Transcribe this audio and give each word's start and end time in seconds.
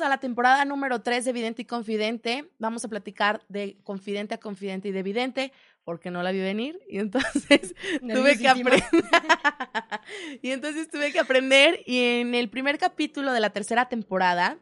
Bienvenidos 0.00 0.14
a 0.14 0.16
la 0.16 0.20
temporada 0.20 0.64
número 0.64 1.02
3 1.02 1.26
de 1.26 1.32
Vidente 1.34 1.60
y 1.60 1.64
Confidente. 1.66 2.46
Vamos 2.58 2.82
a 2.86 2.88
platicar 2.88 3.42
de 3.48 3.76
confidente 3.84 4.34
a 4.34 4.40
confidente 4.40 4.88
y 4.88 4.92
de 4.92 5.02
vidente, 5.02 5.52
porque 5.84 6.10
no 6.10 6.22
la 6.22 6.32
vi 6.32 6.40
venir 6.40 6.80
y 6.88 7.00
entonces 7.00 7.74
tuve 8.00 8.38
que 8.38 8.48
aprender. 8.48 8.82
y 10.42 10.52
entonces 10.52 10.88
tuve 10.88 11.12
que 11.12 11.20
aprender 11.20 11.80
y 11.84 12.20
en 12.20 12.34
el 12.34 12.48
primer 12.48 12.78
capítulo 12.78 13.34
de 13.34 13.40
la 13.40 13.50
tercera 13.50 13.90
temporada, 13.90 14.56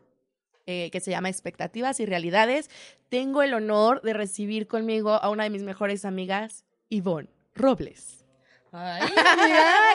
eh, 0.66 0.90
que 0.90 0.98
se 0.98 1.12
llama 1.12 1.28
Expectativas 1.28 2.00
y 2.00 2.06
Realidades, 2.06 2.68
tengo 3.08 3.44
el 3.44 3.54
honor 3.54 4.02
de 4.02 4.14
recibir 4.14 4.66
conmigo 4.66 5.12
a 5.12 5.30
una 5.30 5.44
de 5.44 5.50
mis 5.50 5.62
mejores 5.62 6.04
amigas, 6.04 6.64
Ivonne 6.88 7.28
Robles. 7.54 8.24
Ay, 8.72 9.08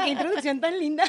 qué 0.05 0.09
introducción 0.11 0.61
tan 0.61 0.79
linda. 0.79 1.03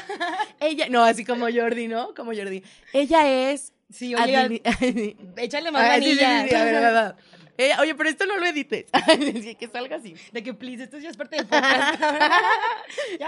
Ella, 0.59 0.87
no, 0.89 1.03
así 1.03 1.23
como 1.23 1.47
Jordi, 1.49 1.87
¿no? 1.87 2.13
Como 2.13 2.33
Jordi. 2.33 2.63
Ella 2.93 3.51
es 3.51 3.74
Sí, 3.89 4.15
oye, 4.15 4.35
admini- 4.35 5.15
échale 5.37 5.71
más 5.71 5.81
Ah, 5.83 5.95
sí, 5.97 6.03
sí, 6.05 6.11
sí, 6.11 6.17
sí, 6.17 6.23
a 6.25 6.43
ver, 6.43 6.55
a 6.55 6.63
ver, 6.65 6.85
a 6.85 6.91
ver. 7.03 7.15
Eh, 7.57 7.71
oye, 7.79 7.95
pero 7.95 8.09
esto 8.09 8.25
no 8.25 8.35
lo 8.37 8.45
edites. 8.45 8.87
Que 9.59 9.69
salga 9.71 9.95
así. 9.95 10.13
De 10.33 10.43
que, 10.43 10.53
please, 10.53 10.83
esto 10.83 10.97
ya 10.97 11.09
es 11.09 11.15
parte 11.15 11.37
del 11.37 11.45
podcast. 11.45 11.99
ya, 13.19 13.27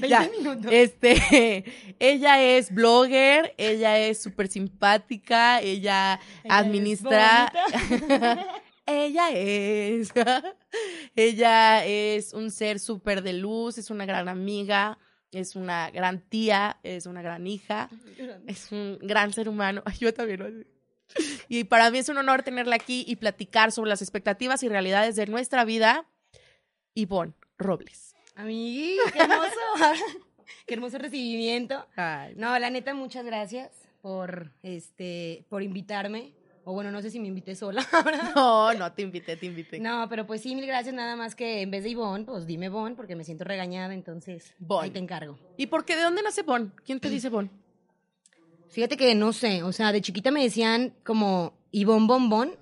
20 0.00 0.08
Ya, 0.08 0.20
minutos. 0.28 0.70
Este, 0.70 1.64
ella 1.98 2.42
es 2.42 2.70
blogger, 2.74 3.54
ella 3.56 3.98
es 3.98 4.22
súper 4.22 4.48
simpática, 4.48 5.60
ella, 5.60 6.20
Ella 6.44 6.56
administra. 6.58 7.52
es 7.88 8.38
ella 8.84 9.30
es. 9.30 10.12
ella 11.16 11.84
es 11.86 12.34
un 12.34 12.50
ser 12.50 12.78
súper 12.80 13.22
de 13.22 13.32
luz, 13.32 13.78
es 13.78 13.90
una 13.90 14.04
gran 14.04 14.28
amiga, 14.28 14.98
es 15.32 15.56
una 15.56 15.90
gran 15.90 16.20
tía, 16.20 16.78
es 16.82 17.06
una 17.06 17.22
gran 17.22 17.46
hija. 17.46 17.88
Es 18.46 18.70
un 18.70 18.98
gran 19.00 19.32
ser 19.32 19.48
humano. 19.48 19.82
Ay, 19.86 19.96
yo 19.98 20.14
también 20.14 20.40
lo 20.40 20.48
sé. 20.50 20.66
Y 21.48 21.64
para 21.64 21.90
mí 21.90 21.98
es 21.98 22.08
un 22.08 22.16
honor 22.16 22.42
tenerla 22.42 22.76
aquí 22.76 23.04
y 23.06 23.16
platicar 23.16 23.70
sobre 23.70 23.90
las 23.90 24.00
expectativas 24.00 24.62
y 24.62 24.68
realidades 24.68 25.16
de 25.16 25.26
nuestra 25.26 25.64
vida. 25.64 26.06
Ivonne 26.94 27.34
Robles. 27.58 28.14
Amigui, 28.34 28.96
qué 29.12 29.18
hermoso. 29.18 29.60
qué 30.66 30.74
hermoso 30.74 30.98
recibimiento. 30.98 31.86
No, 32.36 32.58
la 32.58 32.70
neta, 32.70 32.94
muchas 32.94 33.24
gracias 33.26 33.70
por, 34.00 34.52
este, 34.62 35.44
por 35.48 35.62
invitarme. 35.62 36.32
O 36.64 36.72
bueno, 36.72 36.90
no 36.92 37.02
sé 37.02 37.10
si 37.10 37.18
me 37.18 37.26
invité 37.28 37.54
sola. 37.56 37.84
No, 38.36 38.72
no, 38.74 38.92
te 38.92 39.02
invité, 39.02 39.36
te 39.36 39.46
invité. 39.46 39.80
No, 39.80 40.06
pero 40.08 40.26
pues 40.26 40.40
sí, 40.42 40.54
mil 40.54 40.66
gracias. 40.66 40.94
Nada 40.94 41.16
más 41.16 41.34
que 41.34 41.62
en 41.62 41.70
vez 41.70 41.82
de 41.82 41.90
Ivonne, 41.90 42.24
pues 42.24 42.46
dime 42.46 42.68
Bon, 42.68 42.94
porque 42.94 43.16
me 43.16 43.24
siento 43.24 43.44
regañada, 43.44 43.94
entonces 43.94 44.54
Bon. 44.58 44.82
ahí 44.84 44.90
te 44.90 44.98
encargo. 45.00 45.38
¿Y 45.56 45.66
por 45.66 45.84
qué? 45.84 45.96
¿De 45.96 46.02
dónde 46.02 46.22
nace 46.22 46.42
Bon? 46.42 46.72
¿Quién 46.84 47.00
te 47.00 47.10
dice 47.10 47.28
Bon? 47.30 47.50
Fíjate 48.68 48.96
que 48.96 49.14
no 49.14 49.32
sé, 49.34 49.62
o 49.62 49.72
sea, 49.72 49.92
de 49.92 50.00
chiquita 50.00 50.30
me 50.30 50.42
decían 50.42 50.94
como 51.04 51.52
Ivonne 51.72 52.06
Bombón, 52.06 52.52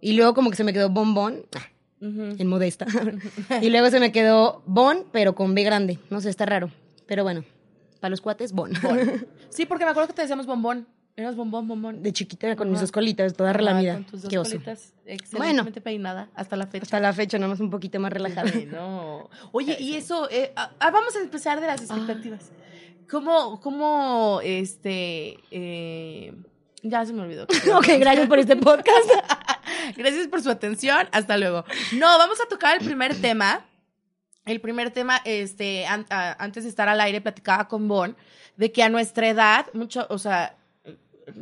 y 0.00 0.12
luego 0.14 0.32
como 0.32 0.48
que 0.48 0.56
se 0.56 0.64
me 0.64 0.72
quedó 0.72 0.88
Bombón, 0.88 1.44
ah, 1.54 1.66
en 2.00 2.46
modesta. 2.46 2.86
y 3.62 3.68
luego 3.68 3.90
se 3.90 4.00
me 4.00 4.10
quedó 4.12 4.62
Bon, 4.64 5.04
pero 5.12 5.34
con 5.34 5.54
B 5.54 5.64
grande. 5.64 5.98
No 6.08 6.20
sé, 6.22 6.30
está 6.30 6.46
raro. 6.46 6.70
Pero 7.06 7.24
bueno, 7.24 7.44
para 8.00 8.10
los 8.10 8.20
cuates, 8.22 8.52
Bon. 8.52 8.72
Sí, 9.50 9.66
porque 9.66 9.84
me 9.84 9.90
acuerdo 9.90 10.08
que 10.08 10.14
te 10.14 10.22
decíamos 10.22 10.46
bombón. 10.46 10.86
Eras 11.16 11.34
bombón, 11.34 11.66
bombón. 11.66 12.02
De 12.02 12.12
chiquita 12.12 12.54
con 12.56 12.70
mis 12.70 12.80
dos 12.80 12.92
colitas, 12.92 13.32
toda 13.34 13.52
relamida. 13.54 13.94
Con 13.94 14.04
tus 14.04 14.22
dos 14.22 14.30
Qué 14.30 14.38
oso. 14.38 14.50
colitas 14.52 14.92
excelentemente 15.06 15.80
peinada 15.80 16.28
hasta 16.34 16.56
la 16.56 16.66
fecha. 16.66 16.82
Hasta 16.84 17.00
la 17.00 17.12
fecha, 17.14 17.38
nada 17.38 17.48
más 17.50 17.60
un 17.60 17.70
poquito 17.70 17.98
más 18.00 18.12
relajada. 18.12 18.50
No. 18.70 19.30
Oye, 19.52 19.76
y 19.80 19.94
eso, 19.94 20.28
eh, 20.30 20.52
ah, 20.56 20.70
ah, 20.78 20.90
vamos 20.90 21.16
a 21.16 21.20
empezar 21.20 21.60
de 21.60 21.66
las 21.68 21.80
expectativas. 21.80 22.50
¿Cómo, 23.08 23.60
cómo, 23.60 24.40
este, 24.42 25.38
eh, 25.50 26.34
ya 26.82 27.06
se 27.06 27.12
me 27.14 27.22
olvidó. 27.22 27.44
ok, 27.76 27.86
gracias 27.98 28.28
por 28.28 28.38
este 28.38 28.56
podcast. 28.56 29.10
Gracias 29.96 30.26
por 30.26 30.42
su 30.42 30.50
atención. 30.50 31.06
Hasta 31.12 31.36
luego. 31.38 31.64
No, 31.92 32.06
vamos 32.18 32.38
a 32.44 32.48
tocar 32.48 32.76
el 32.78 32.84
primer 32.84 33.14
tema. 33.20 33.64
El 34.44 34.60
primer 34.60 34.90
tema, 34.90 35.20
este, 35.24 35.86
an- 35.86 36.06
antes 36.10 36.64
de 36.64 36.70
estar 36.70 36.88
al 36.88 37.00
aire, 37.00 37.20
platicaba 37.20 37.68
con 37.68 37.86
Bon 37.86 38.16
de 38.56 38.72
que 38.72 38.82
a 38.82 38.88
nuestra 38.88 39.28
edad, 39.28 39.66
mucho, 39.74 40.04
o 40.10 40.18
sea, 40.18 40.56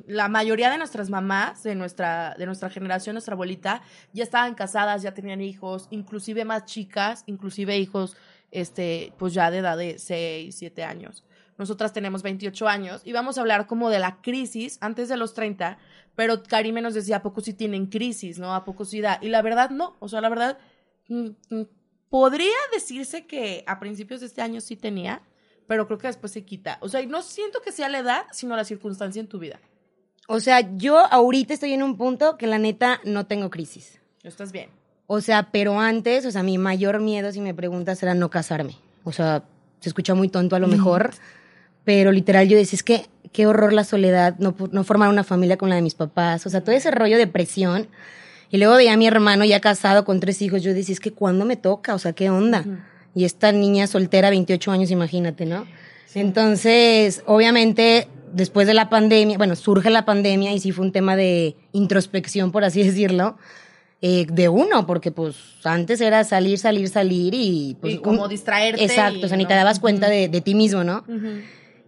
la 0.06 0.28
mayoría 0.28 0.70
de 0.70 0.78
nuestras 0.78 1.10
mamás, 1.10 1.62
de 1.62 1.74
nuestra, 1.74 2.34
de 2.38 2.46
nuestra 2.46 2.70
generación, 2.70 3.14
nuestra 3.14 3.34
abuelita, 3.34 3.82
ya 4.12 4.24
estaban 4.24 4.54
casadas, 4.54 5.02
ya 5.02 5.14
tenían 5.14 5.40
hijos, 5.40 5.88
inclusive 5.90 6.44
más 6.44 6.64
chicas, 6.64 7.24
inclusive 7.26 7.76
hijos, 7.78 8.16
este, 8.50 9.12
pues 9.18 9.34
ya 9.34 9.50
de 9.50 9.58
edad 9.58 9.76
de 9.76 9.98
6, 9.98 10.54
7 10.56 10.84
años. 10.84 11.24
Nosotras 11.58 11.92
tenemos 11.92 12.22
28 12.22 12.66
años 12.66 13.02
y 13.04 13.12
vamos 13.12 13.38
a 13.38 13.40
hablar 13.40 13.66
como 13.66 13.90
de 13.90 13.98
la 13.98 14.20
crisis 14.22 14.78
antes 14.80 15.08
de 15.08 15.16
los 15.16 15.34
30, 15.34 15.78
pero 16.16 16.42
Karime 16.42 16.80
nos 16.80 16.94
decía, 16.94 17.16
¿a 17.16 17.22
poco 17.22 17.40
sí 17.40 17.52
tienen 17.52 17.86
crisis, 17.86 18.38
no? 18.38 18.54
¿A 18.54 18.64
poco 18.64 18.84
sí 18.84 19.00
da? 19.00 19.18
Y 19.20 19.28
la 19.28 19.42
verdad, 19.42 19.70
no. 19.70 19.96
O 20.00 20.08
sea, 20.08 20.20
la 20.20 20.28
verdad, 20.28 20.58
mm, 21.08 21.28
mm, 21.50 21.62
podría 22.08 22.56
decirse 22.72 23.26
que 23.26 23.64
a 23.66 23.78
principios 23.78 24.20
de 24.20 24.26
este 24.26 24.42
año 24.42 24.60
sí 24.60 24.76
tenía, 24.76 25.22
pero 25.66 25.86
creo 25.86 25.98
que 25.98 26.08
después 26.08 26.32
se 26.32 26.44
quita. 26.44 26.78
O 26.80 26.88
sea, 26.88 27.04
no 27.06 27.22
siento 27.22 27.60
que 27.60 27.72
sea 27.72 27.88
la 27.88 27.98
edad, 27.98 28.26
sino 28.32 28.56
la 28.56 28.64
circunstancia 28.64 29.20
en 29.20 29.28
tu 29.28 29.38
vida. 29.38 29.60
O 30.28 30.40
sea, 30.40 30.76
yo 30.76 30.98
ahorita 30.98 31.54
estoy 31.54 31.72
en 31.72 31.82
un 31.82 31.96
punto 31.96 32.36
que 32.36 32.46
la 32.46 32.58
neta 32.58 33.00
no 33.04 33.26
tengo 33.26 33.50
crisis. 33.50 34.00
Estás 34.22 34.52
bien. 34.52 34.70
O 35.06 35.20
sea, 35.20 35.50
pero 35.52 35.80
antes, 35.80 36.24
o 36.24 36.30
sea, 36.30 36.42
mi 36.42 36.56
mayor 36.56 37.00
miedo, 37.00 37.30
si 37.30 37.40
me 37.40 37.52
preguntas, 37.52 38.02
era 38.02 38.14
no 38.14 38.30
casarme. 38.30 38.76
O 39.04 39.12
sea, 39.12 39.44
se 39.80 39.90
escucha 39.90 40.14
muy 40.14 40.28
tonto 40.28 40.56
a 40.56 40.58
lo 40.58 40.66
mejor, 40.66 41.10
pero 41.84 42.10
literal 42.10 42.48
yo 42.48 42.56
decía, 42.56 42.76
es 42.76 42.82
que 42.82 43.06
qué 43.32 43.46
horror 43.46 43.72
la 43.74 43.84
soledad, 43.84 44.36
no, 44.38 44.54
no 44.70 44.84
formar 44.84 45.10
una 45.10 45.24
familia 45.24 45.58
con 45.58 45.68
la 45.68 45.74
de 45.74 45.82
mis 45.82 45.94
papás. 45.94 46.46
O 46.46 46.50
sea, 46.50 46.62
todo 46.62 46.74
ese 46.74 46.90
rollo 46.90 47.18
de 47.18 47.26
presión. 47.26 47.88
Y 48.50 48.58
luego 48.58 48.76
veía 48.76 48.94
a 48.94 48.96
mi 48.96 49.06
hermano 49.06 49.44
ya 49.44 49.60
casado 49.60 50.04
con 50.04 50.20
tres 50.20 50.40
hijos. 50.40 50.62
Yo 50.62 50.72
decía, 50.72 50.94
es 50.94 51.00
que 51.00 51.12
¿cuándo 51.12 51.44
me 51.44 51.56
toca? 51.56 51.94
O 51.94 51.98
sea, 51.98 52.12
¿qué 52.12 52.30
onda? 52.30 52.64
Y 53.14 53.24
esta 53.24 53.52
niña 53.52 53.86
soltera, 53.86 54.30
28 54.30 54.70
años, 54.70 54.90
imagínate, 54.90 55.44
¿no? 55.44 55.66
Entonces, 56.14 57.22
obviamente, 57.26 58.08
después 58.34 58.66
de 58.66 58.74
la 58.74 58.88
pandemia, 58.90 59.38
bueno, 59.38 59.56
surge 59.56 59.90
la 59.90 60.04
pandemia 60.04 60.52
y 60.52 60.60
sí 60.60 60.72
fue 60.72 60.84
un 60.84 60.92
tema 60.92 61.16
de 61.16 61.56
introspección, 61.72 62.52
por 62.52 62.64
así 62.64 62.82
decirlo, 62.84 63.36
eh, 64.02 64.26
de 64.30 64.48
uno, 64.48 64.86
porque 64.86 65.10
pues 65.10 65.36
antes 65.64 66.00
era 66.00 66.24
salir, 66.24 66.58
salir, 66.58 66.88
salir 66.88 67.32
y 67.34 67.76
pues... 67.80 67.94
Y 67.94 67.98
como 67.98 68.24
un- 68.24 68.28
distraerte 68.28 68.84
Exacto, 68.84 69.20
y 69.20 69.24
o 69.24 69.28
sea, 69.28 69.36
ni 69.36 69.44
no. 69.44 69.48
te 69.48 69.54
dabas 69.54 69.80
cuenta 69.80 70.08
de, 70.08 70.28
de 70.28 70.40
ti 70.40 70.54
mismo, 70.54 70.84
¿no? 70.84 71.04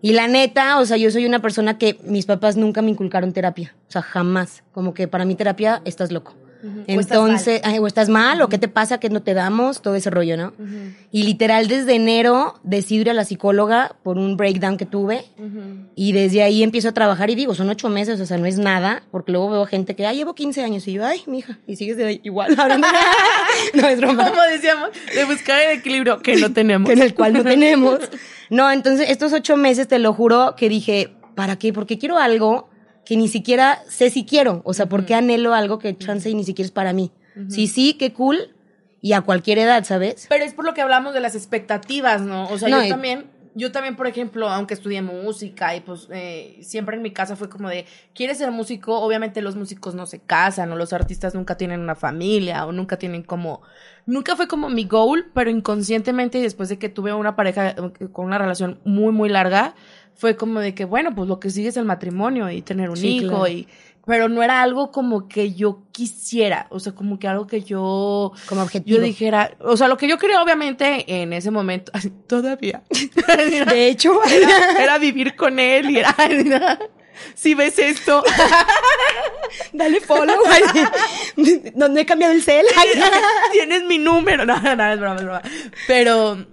Y 0.03 0.13
la 0.13 0.29
neta, 0.29 0.79
o 0.79 0.87
sea, 0.87 0.97
yo 0.97 1.11
soy 1.11 1.27
una 1.27 1.41
persona 1.41 1.79
que 1.79 1.99
mis 2.05 2.27
papás 2.27 2.57
nunca 2.57 2.81
me 2.81 2.91
inculcaron 2.91 3.33
terapia, 3.33 3.75
o 3.89 3.91
sea, 3.91 4.03
jamás. 4.03 4.63
Como 4.73 4.95
que 4.95 5.09
para 5.09 5.25
mí 5.25 5.35
terapia, 5.35 5.83
estás 5.85 6.13
loco. 6.13 6.35
Ujú. 6.67 6.81
O 6.81 7.01
estás 7.01 7.19
Entonces, 7.19 7.61
ay, 7.65 7.79
o 7.79 7.87
estás 7.87 8.09
mal, 8.09 8.43
o 8.43 8.49
qué 8.49 8.59
te 8.59 8.69
pasa, 8.69 8.99
que 8.99 9.09
no 9.11 9.23
te 9.23 9.35
damos, 9.35 9.83
todo 9.83 9.95
ese 9.95 10.11
rollo, 10.11 10.37
¿no? 10.37 10.53
Y 11.13 11.23
literal, 11.23 11.69
desde 11.69 11.95
enero 11.95 12.55
decido 12.63 13.03
ir 13.03 13.11
a 13.11 13.15
la 13.15 13.25
psicóloga 13.25 13.97
por 14.03 14.19
un 14.19 14.37
breakdown 14.37 14.77
que 14.77 14.87
tuve. 14.87 15.25
Y 15.95 16.13
desde 16.13 16.43
ahí 16.43 16.63
empiezo 16.63 16.89
a 16.89 16.93
trabajar 16.93 17.31
y 17.31 17.35
digo, 17.35 17.55
son 17.55 17.69
ocho 17.69 17.89
meses, 17.89 18.21
o 18.21 18.27
sea, 18.27 18.37
no 18.39 18.47
es 18.47 18.59
nada, 18.59 19.03
porque 19.11 19.33
luego 19.33 19.51
veo 19.51 19.67
gente 19.67 19.95
que, 19.95 20.07
ay, 20.07 20.17
llevo 20.19 20.35
15 20.35 20.63
años 20.63 20.87
y 20.89 20.93
yo, 20.95 21.05
ay, 21.07 21.23
mija, 21.27 21.59
y 21.67 21.77
sigues 21.77 21.97
de 21.97 22.21
igual 22.23 22.57
no 23.75 23.89
es 23.89 24.01
broma. 24.01 24.29
Como 24.29 24.43
decíamos, 24.43 24.91
de 25.15 25.25
buscar 25.25 25.61
el 25.63 25.79
equilibrio 25.79 26.19
que 26.19 26.37
no 26.37 26.53
tenemos. 26.53 26.91
en 26.91 27.03
el 27.03 27.15
cual 27.15 27.33
no 27.33 27.43
tenemos. 27.45 28.01
No, 28.51 28.71
entonces 28.71 29.11
estos 29.11 29.33
ocho 29.33 29.57
meses, 29.57 29.89
te 29.89 29.99
lo 29.99 30.13
juro, 30.13 30.55
que 30.57 30.69
dije, 30.69 31.15
¿para 31.35 31.57
qué? 31.57 31.73
Porque 31.73 31.99
quiero 31.99 32.19
algo 32.19 32.69
que 33.07 33.17
ni 33.17 33.29
siquiera 33.29 33.83
sé 33.89 34.11
si 34.11 34.27
quiero. 34.27 34.61
O 34.65 34.75
sea, 34.75 34.87
¿por 34.87 35.07
qué 35.07 35.15
anhelo 35.15 35.55
algo 35.55 35.79
que 35.79 35.97
chance 35.97 36.29
y 36.29 36.35
ni 36.35 36.45
siquiera 36.45 36.67
es 36.67 36.73
para 36.73 36.93
mí? 36.93 37.13
Sí, 37.49 37.69
sí, 37.69 37.95
qué 37.95 38.13
cool. 38.13 38.55
Y 39.01 39.13
a 39.13 39.21
cualquier 39.21 39.59
edad, 39.59 39.85
¿sabes? 39.85 40.27
Pero 40.29 40.45
es 40.45 40.53
por 40.55 40.65
lo 40.65 40.75
que 40.75 40.81
hablamos 40.83 41.15
de 41.15 41.21
las 41.21 41.35
expectativas, 41.37 42.21
¿no? 42.23 42.49
O 42.49 42.59
sea, 42.59 42.69
No, 42.69 42.79
yo 42.79 42.87
y- 42.87 42.89
también 42.89 43.37
yo 43.59 43.73
también, 43.73 43.97
por 43.97 44.07
ejemplo, 44.07 44.51
aunque 44.51 44.75
estudié 44.75 45.01
música 45.01 45.75
y 45.75 45.81
pues 45.81 46.09
eh, 46.13 46.59
siempre 46.61 46.97
en 46.97 47.01
mi 47.03 47.11
casa 47.11 47.37
fue 47.37 47.49
como 47.49 47.71
de, 47.71 47.87
¿quieres 48.15 48.37
ser 48.37 48.51
músico? 48.51 49.01
Obviamente 49.01 49.41
los 49.41 49.57
músicos 49.57 49.95
no 49.95 50.05
se 50.05 50.19
casan 50.21 50.71
o 50.73 50.77
los 50.77 50.93
artistas 50.93 51.35
nunca 51.35 51.57
tienen 51.57 51.81
una 51.81 51.95
familia 51.95 52.67
o 52.67 52.73
nunca 52.73 52.99
tienen 52.99 53.23
como, 53.23 53.63
nunca 54.05 54.37
fue 54.37 54.47
como 54.47 54.69
mi 54.69 54.85
goal, 54.85 55.31
pero 55.33 55.49
inconscientemente 55.49 56.37
y 56.37 56.43
después 56.43 56.69
de 56.69 56.79
que 56.79 56.91
tuve 56.91 57.15
una 57.15 57.35
pareja 57.35 57.71
eh, 57.71 57.75
con 58.13 58.27
una 58.27 58.37
relación 58.37 58.79
muy, 58.85 59.11
muy 59.13 59.31
larga, 59.31 59.75
fue 60.17 60.37
como 60.37 60.61
de 60.61 60.75
que, 60.75 60.85
bueno, 60.85 61.15
pues 61.15 61.29
lo 61.29 61.39
que 61.41 61.51
sigue 61.51 61.69
es 61.69 61.77
el 61.77 61.85
matrimonio 61.85 62.51
y 62.51 62.63
tener 62.63 62.91
un 62.91 62.97
Sí, 62.97 63.19
hijo 63.19 63.29
claro. 63.29 63.49
y... 63.49 63.69
Pero 64.07 64.29
no 64.29 64.41
era 64.45 64.63
algo 64.63 64.93
como 64.93 65.27
que 65.27 65.55
yo 65.55 65.83
quisiera, 65.91 66.69
o 66.71 66.79
sea, 66.79 66.93
como 66.95 67.19
que 67.19 67.27
algo 67.27 67.49
que 67.49 67.63
yo 67.63 68.31
Como 68.49 68.63
objetivo. 68.63 68.99
yo 68.99 69.03
dijera, 69.03 69.57
o 69.59 69.77
sea, 69.77 69.89
lo 69.89 69.97
que 69.97 70.07
yo 70.07 70.17
quería 70.17 70.41
obviamente 70.41 71.05
en 71.23 71.33
ese 71.33 71.51
momento, 71.51 71.91
todavía, 72.29 72.85
De 73.69 73.89
hecho, 73.89 74.13
era 74.81 74.99
vivir 74.99 75.35
con 75.35 75.59
él 75.59 75.91
y 75.91 75.99
era, 75.99 76.15
si 77.35 77.55
ves 77.55 77.81
esto, 77.81 78.23
dale 79.73 80.01
follow. 80.01 80.37
no, 81.75 81.89
no 81.89 81.99
he 81.99 82.07
cambiado 82.07 82.33
el 82.33 82.43
cel. 82.43 82.65
tienes 83.53 83.83
mi 83.85 83.99
número, 83.99 84.45
no, 84.45 84.57
no, 84.61 84.93
es 84.93 85.01
broma, 85.01 85.17
es 85.17 85.25
broma, 85.25 85.43
pero, 85.89 86.47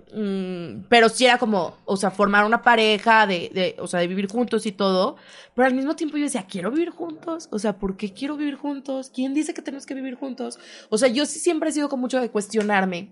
pero 0.90 1.10
sí 1.10 1.26
era 1.26 1.38
como, 1.38 1.78
o 1.86 1.98
sea, 1.98 2.12
formar 2.12 2.46
una 2.46 2.62
pareja, 2.62 3.26
de, 3.28 3.50
de, 3.54 3.76
o 3.80 3.88
sea, 3.88 4.00
de 4.00 4.08
vivir 4.08 4.28
juntos 4.30 4.66
y 4.66 4.72
todo, 4.72 5.16
pero 5.56 5.68
al 5.68 5.74
mismo 5.74 5.96
tiempo 5.96 6.18
yo 6.18 6.24
decía, 6.24 6.46
quiero 6.50 6.70
vivir 6.72 6.92
juntos, 6.92 7.48
o 7.52 7.60
sea, 7.60 7.74
¿por 7.78 7.98
qué 7.98 8.14
quiero 8.14 8.38
vivir 8.38 8.56
juntos? 8.56 9.12
¿Quién 9.14 9.34
dice 9.34 9.54
que 9.54 9.62
tenemos 9.62 9.86
que 9.86 9.94
vivir 9.96 10.16
juntos? 10.16 10.60
O 10.90 10.98
sea, 10.98 11.08
yo 11.10 11.26
sí 11.26 11.40
siempre 11.40 11.70
he 11.70 11.74
sido 11.74 11.90
con 11.90 12.00
mucho 12.00 12.20
de 12.22 12.30
cuestionarme. 12.30 13.10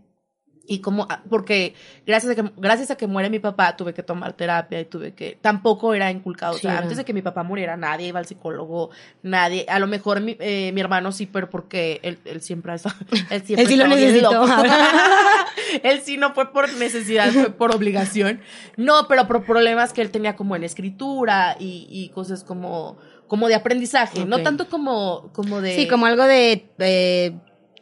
Y 0.68 0.80
como, 0.80 1.06
ah, 1.10 1.22
porque 1.30 1.74
gracias 2.06 2.32
a, 2.32 2.36
que, 2.36 2.50
gracias 2.56 2.92
a 2.92 2.96
que 2.96 3.08
muere 3.08 3.30
mi 3.32 3.40
papá, 3.40 3.76
tuve 3.76 3.94
que 3.96 4.04
tomar 4.04 4.34
terapia 4.34 4.80
y 4.80 4.86
tuve 4.86 5.14
que, 5.16 5.38
tampoco 5.42 5.94
era 5.96 6.10
inculcado. 6.12 6.54
o 6.54 6.56
Sí, 6.56 6.62
sea, 6.62 6.74
era. 6.74 6.82
antes 6.84 6.98
de 6.98 7.04
que 7.04 7.14
mi 7.14 7.24
papá 7.24 7.42
muriera, 7.44 7.76
nadie 7.76 8.08
iba 8.08 8.20
al 8.20 8.28
psicólogo, 8.28 8.92
nadie, 9.24 9.66
a 9.68 9.80
lo 9.80 9.88
mejor 9.88 10.22
mi, 10.22 10.38
eh, 10.40 10.72
mi 10.72 10.80
hermano 10.80 11.12
sí, 11.12 11.26
pero 11.26 11.50
porque 11.50 12.00
él, 12.04 12.20
él 12.26 12.42
siempre, 12.42 12.72
ha 12.72 12.76
estado- 12.76 12.96
él 13.32 13.42
siempre 13.44 13.64
Él 13.64 13.68
sí 13.68 13.76
lo 13.76 13.88
necesitó. 13.88 14.46
él 15.84 16.02
sí 16.04 16.18
no 16.18 16.34
fue 16.34 16.52
por 16.52 16.72
necesidad, 16.74 17.32
fue 17.32 17.52
por 17.52 17.76
obligación. 17.76 18.42
No, 18.78 19.08
pero 19.08 19.28
por 19.28 19.44
problemas 19.46 19.94
que 19.94 20.02
él 20.02 20.12
tenía 20.12 20.36
como 20.36 20.56
en 20.56 20.64
escritura 20.64 21.56
y, 21.60 21.88
y 21.90 22.10
cosas 22.10 22.44
como, 22.44 22.98
como 23.28 23.48
de 23.48 23.56
aprendizaje, 23.56 24.26
no 24.26 24.42
tanto 24.44 24.68
como, 24.70 25.30
como 25.34 25.62
de... 25.62 25.76
Sí, 25.76 25.88
como 25.88 26.06
algo 26.06 26.24
de 26.26 26.70
eh, 26.80 27.32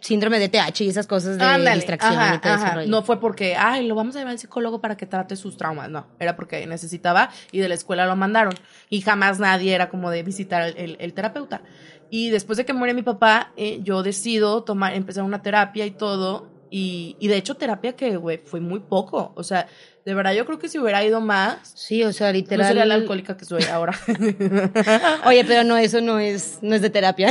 síndrome 0.01 0.39
de 0.39 0.47
TH 0.49 0.81
y 0.81 0.89
esas 0.89 1.07
cosas 1.07 1.37
de 1.37 1.43
distracción 1.75 2.13
ajá, 2.17 2.35
y 2.35 2.39
todo 2.39 2.53
ese 2.53 2.63
ajá. 2.63 2.75
rollo. 2.75 2.87
No 2.89 3.03
fue 3.03 3.19
porque, 3.19 3.55
ay, 3.57 3.85
lo 3.85 3.95
vamos 3.95 4.15
a 4.15 4.19
llevar 4.19 4.31
al 4.31 4.39
psicólogo 4.39 4.79
para 4.79 4.95
que 4.95 5.05
trate 5.05 5.35
sus 5.35 5.57
traumas. 5.57 5.89
No, 5.89 6.07
era 6.19 6.35
porque 6.35 6.65
necesitaba 6.67 7.29
y 7.51 7.59
de 7.59 7.67
la 7.67 7.73
escuela 7.75 8.05
lo 8.05 8.15
mandaron. 8.15 8.53
Y 8.89 9.01
jamás 9.01 9.39
nadie 9.39 9.73
era 9.73 9.89
como 9.89 10.09
de 10.09 10.23
visitar 10.23 10.61
el, 10.69 10.77
el- 10.77 10.97
el 10.99 11.13
terapeuta. 11.13 11.61
Y 12.11 12.29
después 12.29 12.57
de 12.57 12.65
que 12.65 12.73
muere 12.73 12.93
mi 12.93 13.03
papá, 13.03 13.51
eh, 13.57 13.79
yo 13.83 14.01
decido 14.01 14.63
tomar, 14.63 14.93
empezar 14.95 15.23
una 15.23 15.41
terapia 15.41 15.85
y 15.85 15.91
todo. 15.91 16.47
Y, 16.71 17.15
y 17.19 17.27
de 17.27 17.37
hecho, 17.37 17.55
terapia 17.55 17.93
que, 17.95 18.17
güey, 18.17 18.37
fue 18.43 18.59
muy 18.59 18.79
poco. 18.79 19.31
O 19.35 19.43
sea, 19.43 19.67
de 20.05 20.13
verdad, 20.13 20.33
yo 20.33 20.45
creo 20.45 20.59
que 20.59 20.69
si 20.69 20.79
hubiera 20.79 21.03
ido 21.03 21.19
más, 21.21 21.71
Sí, 21.75 22.03
o 22.03 22.13
sea, 22.13 22.27
no 22.27 22.33
literal. 22.33 22.67
sería 22.67 22.85
la 22.85 22.95
alcohólica 22.95 23.35
que 23.37 23.45
soy 23.45 23.63
ahora. 23.65 23.99
Oye, 25.25 25.43
pero 25.45 25.63
no, 25.63 25.77
eso 25.77 26.01
no 26.01 26.19
es, 26.19 26.59
no 26.61 26.75
es 26.75 26.81
de 26.81 26.89
terapia. 26.89 27.29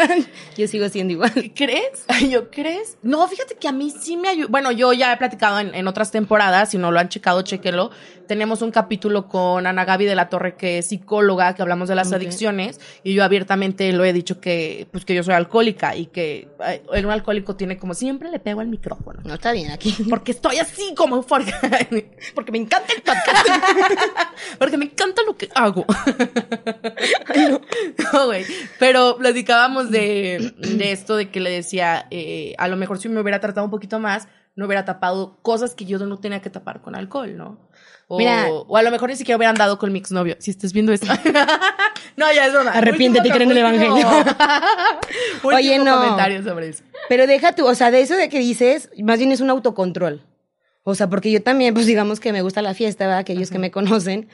Yo 0.56 0.66
sigo 0.68 0.88
siendo 0.88 1.12
igual. 1.12 1.32
¿Crees? 1.54 2.04
¿Yo 2.28 2.50
crees? 2.50 2.98
No, 3.02 3.26
fíjate 3.28 3.54
que 3.56 3.68
a 3.68 3.72
mí 3.72 3.90
sí 3.90 4.16
me 4.16 4.28
ayudó. 4.28 4.48
Bueno, 4.48 4.72
yo 4.72 4.92
ya 4.92 5.12
he 5.12 5.16
platicado 5.16 5.60
en, 5.60 5.74
en 5.74 5.86
otras 5.88 6.10
temporadas, 6.10 6.70
si 6.70 6.78
no 6.78 6.90
lo 6.90 6.98
han 6.98 7.08
checado, 7.08 7.42
chequenlo. 7.42 7.90
Tenemos 8.28 8.60
un 8.60 8.70
capítulo 8.70 9.26
con 9.26 9.66
Ana 9.66 9.86
Gaby 9.86 10.04
de 10.04 10.14
la 10.14 10.28
Torre, 10.28 10.54
que 10.54 10.78
es 10.78 10.86
psicóloga, 10.86 11.54
que 11.54 11.62
hablamos 11.62 11.88
de 11.88 11.94
las 11.94 12.12
adicciones, 12.12 12.78
y 13.02 13.14
yo 13.14 13.24
abiertamente 13.24 13.90
lo 13.94 14.04
he 14.04 14.12
dicho 14.12 14.38
que, 14.38 14.86
pues 14.92 15.06
que 15.06 15.14
yo 15.14 15.22
soy 15.22 15.32
alcohólica 15.32 15.96
y 15.96 16.06
que 16.06 16.46
eh, 16.66 16.82
un 16.92 17.10
alcohólico 17.10 17.56
tiene 17.56 17.78
como 17.78 17.94
siempre 17.94 18.30
le 18.30 18.38
pego 18.38 18.60
al 18.60 18.68
micrófono. 18.68 19.22
No 19.24 19.32
está 19.32 19.52
bien 19.52 19.70
aquí. 19.70 19.96
Porque 20.10 20.32
estoy 20.32 20.58
así 20.58 20.94
como 20.94 21.16
eufórica. 21.16 21.58
Porque 22.34 22.52
me 22.52 22.58
encanta 22.58 22.92
el 22.94 23.02
podcast. 23.02 23.48
Porque 24.58 24.76
me 24.76 24.84
encanta 24.84 25.22
lo 25.22 25.34
que 25.34 25.48
hago. 25.54 25.86
No, 28.12 28.26
güey. 28.26 28.44
Pero 28.78 29.16
platicábamos 29.16 29.90
de, 29.90 30.52
de 30.58 30.92
esto, 30.92 31.16
de 31.16 31.30
que 31.30 31.40
le 31.40 31.50
decía, 31.50 32.06
eh, 32.10 32.54
a 32.58 32.68
lo 32.68 32.76
mejor 32.76 32.98
si 32.98 33.08
me 33.08 33.20
hubiera 33.22 33.40
tratado 33.40 33.64
un 33.64 33.70
poquito 33.70 33.98
más, 33.98 34.28
no 34.58 34.66
hubiera 34.66 34.84
tapado 34.84 35.38
cosas 35.40 35.76
que 35.76 35.84
yo 35.84 35.98
no 36.00 36.18
tenía 36.18 36.42
que 36.42 36.50
tapar 36.50 36.82
con 36.82 36.96
alcohol, 36.96 37.36
¿no? 37.36 37.67
O, 38.10 38.16
Mira. 38.16 38.48
o 38.50 38.76
a 38.76 38.82
lo 38.82 38.90
mejor 38.90 39.10
ni 39.10 39.16
siquiera 39.16 39.36
hubieran 39.36 39.54
dado 39.54 39.78
con 39.78 39.92
mi 39.92 39.98
exnovio. 39.98 40.36
Si 40.38 40.50
estás 40.50 40.72
viendo 40.72 40.94
esto. 40.94 41.06
no, 42.16 42.32
ya 42.32 42.46
es 42.46 42.52
broma. 42.52 42.70
Arrepiéntete 42.70 43.28
y 43.28 43.30
cree 43.30 43.44
en 43.44 43.50
el 43.50 43.58
evangelio. 43.58 44.08
Oye, 45.42 45.78
no. 45.78 45.98
comentario 45.98 46.42
sobre 46.42 46.70
eso. 46.70 46.82
Pero 47.10 47.26
deja 47.26 47.54
tú, 47.54 47.66
o 47.66 47.74
sea, 47.74 47.90
de 47.90 48.00
eso 48.00 48.14
de 48.16 48.30
que 48.30 48.38
dices, 48.38 48.88
más 49.02 49.18
bien 49.18 49.30
es 49.30 49.40
un 49.40 49.50
autocontrol. 49.50 50.22
O 50.84 50.94
sea, 50.94 51.10
porque 51.10 51.30
yo 51.30 51.42
también, 51.42 51.74
pues 51.74 51.84
digamos 51.84 52.18
que 52.18 52.32
me 52.32 52.40
gusta 52.40 52.62
la 52.62 52.72
fiesta, 52.72 53.04
¿verdad? 53.04 53.20
Aquellos 53.20 53.50
que 53.50 53.58
me 53.58 53.70
conocen. 53.70 54.26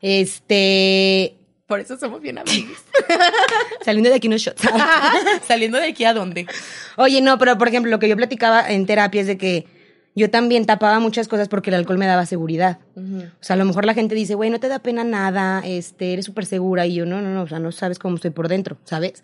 Este. 0.00 1.36
Por 1.66 1.80
eso 1.80 1.98
somos 1.98 2.22
bien 2.22 2.38
amigos. 2.38 2.78
Saliendo 3.84 4.08
de 4.08 4.16
aquí 4.16 4.26
unos 4.26 4.40
shots. 4.40 4.62
Saliendo 5.46 5.76
de 5.76 5.88
aquí 5.88 6.04
a 6.06 6.14
dónde. 6.14 6.46
Oye, 6.96 7.20
no, 7.20 7.36
pero 7.36 7.58
por 7.58 7.68
ejemplo, 7.68 7.90
lo 7.90 7.98
que 7.98 8.08
yo 8.08 8.16
platicaba 8.16 8.70
en 8.70 8.86
terapia 8.86 9.20
es 9.20 9.26
de 9.26 9.36
que 9.36 9.66
yo 10.18 10.30
también 10.30 10.66
tapaba 10.66 11.00
muchas 11.00 11.28
cosas 11.28 11.48
porque 11.48 11.70
el 11.70 11.76
alcohol 11.76 11.96
me 11.98 12.06
daba 12.06 12.26
seguridad. 12.26 12.78
O 13.40 13.42
sea, 13.42 13.54
a 13.54 13.56
lo 13.56 13.64
mejor 13.64 13.86
la 13.86 13.94
gente 13.94 14.14
dice, 14.14 14.34
güey, 14.34 14.50
no 14.50 14.60
te 14.60 14.68
da 14.68 14.80
pena 14.80 15.04
nada, 15.04 15.62
este, 15.64 16.12
eres 16.12 16.24
súper 16.26 16.44
segura. 16.44 16.84
Y 16.86 16.94
yo, 16.94 17.06
no, 17.06 17.22
no, 17.22 17.30
no, 17.32 17.42
o 17.42 17.46
sea, 17.48 17.58
no 17.58 17.72
sabes 17.72 17.98
cómo 17.98 18.16
estoy 18.16 18.30
por 18.30 18.48
dentro, 18.48 18.76
¿sabes? 18.84 19.22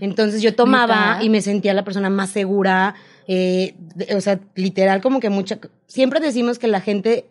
Entonces 0.00 0.40
yo 0.42 0.54
tomaba 0.54 1.18
y 1.22 1.28
me 1.30 1.42
sentía 1.42 1.74
la 1.74 1.84
persona 1.84 2.08
más 2.10 2.30
segura. 2.30 2.94
eh, 3.28 3.74
de- 3.96 4.14
o 4.14 4.20
sea, 4.20 4.38
literal, 4.54 5.00
como 5.02 5.18
que 5.20 5.28
mucha. 5.30 5.58
Siempre 5.86 6.20
decimos 6.20 6.58
que 6.58 6.68
la 6.68 6.80
gente. 6.80 7.26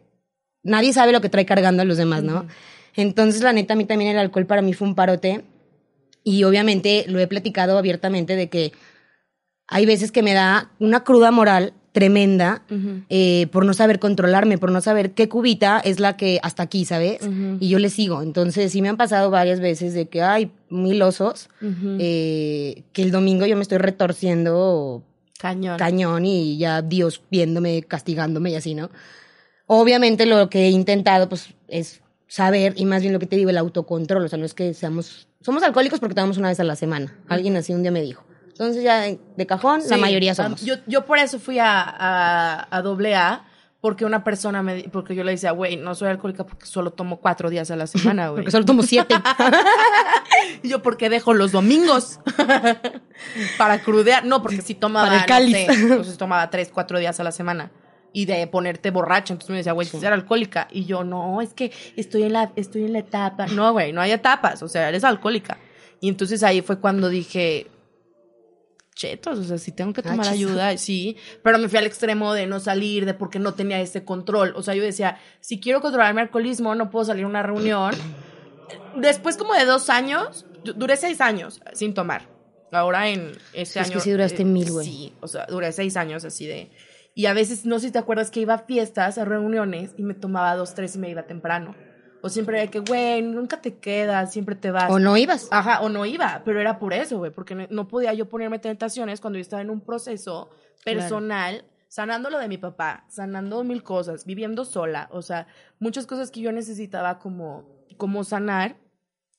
Nadie 0.61 0.91
sabe 0.93 1.11
lo 1.13 1.21
que 1.21 1.29
trae 1.29 1.45
cargando 1.45 1.81
a 1.81 1.85
los 1.85 1.95
demás, 1.97 2.21
¿no? 2.23 2.47
Entonces, 2.97 3.41
la 3.43 3.53
neta, 3.53 3.73
a 3.73 3.77
mí 3.77 3.85
también 3.85 4.11
el 4.11 4.17
alcohol 4.17 4.45
para 4.45 4.61
mí 4.61 4.73
fue 4.73 4.87
un 4.87 4.95
parote. 4.95 5.45
Y 6.23 6.43
obviamente 6.43 7.05
lo 7.07 7.19
he 7.19 7.27
platicado 7.27 7.77
abiertamente 7.77 8.35
de 8.35 8.49
que 8.49 8.71
hay 9.67 9.85
veces 9.85 10.11
que 10.11 10.23
me 10.23 10.33
da 10.33 10.71
una 10.79 11.03
cruda 11.03 11.31
moral 11.31 11.73
tremenda 11.95 12.61
eh, 13.09 13.47
por 13.53 13.65
no 13.65 13.73
saber 13.73 13.99
controlarme, 13.99 14.57
por 14.57 14.69
no 14.69 14.81
saber 14.81 15.13
qué 15.13 15.29
cubita 15.29 15.79
es 15.79 16.01
la 16.01 16.17
que 16.17 16.41
hasta 16.43 16.61
aquí, 16.61 16.83
¿sabes? 16.83 17.19
Y 17.61 17.69
yo 17.69 17.79
le 17.79 17.89
sigo. 17.89 18.21
Entonces 18.21 18.73
sí 18.73 18.81
me 18.81 18.89
han 18.89 18.97
pasado 18.97 19.31
varias 19.31 19.61
veces 19.61 19.93
de 19.93 20.09
que 20.09 20.21
hay 20.21 20.51
mil 20.69 21.01
osos, 21.01 21.47
eh, 21.61 22.83
que 22.91 23.01
el 23.01 23.11
domingo 23.11 23.45
yo 23.45 23.55
me 23.55 23.61
estoy 23.61 23.77
retorciendo 23.77 25.03
Cañón. 25.39 25.77
cañón 25.77 26.25
y 26.25 26.57
ya 26.57 26.81
Dios 26.81 27.21
viéndome, 27.31 27.83
castigándome 27.83 28.51
y 28.51 28.55
así, 28.55 28.75
¿no? 28.75 28.89
Obviamente 29.65 30.25
lo 30.25 30.49
que 30.49 30.65
he 30.65 30.69
intentado 30.69 31.29
pues 31.29 31.53
es 31.69 32.01
saber 32.27 32.73
y 32.75 32.83
más 32.83 33.03
bien 33.03 33.13
lo 33.13 33.19
que 33.19 33.25
te 33.25 33.37
digo, 33.37 33.49
el 33.49 33.57
autocontrol, 33.57 34.25
o 34.25 34.27
sea, 34.27 34.37
no 34.37 34.45
es 34.45 34.53
que 34.53 34.73
seamos, 34.73 35.29
somos 35.39 35.63
alcohólicos 35.63 36.01
porque 36.01 36.13
tomamos 36.13 36.37
una 36.37 36.49
vez 36.49 36.59
a 36.59 36.65
la 36.65 36.75
semana, 36.75 37.17
alguien 37.29 37.55
así 37.55 37.73
un 37.73 37.83
día 37.83 37.91
me 37.91 38.01
dijo. 38.01 38.25
Entonces 38.57 38.83
ya 38.83 39.01
de 39.01 39.19
de 39.35 39.45
cajón, 39.45 39.81
la 39.89 39.95
Sí, 39.95 40.01
mayoría 40.01 40.31
am- 40.31 40.35
somos. 40.35 40.61
Yo, 40.65 40.75
yo 40.87 41.05
por 41.05 41.17
eso 41.19 41.39
fui 41.39 41.59
a, 41.59 41.81
a, 41.83 42.67
a 42.71 42.81
doble 42.81 43.13
A, 43.15 43.43
porque 43.81 44.05
una 44.05 44.23
persona 44.23 44.63
me, 44.63 44.83
porque 44.91 45.13
yo 45.13 45.23
le 45.25 45.31
decía, 45.31 45.51
güey, 45.51 45.75
no 45.77 45.93
soy 45.93 46.07
alcohólica 46.09 46.45
porque 46.45 46.65
solo 46.65 46.91
tomo 46.91 47.17
cuatro 47.19 47.49
días 47.49 47.69
a 47.71 47.75
la 47.75 47.85
semana, 47.85 48.27
güey. 48.29 48.37
porque 48.43 48.51
solo 48.51 48.65
tomo 48.65 48.81
siete. 48.83 49.15
Y 50.63 50.69
yo, 50.69 50.81
¿por 50.81 50.97
qué 50.97 51.09
dejo 51.09 51.33
los 51.33 51.51
domingos? 51.51 52.19
Para 53.57 53.79
crudear. 53.81 54.25
No, 54.25 54.41
porque 54.41 54.61
si 54.61 54.75
tomaba, 54.75 55.05
Para 55.07 55.15
el 55.17 55.21
no 55.21 55.27
cáliz. 55.27 55.55
sé, 55.57 55.65
entonces 55.73 56.17
tomaba 56.17 56.49
tres, 56.49 56.69
cuatro 56.73 56.99
días 56.99 57.19
a 57.19 57.23
la 57.23 57.31
semana. 57.31 57.71
Y 58.13 58.25
de 58.25 58.45
ponerte 58.47 58.91
borracha. 58.91 59.33
Entonces 59.33 59.49
me 59.51 59.57
decía, 59.57 59.73
güey, 59.73 59.87
si 59.87 59.97
eres 59.97 60.11
alcohólica. 60.11 60.67
Y 60.71 60.85
yo, 60.85 61.03
no, 61.03 61.41
es 61.41 61.53
que 61.53 61.71
estoy 61.95 62.23
en 62.23 62.33
la, 62.33 62.51
estoy 62.55 62.85
en 62.85 62.93
la 62.93 62.99
etapa. 62.99 63.47
No, 63.47 63.71
güey, 63.73 63.91
no 63.91 64.01
hay 64.01 64.11
etapas. 64.11 64.63
O 64.63 64.67
sea, 64.69 64.87
eres 64.89 65.03
alcohólica. 65.03 65.57
Y 65.99 66.09
entonces 66.09 66.43
ahí 66.43 66.61
fue 66.61 66.79
cuando 66.79 67.09
dije, 67.09 67.67
chetos, 68.95 69.37
o 69.39 69.43
sea, 69.43 69.57
si 69.57 69.71
tengo 69.71 69.93
que 69.93 70.01
tomar 70.01 70.27
ayuda, 70.27 70.77
sí, 70.77 71.17
pero 71.43 71.57
me 71.59 71.69
fui 71.69 71.77
al 71.77 71.85
extremo 71.85 72.33
de 72.33 72.47
no 72.47 72.59
salir, 72.59 73.05
de 73.05 73.13
porque 73.13 73.37
no 73.39 73.53
tenía 73.53 73.79
ese 73.81 74.03
control. 74.05 74.53
O 74.55 74.63
sea, 74.63 74.73
yo 74.73 74.81
decía, 74.83 75.19
si 75.41 75.59
quiero 75.59 75.81
controlar 75.81 76.13
mi 76.15 76.21
alcoholismo, 76.21 76.73
no 76.75 76.89
puedo 76.89 77.05
salir 77.05 77.25
a 77.25 77.27
una 77.27 77.43
reunión. 77.43 77.93
Después 78.95 79.37
como 79.37 79.53
de 79.53 79.65
dos 79.65 79.89
años, 79.89 80.45
du- 80.63 80.73
duré 80.73 80.97
seis 80.97 81.21
años 81.21 81.59
sin 81.73 81.93
tomar. 81.93 82.27
Ahora 82.71 83.09
en 83.09 83.31
ese 83.53 83.79
Es 83.79 83.87
año. 83.87 83.93
que 83.95 83.99
sí 83.99 84.11
duraste 84.11 84.41
eh, 84.41 84.45
mil, 84.45 84.71
güey. 84.71 84.85
Sí, 84.87 85.13
o 85.21 85.27
sea, 85.27 85.45
duré 85.47 85.71
seis 85.71 85.95
años 85.97 86.25
así 86.25 86.45
de. 86.45 86.71
Y 87.13 87.27
a 87.27 87.33
veces, 87.33 87.65
no 87.65 87.79
sé 87.79 87.87
si 87.87 87.93
te 87.93 87.99
acuerdas 87.99 88.31
que 88.31 88.41
iba 88.41 88.55
a 88.55 88.59
fiestas, 88.59 89.17
a 89.17 89.23
reuniones, 89.25 89.91
y 89.97 90.03
me 90.03 90.13
tomaba 90.15 90.55
dos, 90.55 90.73
tres 90.73 90.95
y 90.95 90.99
me 90.99 91.09
iba 91.09 91.23
temprano. 91.23 91.75
O 92.25 92.29
siempre 92.29 92.59
era 92.59 92.71
que, 92.71 92.79
güey, 92.79 93.21
nunca 93.21 93.61
te 93.61 93.77
quedas, 93.77 94.33
siempre 94.33 94.55
te 94.55 94.71
vas. 94.71 94.89
¿O 94.89 94.97
no 94.97 95.15
ibas? 95.15 95.47
Ajá, 95.51 95.81
o 95.81 95.89
no 95.89 96.07
iba, 96.07 96.41
pero 96.43 96.59
era 96.59 96.79
por 96.79 96.91
eso, 96.91 97.19
güey, 97.19 97.29
porque 97.29 97.53
no, 97.53 97.67
no 97.69 97.87
podía 97.87 98.15
yo 98.15 98.27
ponerme 98.27 98.57
tentaciones 98.57 99.21
cuando 99.21 99.37
yo 99.37 99.41
estaba 99.41 99.61
en 99.61 99.69
un 99.69 99.79
proceso 99.79 100.49
personal 100.83 101.65
sanando 101.87 102.31
lo 102.31 102.39
de 102.39 102.47
mi 102.47 102.57
papá, 102.57 103.05
sanando 103.09 103.63
mil 103.63 103.83
cosas, 103.83 104.25
viviendo 104.25 104.65
sola, 104.65 105.07
o 105.11 105.21
sea, 105.21 105.45
muchas 105.77 106.07
cosas 106.07 106.31
que 106.31 106.41
yo 106.41 106.51
necesitaba 106.51 107.19
como, 107.19 107.85
como 107.95 108.23
sanar. 108.23 108.75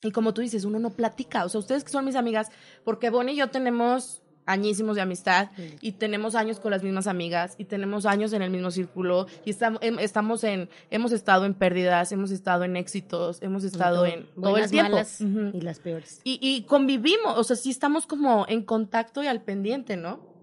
Y 0.02 0.12
como 0.12 0.32
tú 0.32 0.42
dices, 0.42 0.64
uno 0.64 0.78
no 0.78 0.90
platica. 0.90 1.44
O 1.44 1.48
sea, 1.48 1.58
ustedes 1.58 1.82
que 1.82 1.90
son 1.90 2.04
mis 2.04 2.14
amigas, 2.14 2.52
porque 2.84 3.10
Bonnie 3.10 3.34
y 3.34 3.38
yo 3.38 3.50
tenemos 3.50 4.22
añísimos 4.46 4.96
de 4.96 5.02
amistad 5.02 5.50
y 5.80 5.92
tenemos 5.92 6.34
años 6.34 6.60
con 6.60 6.70
las 6.70 6.82
mismas 6.82 7.06
amigas 7.06 7.54
y 7.58 7.64
tenemos 7.64 8.06
años 8.06 8.32
en 8.32 8.42
el 8.42 8.50
mismo 8.50 8.70
círculo 8.70 9.26
y 9.44 9.50
estamos, 9.50 9.80
estamos 9.82 10.44
en, 10.44 10.68
hemos 10.90 11.12
estado 11.12 11.44
en 11.44 11.54
pérdidas, 11.54 12.12
hemos 12.12 12.30
estado 12.30 12.64
en 12.64 12.76
éxitos, 12.76 13.42
hemos 13.42 13.64
estado 13.64 14.06
en 14.06 14.26
todo 14.40 14.56
el 14.56 14.70
tiempo. 14.70 14.96
Y 15.52 15.60
las 15.60 15.80
peores. 15.80 16.20
Y, 16.24 16.38
y 16.40 16.62
convivimos, 16.62 17.36
o 17.36 17.44
sea, 17.44 17.56
sí 17.56 17.70
estamos 17.70 18.06
como 18.06 18.46
en 18.48 18.62
contacto 18.62 19.22
y 19.22 19.26
al 19.26 19.42
pendiente, 19.42 19.96
¿no? 19.96 20.34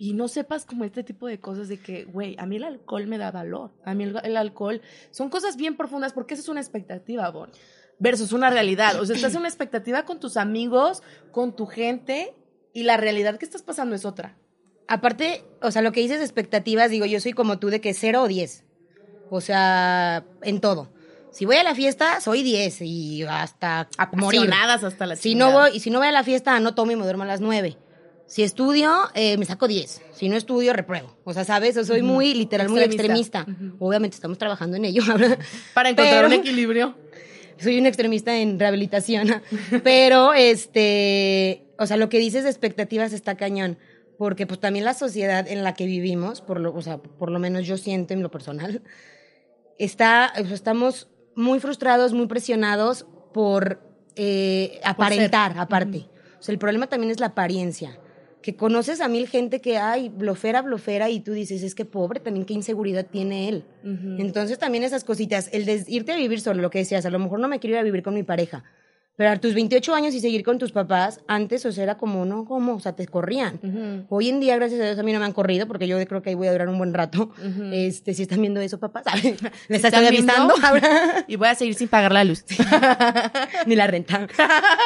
y 0.00 0.14
no 0.14 0.28
sepas 0.28 0.64
como 0.64 0.84
este 0.84 1.04
tipo 1.04 1.26
de 1.26 1.40
cosas 1.40 1.68
de 1.68 1.78
que, 1.78 2.04
güey, 2.04 2.34
a 2.38 2.46
mí 2.46 2.56
el 2.56 2.64
alcohol 2.64 3.06
me 3.06 3.18
da 3.18 3.30
valor, 3.30 3.70
a 3.84 3.92
mí 3.92 4.04
el, 4.04 4.36
alcohol 4.38 4.80
son 5.10 5.28
cosas 5.28 5.58
bien 5.58 5.76
profundas 5.76 6.14
porque 6.14 6.32
esa 6.32 6.42
es 6.42 6.48
una 6.48 6.60
expectativa, 6.60 7.28
Bon, 7.28 7.50
versus 7.98 8.32
una 8.32 8.48
realidad. 8.48 8.98
O 8.98 9.04
sea, 9.04 9.14
estás 9.14 9.34
en 9.34 9.40
una 9.40 9.48
expectativa 9.48 10.04
con 10.06 10.18
tus 10.18 10.38
amigos, 10.38 11.02
con 11.32 11.54
tu 11.54 11.66
gente 11.66 12.34
y 12.72 12.84
la 12.84 12.96
realidad 12.96 13.38
que 13.38 13.44
estás 13.44 13.62
pasando 13.62 13.94
es 13.94 14.04
otra. 14.04 14.36
Aparte, 14.88 15.44
o 15.62 15.70
sea, 15.70 15.82
lo 15.82 15.92
que 15.92 16.00
dices 16.00 16.20
expectativas, 16.20 16.90
digo, 16.90 17.06
yo 17.06 17.20
soy 17.20 17.32
como 17.32 17.58
tú 17.58 17.68
de 17.68 17.80
que 17.80 17.94
cero 17.94 18.22
o 18.22 18.28
diez. 18.28 18.64
O 19.30 19.40
sea, 19.40 20.24
en 20.42 20.60
todo. 20.60 20.90
Si 21.30 21.44
voy 21.44 21.56
a 21.56 21.62
la 21.62 21.74
fiesta, 21.74 22.20
soy 22.20 22.42
diez 22.42 22.80
y 22.80 23.22
hasta 23.22 23.88
morir. 24.14 24.50
hasta 24.52 25.06
la 25.06 25.14
si 25.14 25.36
no 25.36 25.52
voy 25.52 25.70
Y 25.74 25.80
si 25.80 25.90
no 25.90 26.00
voy 26.00 26.08
a 26.08 26.12
la 26.12 26.24
fiesta, 26.24 26.58
no 26.58 26.74
tomo 26.74 26.90
y 26.90 26.96
me 26.96 27.04
duermo 27.04 27.22
a 27.22 27.26
las 27.26 27.40
nueve. 27.40 27.76
Si 28.26 28.42
estudio, 28.44 28.92
eh, 29.14 29.36
me 29.38 29.44
saco 29.44 29.66
diez. 29.66 30.02
Si 30.12 30.28
no 30.28 30.36
estudio, 30.36 30.72
repruebo. 30.72 31.16
O 31.24 31.32
sea, 31.32 31.44
¿sabes? 31.44 31.76
O 31.76 31.84
soy 31.84 32.02
muy, 32.02 32.34
literal, 32.34 32.68
muy 32.68 32.80
extremista. 32.80 33.44
Obviamente 33.80 34.14
estamos 34.14 34.38
trabajando 34.38 34.76
en 34.76 34.84
ello. 34.84 35.02
Para 35.74 35.90
encontrar 35.90 36.26
un 36.26 36.32
equilibrio. 36.32 36.94
Soy 37.62 37.78
un 37.78 37.86
extremista 37.86 38.36
en 38.36 38.58
rehabilitación. 38.58 39.42
Pero, 39.84 40.32
este 40.34 41.66
o 41.80 41.86
sea, 41.86 41.96
lo 41.96 42.10
que 42.10 42.18
dices 42.18 42.44
de 42.44 42.50
expectativas 42.50 43.14
está 43.14 43.36
cañón, 43.36 43.78
porque 44.18 44.46
pues 44.46 44.60
también 44.60 44.84
la 44.84 44.92
sociedad 44.92 45.48
en 45.48 45.64
la 45.64 45.72
que 45.72 45.86
vivimos, 45.86 46.42
por 46.42 46.60
lo, 46.60 46.74
o 46.74 46.82
sea, 46.82 46.98
por 46.98 47.30
lo 47.30 47.38
menos 47.38 47.66
yo 47.66 47.78
siento 47.78 48.12
en 48.12 48.22
lo 48.22 48.30
personal, 48.30 48.82
está, 49.78 50.26
estamos 50.26 51.08
muy 51.34 51.58
frustrados, 51.58 52.12
muy 52.12 52.26
presionados 52.26 53.06
por 53.32 53.80
eh, 54.14 54.78
aparentar, 54.84 55.58
aparte. 55.58 56.06
O 56.38 56.42
sea, 56.42 56.52
el 56.52 56.58
problema 56.58 56.86
también 56.86 57.10
es 57.10 57.18
la 57.18 57.28
apariencia. 57.28 57.98
Que 58.42 58.56
conoces 58.56 59.00
a 59.00 59.08
mil 59.08 59.28
gente 59.28 59.60
que, 59.60 59.76
ay, 59.76 60.08
blofera, 60.08 60.62
blofera, 60.62 61.10
y 61.10 61.20
tú 61.20 61.32
dices, 61.32 61.62
es 61.62 61.74
que 61.74 61.84
pobre, 61.84 62.20
también 62.20 62.46
qué 62.46 62.54
inseguridad 62.54 63.06
tiene 63.06 63.48
él. 63.48 63.64
Entonces 64.18 64.58
también 64.58 64.84
esas 64.84 65.04
cositas, 65.04 65.50
el 65.52 65.66
de 65.66 65.84
irte 65.88 66.12
a 66.12 66.16
vivir 66.16 66.40
solo, 66.40 66.62
lo 66.62 66.70
que 66.70 66.78
decías, 66.78 67.04
a 67.04 67.10
lo 67.10 67.18
mejor 67.18 67.40
no 67.40 67.48
me 67.48 67.58
quiero 67.58 67.76
ir 67.76 67.80
a 67.80 67.82
vivir 67.82 68.02
con 68.02 68.14
mi 68.14 68.22
pareja, 68.22 68.64
pero 69.20 69.32
a 69.32 69.36
tus 69.36 69.52
28 69.52 69.94
años 69.94 70.14
y 70.14 70.20
seguir 70.20 70.42
con 70.42 70.58
tus 70.58 70.72
papás, 70.72 71.20
antes, 71.28 71.66
o 71.66 71.72
sea, 71.72 71.84
era 71.84 71.98
como, 71.98 72.24
no, 72.24 72.46
¿cómo? 72.46 72.76
O 72.76 72.80
sea, 72.80 72.96
te 72.96 73.06
corrían. 73.06 74.06
Hoy 74.08 74.30
en 74.30 74.40
día, 74.40 74.56
gracias 74.56 74.80
a 74.80 74.84
Dios, 74.84 74.98
a 74.98 75.02
mí 75.02 75.12
no 75.12 75.18
me 75.18 75.26
han 75.26 75.34
corrido, 75.34 75.66
porque 75.66 75.86
yo 75.86 76.02
creo 76.06 76.22
que 76.22 76.30
ahí 76.30 76.34
voy 76.34 76.46
a 76.46 76.52
durar 76.52 76.70
un 76.70 76.78
buen 76.78 76.94
rato. 76.94 77.30
Este, 77.70 78.14
si 78.14 78.22
están 78.22 78.40
viendo 78.40 78.60
eso, 78.60 78.78
papás, 78.80 79.04
¿Les 79.68 79.84
estoy 79.84 80.06
avisando? 80.06 80.54
y 81.28 81.36
voy 81.36 81.48
a 81.48 81.54
seguir 81.54 81.74
sin 81.74 81.88
pagar 81.88 82.12
la 82.12 82.24
luz. 82.24 82.46
Ni 83.66 83.76
la 83.76 83.86
renta. 83.86 84.26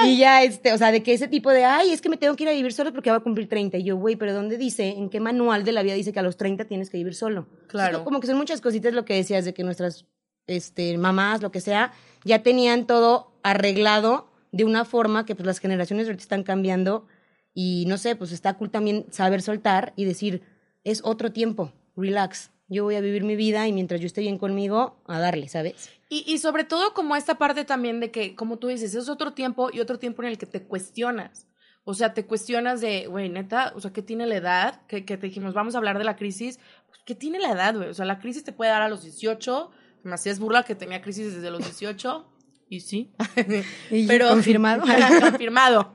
y 0.04 0.19
ya, 0.19 0.43
este, 0.43 0.73
o 0.73 0.78
sea, 0.78 0.90
de 0.90 1.04
que 1.04 1.12
ese 1.12 1.28
tipo 1.28 1.50
de, 1.50 1.64
ay, 1.64 1.93
es 1.93 2.00
que 2.00 2.09
me 2.09 2.16
tengo 2.16 2.35
que 2.35 2.43
ir 2.43 2.49
a 2.49 2.52
vivir 2.52 2.73
solo 2.73 2.93
porque 2.93 3.11
voy 3.11 3.19
a 3.19 3.23
cumplir 3.23 3.49
30. 3.49 3.78
Y 3.78 3.85
yo, 3.85 3.97
güey, 3.97 4.16
pero 4.16 4.35
¿dónde 4.35 4.59
dice, 4.59 4.88
en 4.88 5.11
qué 5.11 5.21
manual 5.21 5.62
de 5.64 5.71
la 5.71 5.85
vida 5.85 5.95
dice 5.95 6.12
que 6.12 6.19
a 6.19 6.25
los 6.25 6.37
30 6.37 6.64
tienes 6.64 6.90
que 6.90 6.97
vivir 6.97 7.14
solo? 7.14 7.47
Claro. 7.69 8.04
como 8.04 8.19
que 8.19 8.26
son 8.26 8.37
muchas 8.37 8.61
cositas 8.61 8.93
lo 8.95 9.04
que 9.04 9.14
decías 9.14 9.45
de 9.45 9.54
que 9.54 9.62
nuestras, 9.62 10.07
este, 10.49 10.99
mamás, 10.99 11.40
lo 11.40 11.52
que 11.52 11.61
sea, 11.61 11.93
ya 12.25 12.43
tenían 12.43 12.87
todo 12.87 13.34
arreglado 13.44 14.32
de 14.50 14.64
una 14.64 14.84
forma 14.84 15.24
que 15.24 15.36
pues 15.36 15.46
las 15.46 15.60
generaciones 15.60 16.06
ahorita 16.06 16.22
están 16.22 16.42
cambiando 16.42 17.06
y 17.52 17.84
no 17.86 17.98
sé, 17.98 18.16
pues 18.16 18.32
está 18.32 18.54
cool 18.54 18.70
también 18.70 19.06
saber 19.10 19.42
soltar 19.42 19.92
y 19.94 20.04
decir, 20.04 20.42
es 20.82 21.00
otro 21.04 21.30
tiempo, 21.30 21.72
relax. 21.96 22.50
Yo 22.66 22.82
voy 22.82 22.96
a 22.96 23.00
vivir 23.00 23.22
mi 23.22 23.36
vida 23.36 23.68
y 23.68 23.72
mientras 23.72 24.00
yo 24.00 24.06
esté 24.06 24.22
bien 24.22 24.38
conmigo, 24.38 25.00
a 25.06 25.20
darle, 25.20 25.48
¿sabes? 25.48 25.90
Y, 26.08 26.24
y 26.26 26.38
sobre 26.38 26.64
todo 26.64 26.94
como 26.94 27.14
esta 27.14 27.36
parte 27.36 27.64
también 27.64 28.00
de 28.00 28.10
que, 28.10 28.34
como 28.34 28.58
tú 28.58 28.68
dices, 28.68 28.94
es 28.94 29.08
otro 29.08 29.34
tiempo 29.34 29.68
y 29.72 29.80
otro 29.80 29.98
tiempo 29.98 30.22
en 30.22 30.28
el 30.30 30.38
que 30.38 30.46
te 30.46 30.62
cuestionas. 30.62 31.46
O 31.84 31.92
sea, 31.92 32.14
te 32.14 32.24
cuestionas 32.24 32.80
de, 32.80 33.06
güey, 33.06 33.28
neta, 33.28 33.72
o 33.76 33.80
sea, 33.80 33.92
¿qué 33.92 34.00
tiene 34.00 34.26
la 34.26 34.36
edad? 34.36 34.86
Que, 34.86 35.04
que 35.04 35.18
te 35.18 35.26
dijimos, 35.26 35.52
vamos 35.52 35.74
a 35.74 35.78
hablar 35.78 35.98
de 35.98 36.04
la 36.04 36.16
crisis. 36.16 36.58
Pues, 36.88 37.00
¿Qué 37.04 37.14
tiene 37.14 37.38
la 37.38 37.52
edad, 37.52 37.76
güey? 37.76 37.90
O 37.90 37.94
sea, 37.94 38.06
la 38.06 38.18
crisis 38.18 38.42
te 38.42 38.52
puede 38.52 38.70
dar 38.70 38.80
a 38.80 38.88
los 38.88 39.02
18. 39.02 39.70
Me 40.02 40.14
hacías 40.14 40.38
burla 40.38 40.62
que 40.62 40.74
tenía 40.74 41.02
crisis 41.02 41.34
desde 41.34 41.50
los 41.50 41.60
18. 41.60 42.26
Y 42.68 42.80
sí. 42.80 43.12
pero 44.09 44.28
confirmado. 44.28 44.83
confirmado. 45.21 45.94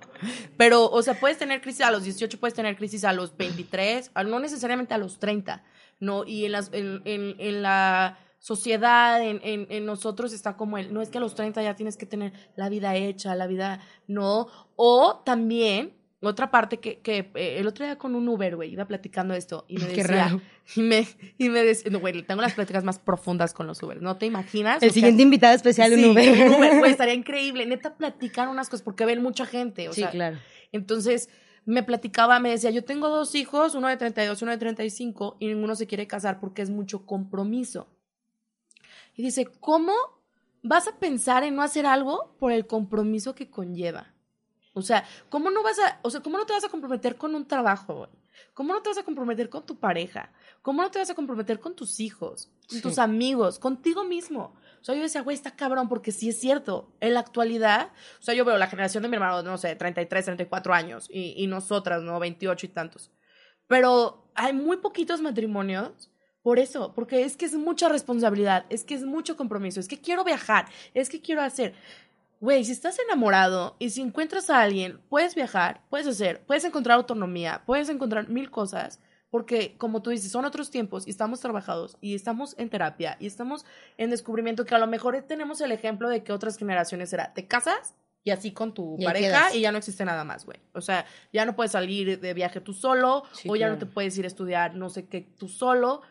Pero, 0.58 0.90
o 0.90 1.02
sea, 1.02 1.20
puedes 1.20 1.38
tener 1.38 1.62
crisis 1.62 1.82
a 1.82 1.92
los 1.92 2.04
18, 2.04 2.40
puedes 2.40 2.54
tener 2.54 2.76
crisis 2.76 3.04
a 3.04 3.14
los 3.14 3.36
23, 3.36 4.12
no 4.26 4.40
necesariamente 4.40 4.94
a 4.94 4.98
los 4.98 5.20
30, 5.20 5.64
¿no? 6.00 6.26
Y 6.26 6.46
en, 6.46 6.52
las, 6.52 6.72
en, 6.74 7.02
en, 7.06 7.36
en 7.40 7.62
la 7.62 8.20
sociedad, 8.40 9.22
en, 9.22 9.42
en, 9.44 9.68
en, 9.70 9.86
nosotros 9.86 10.34
está 10.34 10.56
como 10.56 10.78
el, 10.78 10.94
no 10.94 11.02
es 11.02 11.10
que 11.10 11.18
a 11.18 11.22
los 11.22 11.36
30 11.36 11.62
ya 11.62 11.76
tienes 11.76 11.98
que 11.98 12.06
tener 12.06 12.34
la 12.56 12.70
vida 12.70 12.96
hecha, 12.96 13.36
la 13.36 13.48
vida, 13.48 13.82
no. 14.08 14.48
O 14.76 15.22
también 15.26 15.99
otra 16.28 16.52
parte 16.52 16.80
que, 16.80 17.00
que 17.00 17.32
eh, 17.36 17.60
el 17.60 17.68
otro 17.68 17.86
día 17.86 17.98
con 17.98 18.14
un 18.14 18.28
Uber, 18.28 18.58
güey, 18.58 18.72
iba 18.72 18.86
platicando 18.86 19.34
esto 19.34 19.66
y 19.70 19.78
me 19.78 19.86
decía, 19.86 20.04
raro. 20.04 20.42
y 20.76 20.82
me, 20.82 21.08
y 21.38 21.50
me 21.50 21.64
decía, 21.64 21.90
no, 21.92 22.00
güey, 22.00 22.22
tengo 22.24 22.42
las 22.42 22.54
pláticas 22.54 22.84
más 22.84 23.00
profundas 23.00 23.54
con 23.54 23.68
los 23.68 23.82
Uber, 23.82 24.02
¿no 24.02 24.18
te 24.18 24.26
imaginas? 24.26 24.84
El 24.84 24.92
siguiente 24.92 25.24
invitado 25.24 25.56
especial 25.56 25.94
en 25.94 26.12
Uber. 26.12 26.50
Uber, 26.50 26.78
güey, 26.78 26.92
estaría 26.92 27.14
increíble, 27.14 27.66
neta, 27.66 27.96
platicar 27.96 28.50
unas 28.50 28.68
cosas 28.68 28.84
porque 28.84 29.06
ven 29.06 29.22
mucha 29.22 29.46
gente, 29.46 29.88
o 29.88 29.94
sí, 29.94 30.04
claro. 30.12 30.38
Entonces, 30.72 31.30
me 31.66 31.84
platicaba, 31.84 32.40
me 32.40 32.50
decía, 32.50 32.72
yo 32.72 32.84
tengo 32.84 33.08
dos 33.10 33.34
hijos, 33.36 33.76
uno 33.76 33.88
de 33.88 33.96
32 33.96 34.42
y 34.42 34.44
uno 34.44 34.52
de 34.52 34.58
35, 34.58 35.38
y 35.40 35.48
ninguno 35.48 35.76
se 35.76 35.88
quiere 35.88 36.08
casar 36.08 36.40
porque 36.40 36.62
es 36.62 36.70
mucho 36.70 37.06
compromiso. 37.06 37.88
Y 39.16 39.24
dice, 39.24 39.46
¿cómo 39.60 39.94
vas 40.64 40.88
a 40.88 40.98
pensar 41.00 41.44
en 41.44 41.56
no 41.56 41.62
hacer 41.62 41.86
algo 41.86 42.36
por 42.40 42.52
el 42.52 42.68
compromiso 42.68 43.36
que 43.36 43.50
conlleva? 43.50 44.14
O 44.74 44.82
sea, 44.82 45.04
¿cómo 45.30 45.50
no 45.50 45.64
vas 45.64 45.80
a, 45.80 46.00
o 46.04 46.10
sea, 46.10 46.22
cómo 46.22 46.38
no 46.38 46.46
te 46.46 46.54
vas 46.54 46.64
a 46.64 46.70
comprometer 46.70 47.16
con 47.16 47.36
un 47.36 47.48
trabajo, 47.48 48.08
¿Cómo 48.54 48.74
no 48.74 48.82
te 48.82 48.90
vas 48.90 48.98
a 48.98 49.04
comprometer 49.04 49.50
con 49.50 49.66
tu 49.66 49.80
pareja? 49.80 50.32
¿Cómo 50.62 50.82
no 50.82 50.92
te 50.92 51.00
vas 51.00 51.10
a 51.10 51.16
comprometer 51.16 51.60
con 51.60 51.76
tus 51.76 52.00
hijos, 52.00 52.52
con 52.70 52.82
tus 52.82 53.00
amigos, 53.00 53.60
contigo 53.60 54.04
mismo? 54.04 54.56
O 54.82 54.84
sea, 54.84 54.96
yo 54.96 55.02
decía, 55.02 55.22
güey, 55.22 55.36
está 55.36 55.56
cabrón, 55.56 55.90
porque 55.90 56.12
sí 56.12 56.30
es 56.30 56.40
cierto. 56.40 56.94
En 57.00 57.14
la 57.14 57.20
actualidad, 57.22 57.92
o 58.20 58.22
sea, 58.22 58.34
yo 58.34 58.46
veo 58.46 58.58
la 58.58 58.68
generación 58.68 59.04
de 59.04 59.10
mi 59.10 59.16
hermano, 59.16 59.44
no 59.44 59.58
sé, 59.58 59.76
33, 59.76 60.26
34 60.26 60.74
años, 60.74 61.08
y, 61.10 61.34
y 61.38 61.48
nosotras, 61.48 62.02
¿no? 62.02 62.20
28 62.20 62.66
y 62.66 62.70
tantos. 62.70 63.12
Pero 63.68 64.32
hay 64.36 64.54
muy 64.54 64.78
poquitos 64.78 65.22
matrimonios 65.22 66.12
por 66.42 66.60
eso, 66.60 66.94
porque 66.94 67.24
es 67.24 67.36
que 67.36 67.46
es 67.46 67.56
mucha 67.56 67.90
responsabilidad, 67.90 68.66
es 68.70 68.84
que 68.84 68.96
es 68.96 69.04
mucho 69.04 69.36
compromiso, 69.36 69.80
es 69.80 69.88
que 69.88 70.00
quiero 70.00 70.24
viajar, 70.24 70.68
es 70.94 71.10
que 71.10 71.22
quiero 71.22 71.42
hacer. 71.42 71.76
Güey, 72.40 72.64
si 72.64 72.72
estás 72.72 72.98
enamorado 73.00 73.76
y 73.80 73.90
si 73.90 74.02
encuentras 74.02 74.50
a 74.50 74.62
alguien, 74.62 75.02
puedes 75.10 75.36
viajar, 75.36 75.82
puedes 75.90 76.08
hacer, 76.08 76.42
puedes 76.46 76.64
encontrar 76.64 76.96
autonomía, 76.96 77.64
puedes 77.66 77.90
encontrar 77.90 78.30
mil 78.30 78.50
cosas, 78.50 79.02
porque 79.30 79.76
como 79.78 80.02
tú 80.02 80.10
dices, 80.10 80.32
son 80.32 80.46
otros 80.46 80.72
tiempos 80.72 81.06
y 81.06 81.10
estamos 81.10 81.42
trabajados 81.42 81.98
y 82.00 82.16
estamos 82.16 82.56
en 82.58 82.70
terapia 82.70 83.18
y 83.20 83.28
estamos 83.28 83.66
en 83.98 84.10
descubrimiento 84.10 84.66
que 84.66 84.74
a 84.74 84.80
lo 84.80 84.88
mejor 84.88 85.22
tenemos 85.28 85.60
el 85.60 85.74
ejemplo 85.74 86.08
de 86.08 86.24
que 86.24 86.32
otras 86.32 86.58
generaciones 86.58 87.12
era, 87.12 87.34
te 87.34 87.46
casas 87.46 87.96
y 88.24 88.32
así 88.32 88.52
con 88.52 88.74
tu 88.74 88.98
pareja 89.04 89.54
y 89.54 89.62
ya 89.62 89.72
no 89.72 89.78
existe 89.78 90.06
nada 90.06 90.24
más, 90.24 90.46
güey. 90.46 90.60
O 90.74 90.82
sea, 90.82 91.06
ya 91.34 91.46
no 91.46 91.56
puedes 91.56 91.74
salir 91.74 92.20
de 92.20 92.34
viaje 92.34 92.62
tú 92.62 92.74
solo 92.74 93.24
o 93.48 93.56
ya 93.58 93.70
no 93.70 93.78
te 93.78 93.86
puedes 93.86 94.18
ir 94.18 94.24
a 94.24 94.28
estudiar 94.28 94.76
no 94.76 94.90
sé 94.90 95.08
qué 95.08 95.22
tú 95.22 95.50
solo 95.50 96.02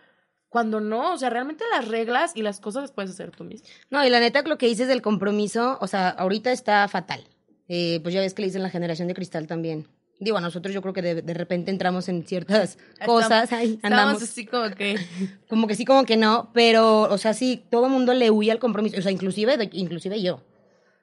cuando 0.48 0.80
no, 0.80 1.12
o 1.12 1.18
sea, 1.18 1.30
realmente 1.30 1.64
las 1.70 1.88
reglas 1.88 2.32
y 2.34 2.42
las 2.42 2.60
cosas 2.60 2.82
las 2.82 2.92
puedes 2.92 3.10
hacer 3.10 3.30
tú 3.30 3.44
mismo. 3.44 3.66
No, 3.90 4.04
y 4.04 4.10
la 4.10 4.20
neta, 4.20 4.42
lo 4.42 4.58
que 4.58 4.66
dices 4.66 4.88
del 4.88 5.02
compromiso, 5.02 5.78
o 5.80 5.86
sea, 5.86 6.08
ahorita 6.08 6.52
está 6.52 6.86
fatal. 6.88 7.24
Eh, 7.68 8.00
pues 8.02 8.14
ya 8.14 8.20
ves 8.20 8.32
que 8.32 8.42
le 8.42 8.48
dicen 8.48 8.62
la 8.62 8.70
generación 8.70 9.08
de 9.08 9.14
cristal 9.14 9.46
también. 9.46 9.86
Digo, 10.20 10.38
a 10.38 10.40
nosotros 10.40 10.74
yo 10.74 10.82
creo 10.82 10.94
que 10.94 11.02
de, 11.02 11.34
repente 11.34 11.70
entramos 11.70 12.08
en 12.08 12.26
ciertas 12.26 12.78
cosas, 13.06 13.52
ahí 13.52 13.78
andamos. 13.82 14.22
así 14.22 14.46
como 14.46 14.70
que... 14.70 14.98
Como 15.48 15.66
que 15.66 15.74
sí, 15.74 15.84
como 15.84 16.04
que 16.04 16.16
no, 16.16 16.50
pero, 16.52 17.02
o 17.02 17.18
sea, 17.18 17.34
sí, 17.34 17.64
todo 17.70 17.86
el 17.86 17.92
mundo 17.92 18.12
le 18.14 18.30
huye 18.30 18.50
al 18.50 18.58
compromiso, 18.58 18.98
o 18.98 19.02
sea, 19.02 19.12
inclusive, 19.12 19.70
inclusive 19.72 20.20
yo. 20.20 20.42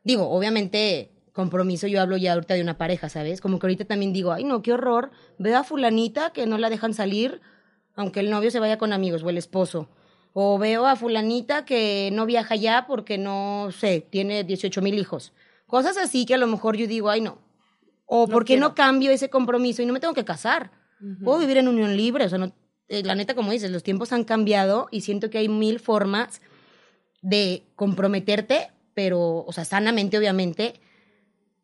Digo, 0.04 0.30
obviamente, 0.30 1.12
compromiso, 1.34 1.88
yo 1.88 2.02
hablo 2.02 2.18
ya 2.18 2.34
ahorita 2.34 2.54
de 2.54 2.62
una 2.62 2.78
pareja, 2.78 3.10
¿sabes? 3.10 3.42
Como 3.42 3.58
que 3.58 3.66
ahorita 3.66 3.86
también 3.86 4.14
digo, 4.14 4.32
ay, 4.34 4.44
no, 4.44 4.62
qué 4.62 4.74
horror, 4.74 5.12
veo 5.38 5.58
a 5.58 5.64
fulanita 5.64 6.32
que 6.32 6.46
no 6.46 6.58
la 6.58 6.70
dejan 6.70 6.94
salir 6.94 7.42
aunque 7.96 8.20
el 8.20 8.30
novio 8.30 8.52
se 8.52 8.60
vaya 8.60 8.78
con 8.78 8.94
amigos 8.94 9.24
o 9.24 9.30
el 9.30 9.38
esposo. 9.38 9.90
O 10.34 10.58
veo 10.58 10.86
a 10.86 10.96
fulanita 10.96 11.66
que 11.66 12.10
no 12.12 12.26
viaja 12.26 12.56
ya 12.56 12.86
porque 12.88 13.18
no 13.18 13.70
sé, 13.72 14.02
tiene 14.02 14.44
18 14.44 14.82
mil 14.82 14.98
hijos. 15.00 15.34
Cosas 15.68 15.98
así 15.98 16.26
que 16.26 16.34
a 16.34 16.38
lo 16.38 16.48
mejor 16.48 16.76
yo 16.76 16.88
digo, 16.88 17.10
ay 17.10 17.22
no. 17.22 17.40
O 18.06 18.28
¿por 18.28 18.46
qué 18.46 18.58
no 18.58 18.76
cambio 18.76 19.12
ese 19.12 19.30
compromiso 19.30 19.82
y 19.82 19.86
no 19.86 19.94
me 19.94 20.00
tengo 20.00 20.14
que 20.14 20.26
casar? 20.26 20.72
Puedo 21.24 21.40
vivir 21.40 21.58
en 21.58 21.68
unión 21.68 21.96
libre, 21.98 22.26
o 22.26 22.30
sea, 22.30 22.38
no, 22.38 22.54
eh, 22.88 23.04
la 23.04 23.16
neta, 23.16 23.36
como 23.36 23.52
dices, 23.52 23.72
los 23.72 23.84
tiempos 23.84 24.12
han 24.14 24.24
cambiado 24.24 24.88
y 24.92 25.02
siento 25.02 25.30
que 25.30 25.40
hay 25.40 25.50
mil 25.50 25.80
formas 25.80 26.42
de 27.22 27.64
comprometerte, 27.76 28.72
pero, 28.94 29.44
o 29.46 29.52
sea, 29.52 29.66
sanamente, 29.66 30.18
obviamente, 30.18 30.80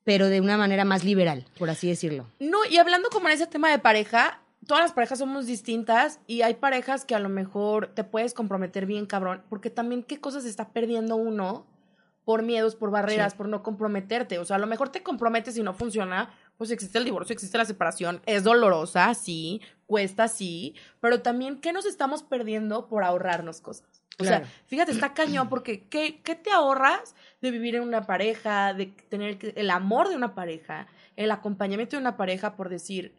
pero 0.04 0.28
de 0.28 0.42
una 0.42 0.58
manera 0.58 0.84
más 0.84 1.04
liberal, 1.04 1.46
por 1.58 1.70
así 1.70 1.88
decirlo. 1.88 2.26
No, 2.40 2.66
y 2.70 2.78
hablando 2.78 3.10
como 3.10 3.28
en 3.28 3.36
ese 3.36 3.48
tema 3.48 3.70
de 3.70 3.80
pareja, 3.80 4.42
todas 4.68 4.84
las 4.84 4.94
parejas 4.94 5.20
somos 5.20 5.46
distintas 5.46 6.20
y 6.28 6.42
hay 6.44 6.56
parejas 6.56 7.06
que 7.06 7.16
a 7.16 7.20
lo 7.20 7.30
mejor 7.30 7.88
te 7.88 8.04
puedes 8.04 8.34
comprometer 8.34 8.86
bien, 8.86 9.06
cabrón, 9.06 9.44
porque 9.50 9.70
también 9.70 10.04
qué 10.04 10.20
cosas 10.20 10.46
está 10.46 10.70
perdiendo 10.70 11.16
uno 11.16 11.66
por 12.24 12.44
miedos, 12.44 12.76
por 12.76 12.92
barreras, 12.92 13.34
por 13.34 13.48
no 13.50 13.64
comprometerte. 13.64 14.38
O 14.38 14.46
sea, 14.46 14.58
a 14.58 14.60
lo 14.60 14.68
mejor 14.68 14.90
te 14.90 15.02
comprometes 15.02 15.58
y 15.58 15.64
no 15.64 15.74
funciona, 15.74 16.30
pues 16.58 16.70
existe 16.70 17.00
el 17.00 17.06
divorcio, 17.06 17.34
existe 17.34 17.58
la 17.58 17.66
separación, 17.66 18.22
es 18.28 18.44
dolorosa, 18.44 19.14
sí, 19.16 19.60
cuesta, 19.88 20.28
sí, 20.28 20.76
pero 21.00 21.22
también, 21.22 21.60
¿qué 21.60 21.74
nos 21.74 21.86
estamos 21.86 22.22
perdiendo 22.22 22.88
por 22.88 23.04
ahorrarnos 23.04 23.62
cosas? 23.62 23.88
O 24.20 24.24
Claro. 24.24 24.46
sea, 24.46 24.54
fíjate, 24.68 24.92
está 24.92 25.16
cañón 25.16 25.50
porque 25.50 25.88
¿qué, 25.88 26.22
¿qué 26.22 26.36
te 26.36 26.52
ahorras 26.52 27.16
de 27.42 27.50
vivir 27.50 27.76
en 27.76 27.82
una 27.82 28.06
pareja, 28.06 28.76
de 28.76 28.86
tener 29.10 29.54
el 29.56 29.70
amor 29.72 30.10
de 30.10 30.16
una 30.16 30.36
pareja, 30.36 30.86
el 31.16 31.32
acompañamiento 31.32 31.96
de 31.96 32.02
una 32.02 32.18
pareja 32.18 32.56
por 32.56 32.70
decir, 32.70 33.16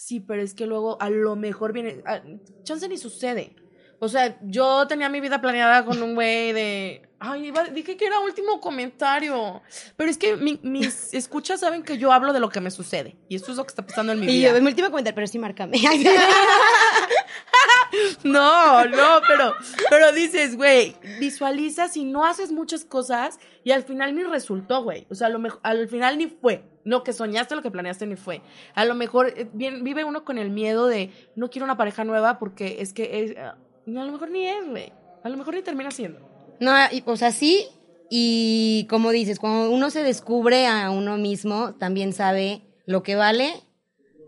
sí, 0.00 0.20
pero 0.20 0.40
es 0.42 0.54
que 0.54 0.64
luego 0.66 0.96
a 1.02 1.10
lo 1.10 1.34
mejor 1.34 1.72
viene, 1.72 2.02
ah, 2.06 2.20
chance 2.62 2.88
ni 2.88 2.96
sucede. 2.96 3.56
O 3.98 4.08
sea, 4.08 4.38
yo 4.42 4.86
tenía 4.86 5.08
mi 5.08 5.18
vida 5.20 5.40
planeada 5.40 5.84
con 5.84 6.00
un 6.00 6.14
güey 6.14 6.52
de, 6.52 7.02
ay, 7.18 7.46
iba- 7.48 7.64
dije 7.64 7.96
que 7.96 8.06
era 8.06 8.20
último 8.20 8.60
comentario, 8.60 9.60
pero 9.96 10.08
es 10.08 10.16
que 10.16 10.36
mi- 10.36 10.60
mis 10.62 11.12
escuchas 11.14 11.58
saben 11.58 11.82
que 11.82 11.98
yo 11.98 12.12
hablo 12.12 12.32
de 12.32 12.38
lo 12.38 12.48
que 12.48 12.60
me 12.60 12.70
sucede 12.70 13.16
y 13.28 13.34
esto 13.34 13.50
es 13.50 13.56
lo 13.56 13.64
que 13.64 13.70
está 13.70 13.84
pasando 13.84 14.12
en 14.12 14.20
mi 14.20 14.26
Y 14.26 14.36
vida. 14.38 14.50
yo, 14.50 14.56
en 14.56 14.62
mi 14.62 14.70
último 14.70 14.90
comentario, 14.90 15.16
pero 15.16 15.26
sí, 15.26 15.40
márcame. 15.40 15.78
No, 18.24 18.84
no, 18.84 19.20
pero, 19.26 19.54
pero 19.88 20.12
dices, 20.12 20.56
güey, 20.56 20.94
visualizas 21.18 21.96
y 21.96 22.04
no 22.04 22.24
haces 22.24 22.52
muchas 22.52 22.84
cosas 22.84 23.38
y 23.64 23.70
al 23.72 23.82
final 23.82 24.14
ni 24.14 24.22
resultó, 24.24 24.82
güey. 24.82 25.06
O 25.10 25.14
sea, 25.14 25.28
a 25.28 25.30
lo 25.30 25.38
mejor, 25.38 25.60
al 25.62 25.88
final 25.88 26.18
ni 26.18 26.26
fue. 26.26 26.62
Lo 26.84 27.02
que 27.02 27.12
soñaste, 27.12 27.54
lo 27.54 27.62
que 27.62 27.70
planeaste 27.70 28.06
ni 28.06 28.16
fue. 28.16 28.40
A 28.74 28.84
lo 28.84 28.94
mejor 28.94 29.28
eh, 29.36 29.48
bien, 29.52 29.84
vive 29.84 30.04
uno 30.04 30.24
con 30.24 30.38
el 30.38 30.50
miedo 30.50 30.86
de 30.86 31.10
no 31.36 31.50
quiero 31.50 31.64
una 31.64 31.76
pareja 31.76 32.04
nueva 32.04 32.38
porque 32.38 32.76
es 32.80 32.92
que 32.92 33.24
es, 33.24 33.36
ah, 33.38 33.56
no, 33.86 34.00
a 34.02 34.04
lo 34.04 34.12
mejor 34.12 34.30
ni 34.30 34.46
es, 34.46 34.66
güey. 34.66 34.92
A 35.24 35.28
lo 35.28 35.36
mejor 35.36 35.54
ni 35.54 35.62
termina 35.62 35.90
siendo. 35.90 36.20
No, 36.60 36.72
y- 36.92 37.02
o 37.06 37.16
sea, 37.16 37.30
sí, 37.32 37.66
y 38.10 38.86
como 38.88 39.10
dices, 39.10 39.38
cuando 39.38 39.70
uno 39.70 39.90
se 39.90 40.02
descubre 40.02 40.66
a 40.66 40.90
uno 40.90 41.16
mismo, 41.18 41.74
también 41.74 42.12
sabe 42.12 42.62
lo 42.86 43.02
que 43.02 43.16
vale, 43.16 43.52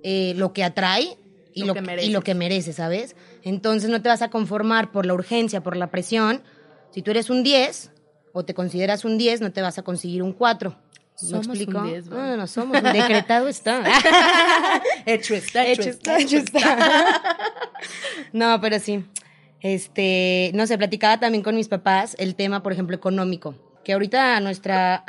eh, 0.02 0.34
lo 0.36 0.52
que 0.52 0.64
atrae 0.64 1.16
y 1.54 1.60
Lo 1.60 1.74
lo, 1.74 1.74
que 1.74 2.04
y 2.04 2.10
lo 2.10 2.22
que 2.22 2.34
merece, 2.34 2.72
¿sabes? 2.72 3.16
Entonces 3.42 3.90
no 3.90 4.02
te 4.02 4.08
vas 4.08 4.22
a 4.22 4.30
conformar 4.30 4.92
por 4.92 5.06
la 5.06 5.14
urgencia, 5.14 5.62
por 5.62 5.76
la 5.76 5.90
presión. 5.90 6.42
Si 6.90 7.02
tú 7.02 7.10
eres 7.10 7.30
un 7.30 7.42
10 7.42 7.92
o 8.32 8.44
te 8.44 8.54
consideras 8.54 9.04
un 9.04 9.18
10, 9.18 9.40
no 9.40 9.52
te 9.52 9.62
vas 9.62 9.78
a 9.78 9.82
conseguir 9.82 10.22
un 10.22 10.32
4. 10.32 10.76
¿Me 11.22 11.28
un 11.28 11.36
explico? 11.36 11.82
10, 11.82 12.10
¿va? 12.10 12.16
no, 12.16 12.26
no, 12.28 12.36
no, 12.38 12.46
somos 12.46 12.82
un 12.82 12.92
decretado 12.92 13.48
está. 13.48 13.82
Hecho 15.06 15.34
está, 15.34 15.66
Hecho 15.66 15.90
está, 15.90 16.18
hecho 16.18 16.38
está. 16.38 17.20
No, 18.32 18.60
pero 18.60 18.78
sí. 18.78 19.04
Este, 19.60 20.50
no 20.54 20.66
sé, 20.66 20.78
platicaba 20.78 21.20
también 21.20 21.42
con 21.42 21.54
mis 21.54 21.68
papás 21.68 22.16
el 22.18 22.34
tema, 22.34 22.62
por 22.62 22.72
ejemplo, 22.72 22.96
económico. 22.96 23.54
Que 23.84 23.92
ahorita 23.92 24.36
a 24.36 24.40
nuestra, 24.40 25.04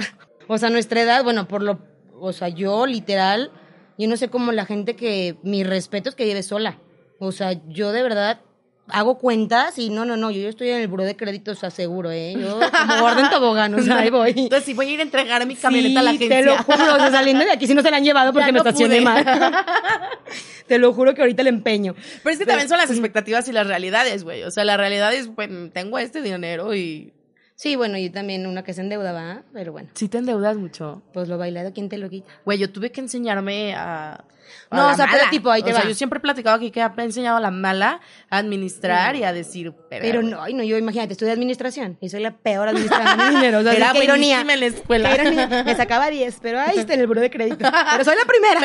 o 0.47 0.57
sea, 0.57 0.67
a 0.69 0.71
nuestra 0.71 1.01
edad, 1.01 1.23
bueno, 1.23 1.47
por 1.47 1.61
lo, 1.61 1.79
o 2.19 2.33
sea, 2.33 2.49
yo 2.49 2.85
literal, 2.85 3.51
yo 3.97 4.07
no 4.07 4.17
sé 4.17 4.29
cómo 4.29 4.51
la 4.51 4.65
gente 4.65 4.95
que, 4.95 5.37
mi 5.43 5.63
respeto 5.63 6.09
es 6.09 6.15
que 6.15 6.25
vive 6.25 6.43
sola. 6.43 6.77
O 7.19 7.31
sea, 7.31 7.53
yo 7.67 7.91
de 7.91 8.03
verdad 8.03 8.41
hago 8.87 9.17
cuentas 9.17 9.77
y 9.77 9.89
no, 9.89 10.05
no, 10.05 10.17
no, 10.17 10.31
yo, 10.31 10.41
yo 10.41 10.49
estoy 10.49 10.69
en 10.69 10.81
el 10.81 10.87
buró 10.87 11.03
de 11.03 11.15
crédito, 11.15 11.51
o 11.51 11.55
sea, 11.55 11.69
seguro, 11.69 12.11
¿eh? 12.11 12.35
Yo 12.37 12.59
como 12.59 13.01
gordo 13.01 13.19
en 13.19 13.29
tobogán, 13.29 13.73
o 13.75 13.81
sea, 13.81 13.99
ahí 13.99 14.09
voy. 14.09 14.33
Entonces, 14.35 14.65
si 14.65 14.73
voy 14.73 14.87
a 14.87 14.91
ir 14.91 14.99
a 14.99 15.03
entregar 15.03 15.45
mi 15.45 15.55
camioneta 15.55 15.99
a 15.99 16.03
la 16.03 16.11
Sí, 16.11 16.17
agencia. 16.17 16.39
Te 16.39 16.45
lo 16.45 16.57
juro, 16.57 16.95
o 16.95 16.97
sea, 16.97 17.11
saliendo 17.11 17.45
de 17.45 17.51
aquí 17.51 17.67
si 17.67 17.73
no 17.73 17.81
se 17.81 17.91
la 17.91 17.97
han 17.97 18.03
llevado 18.03 18.33
porque 18.33 18.51
me 18.51 18.57
estacioné 18.57 19.01
pude. 19.01 19.05
mal. 19.05 19.25
te 20.67 20.77
lo 20.77 20.93
juro 20.93 21.13
que 21.13 21.21
ahorita 21.21 21.43
le 21.43 21.49
empeño. 21.49 21.95
Pero 22.23 22.33
es 22.33 22.39
que 22.39 22.45
también 22.45 22.67
son 22.67 22.77
las 22.77 22.89
expectativas 22.89 23.47
y 23.47 23.51
las 23.51 23.67
realidades, 23.67 24.23
güey. 24.23 24.43
O 24.43 24.51
sea, 24.51 24.65
la 24.65 24.77
realidad 24.77 25.13
es, 25.13 25.33
bueno, 25.33 25.69
tengo 25.71 25.97
este 25.99 26.21
dinero 26.21 26.75
y... 26.75 27.13
Sí, 27.61 27.75
bueno, 27.75 27.95
yo 27.99 28.11
también 28.11 28.47
una 28.47 28.63
que 28.63 28.73
se 28.73 28.81
endeuda, 28.81 29.11
¿va? 29.11 29.43
Pero 29.53 29.71
bueno, 29.71 29.87
Sí 29.93 30.07
te 30.07 30.17
endeudas 30.17 30.57
mucho. 30.57 31.03
pues 31.13 31.29
lo 31.29 31.37
bailado, 31.37 31.71
¿quién 31.73 31.89
te 31.89 31.99
lo 31.99 32.09
quita? 32.09 32.27
Güey, 32.43 32.57
yo 32.57 32.71
tuve 32.71 32.91
que 32.91 33.01
enseñarme 33.01 33.75
a... 33.75 34.13
a 34.13 34.23
No, 34.71 34.77
la 34.87 34.93
o 34.93 34.95
sea, 34.95 35.05
pero 35.05 35.19
mala. 35.19 35.29
tipo, 35.29 35.51
ahí 35.51 35.61
te 35.61 35.69
o 35.69 35.73
sea, 35.75 35.83
va. 35.83 35.87
yo 35.87 35.93
siempre 35.93 36.17
he 36.17 36.21
platicado 36.21 36.55
aquí 36.55 36.71
que 36.71 36.79
he 36.79 37.01
enseñado 37.03 37.37
a 37.37 37.39
la 37.39 37.51
mala 37.51 38.01
a 38.31 38.37
administrar 38.39 39.15
y 39.15 39.23
a 39.25 39.31
decir... 39.31 39.73
Pero 39.91 40.23
no, 40.23 40.41
ay, 40.41 40.55
no, 40.55 40.63
yo 40.63 40.75
imagínate, 40.75 41.13
estudié 41.13 41.31
administración 41.33 41.99
y 42.01 42.09
soy 42.09 42.21
la 42.21 42.31
peor 42.35 42.67
administrando 42.67 43.23
mi 43.25 43.29
dinero. 43.35 43.59
O 43.59 43.61
sea, 43.63 43.73
Era 43.73 43.91
qué 43.91 44.05
ironía. 44.05 44.37
buenísima 44.43 44.53
en 44.55 44.59
la 44.59 44.65
escuela. 44.65 45.15
Qué 45.15 45.21
ironía. 45.21 45.63
Me 45.63 45.75
sacaba 45.75 46.09
10, 46.09 46.37
pero 46.41 46.59
ahí 46.61 46.79
está 46.79 46.95
en 46.95 47.01
el 47.01 47.05
buro 47.07 47.21
de 47.21 47.29
crédito. 47.29 47.57
Pero 47.91 48.03
soy 48.03 48.15
la 48.15 48.25
primera. 48.25 48.59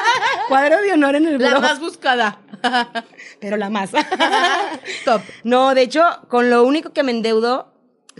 Cuadro 0.48 0.80
de 0.80 0.92
honor 0.94 1.16
en 1.16 1.26
el 1.26 1.38
La 1.38 1.48
buro. 1.48 1.60
más 1.60 1.78
buscada. 1.78 2.38
Pero 3.38 3.58
la 3.58 3.68
más. 3.68 3.90
Top. 5.04 5.20
No, 5.44 5.74
de 5.74 5.82
hecho, 5.82 6.02
con 6.28 6.48
lo 6.48 6.64
único 6.64 6.94
que 6.94 7.02
me 7.02 7.10
endeudo, 7.12 7.69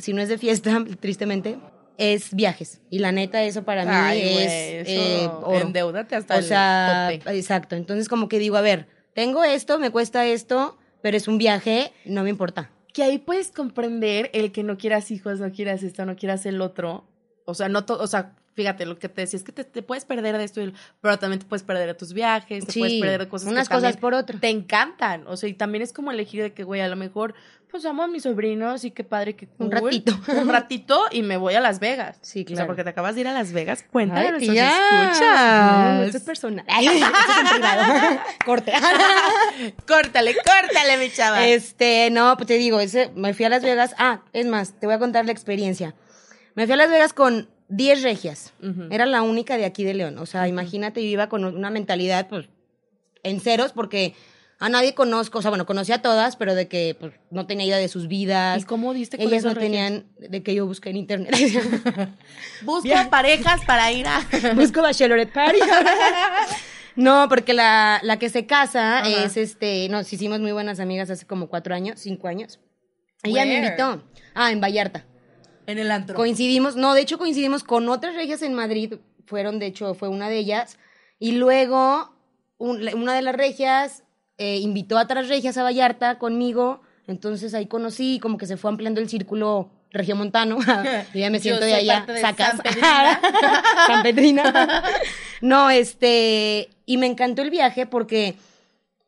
si 0.01 0.13
no 0.13 0.23
es 0.23 0.29
de 0.29 0.39
fiesta, 0.39 0.85
tristemente, 1.01 1.59
es 1.99 2.35
viajes. 2.35 2.81
Y 2.91 2.99
la 3.01 3.13
neta, 3.13 3.43
eso 3.43 3.63
para 3.65 3.85
mí 3.85 3.91
Ay, 3.93 4.21
güey, 4.23 4.45
es 4.45 4.89
eh, 4.89 5.29
oro. 5.43 5.59
endeúdate 5.61 6.17
hasta 6.17 6.37
O 6.37 6.39
el 6.39 6.45
sea, 6.45 7.11
tope. 7.19 7.37
exacto. 7.37 7.77
Entonces, 7.77 8.09
como 8.09 8.29
que 8.29 8.39
digo, 8.39 8.57
a 8.57 8.63
ver, 8.63 8.89
tengo 9.15 9.45
esto, 9.45 9.79
me 9.79 9.91
cuesta 9.91 10.25
esto, 10.27 10.79
pero 11.03 11.17
es 11.17 11.29
un 11.29 11.39
viaje, 11.39 11.93
no 12.05 12.23
me 12.23 12.31
importa. 12.31 12.71
Que 12.95 13.03
ahí 13.03 13.19
puedes 13.19 13.51
comprender 13.53 14.31
el 14.33 14.51
que 14.51 14.63
no 14.63 14.77
quieras 14.79 15.11
hijos, 15.11 15.41
no 15.41 15.53
quieras 15.53 15.83
esto, 15.83 16.05
no 16.07 16.17
quieras 16.17 16.45
el 16.47 16.61
otro. 16.61 17.05
O 17.45 17.55
sea, 17.55 17.69
no 17.69 17.85
todo, 17.85 18.03
o 18.03 18.07
sea, 18.07 18.35
fíjate, 18.55 18.85
lo 18.87 18.99
que 18.99 19.09
te 19.09 19.23
decía 19.23 19.37
es 19.39 19.45
que 19.45 19.53
te, 19.53 19.65
te 19.65 19.83
puedes 19.83 20.05
perder 20.05 20.37
de 20.39 20.45
esto, 20.45 20.61
y- 20.61 20.75
pero 21.01 21.19
también 21.19 21.39
te 21.41 21.47
puedes 21.47 21.63
perder 21.63 21.87
de 21.87 21.95
tus 21.95 22.13
viajes, 22.13 22.67
te 22.67 22.73
Sí, 22.73 22.79
puedes 22.81 23.01
perder 23.01 23.21
de 23.21 23.29
cosas 23.29 23.49
unas 23.49 23.69
que 23.69 23.75
cosas 23.75 23.97
por 23.97 24.15
otras. 24.15 24.41
Te 24.41 24.49
encantan. 24.49 25.27
O 25.27 25.37
sea, 25.37 25.49
y 25.49 25.55
también 25.55 25.83
es 25.83 25.93
como 25.93 26.11
elegir 26.11 26.43
de 26.43 26.53
que, 26.53 26.65
güey, 26.65 26.81
a 26.81 26.89
lo 26.89 26.97
mejor, 26.97 27.35
pues 27.71 27.85
amo 27.85 28.03
a 28.03 28.09
mis 28.09 28.25
sobrinos 28.25 28.85
y 28.85 28.91
qué 28.91 29.05
padre 29.05 29.37
que 29.37 29.47
Un 29.59 29.71
cool. 29.71 29.81
ratito. 29.85 30.19
Un 30.41 30.49
ratito 30.49 31.05
y 31.13 31.23
me 31.23 31.37
voy 31.37 31.55
a 31.55 31.61
Las 31.61 31.79
Vegas. 31.79 32.19
Sí, 32.21 32.41
O 32.43 32.47
sea, 32.49 32.55
claro. 32.57 32.67
porque 32.67 32.83
te 32.83 32.91
acabas 32.91 33.15
de 33.15 33.21
ir 33.21 33.29
a 33.29 33.33
Las 33.33 33.53
Vegas. 33.53 33.85
Cuéntale 33.91 34.27
a 34.27 34.31
nuestros 34.33 34.57
escuchas. 34.57 35.95
No, 35.95 36.03
esto 36.03 36.17
es 36.19 36.25
personal. 36.25 36.67
Corte. 38.45 38.73
Córtale, 39.87 40.35
córtale, 40.35 40.97
mi 40.99 41.11
chava. 41.11 41.47
Este, 41.47 42.11
no, 42.11 42.37
pues 42.37 42.47
te 42.49 42.55
digo, 42.55 42.81
ese, 42.81 43.11
me 43.15 43.35
fui 43.35 43.45
a 43.45 43.49
Las 43.49 43.63
Vegas. 43.63 43.95
Ah, 43.99 44.23
es 44.33 44.47
más, 44.47 44.73
te 44.79 44.87
voy 44.87 44.95
a 44.95 44.99
contar 44.99 45.25
la 45.27 45.33
experiencia. 45.33 45.95
Me 46.55 46.65
fui 46.67 46.73
a 46.73 46.77
Las 46.77 46.91
Vegas 46.91 47.13
con 47.13 47.49
10 47.71 48.03
regias. 48.03 48.53
Era 48.91 49.07
la 49.07 49.23
única 49.23 49.57
de 49.57 49.65
aquí 49.65 49.85
de 49.85 49.95
León. 49.95 50.19
O 50.19 50.27
sea, 50.27 50.47
imagínate, 50.49 51.03
yo 51.03 51.09
iba 51.09 51.29
con 51.29 51.45
una 51.45 51.71
mentalidad, 51.71 52.29
pues, 52.29 52.47
en 53.23 53.41
ceros, 53.41 53.73
porque 53.73 54.15
a 54.59 54.69
nadie 54.69 54.95
conozco. 54.95 55.39
O 55.39 55.43
sea, 55.43 55.51
bueno, 55.51 55.67
conocí 55.67 55.93
a 55.93 56.03
todas, 56.03 56.37
pero 56.37 56.55
de 56.55 56.69
que, 56.69 56.97
pues, 56.99 57.13
no 57.31 57.47
tenía 57.47 57.67
idea 57.67 57.79
de 57.79 57.89
sus 57.89 58.09
vidas. 58.09 58.61
¿Y 58.61 58.65
cómo 58.65 58.93
diste 58.93 59.17
con 59.17 59.27
Ellas 59.29 59.45
no 59.45 59.55
regias? 59.55 59.65
tenían, 59.71 60.07
de 60.19 60.43
que 60.43 60.55
yo 60.55 60.67
busqué 60.67 60.91
en 60.91 60.97
internet. 60.97 61.35
Busco 62.63 62.83
Bien. 62.83 63.09
parejas 63.09 63.65
para 63.65 63.91
ir 63.93 64.07
a... 64.07 64.21
Busco 64.55 64.83
Bachelorette 64.83 65.33
Party. 65.33 65.59
No, 66.97 67.27
porque 67.29 67.55
la, 67.55 68.01
la 68.03 68.19
que 68.19 68.29
se 68.29 68.47
casa 68.47 68.99
Ajá. 68.99 69.09
es 69.09 69.37
este, 69.37 69.89
nos 69.89 70.13
hicimos 70.13 70.41
muy 70.41 70.51
buenas 70.53 70.81
amigas 70.81 71.09
hace 71.09 71.25
como 71.25 71.49
cuatro 71.49 71.73
años, 71.75 72.01
cinco 72.01 72.27
años. 72.27 72.59
Ella 73.23 73.47
me 73.47 73.59
invitó. 73.59 74.03
Ah, 74.35 74.51
en 74.51 74.61
Vallarta. 74.61 75.07
En 75.71 75.79
el 75.79 75.91
antro. 75.91 76.17
Coincidimos, 76.17 76.77
no, 76.77 76.95
de 76.95 77.01
hecho 77.03 77.19
coincidimos 77.19 77.63
con 77.65 77.89
otras 77.89 78.15
regias 78.15 78.43
en 78.43 78.55
Madrid, 78.55 78.95
fueron, 79.27 79.59
de 79.59 79.67
hecho, 79.67 79.95
fue 79.95 80.09
una 80.09 80.29
de 80.29 80.39
ellas. 80.39 80.79
Y 81.19 81.33
luego, 81.33 82.13
un- 82.59 82.89
una 82.95 83.15
de 83.15 83.23
las 83.23 83.35
regias 83.37 84.03
eh, 84.39 84.57
invitó 84.59 84.99
a 84.99 85.03
otras 85.03 85.29
regias 85.29 85.57
a 85.59 85.63
Vallarta 85.63 86.19
conmigo, 86.19 86.81
entonces 87.07 87.53
ahí 87.55 87.67
conocí, 87.67 88.19
como 88.21 88.39
que 88.39 88.47
se 88.47 88.57
fue 88.57 88.71
ampliando 88.71 89.01
el 89.01 89.09
círculo 89.09 89.71
regiomontano. 89.93 90.59
Yo 91.15 91.21
ya 91.21 91.31
me 91.31 91.39
Yo 91.39 91.43
siento 91.43 91.65
de 91.65 91.75
allá, 91.75 91.95
parte 91.99 92.13
de 92.15 92.21
sacas. 92.21 92.49
San 92.57 92.59
Pedrina. 92.63 93.21
San 93.87 94.03
Pedrina. 94.03 94.83
No, 95.43 95.71
este, 95.71 96.69
y 96.85 96.99
me 96.99 97.07
encantó 97.07 97.41
el 97.41 97.49
viaje 97.51 97.87
porque 97.87 98.35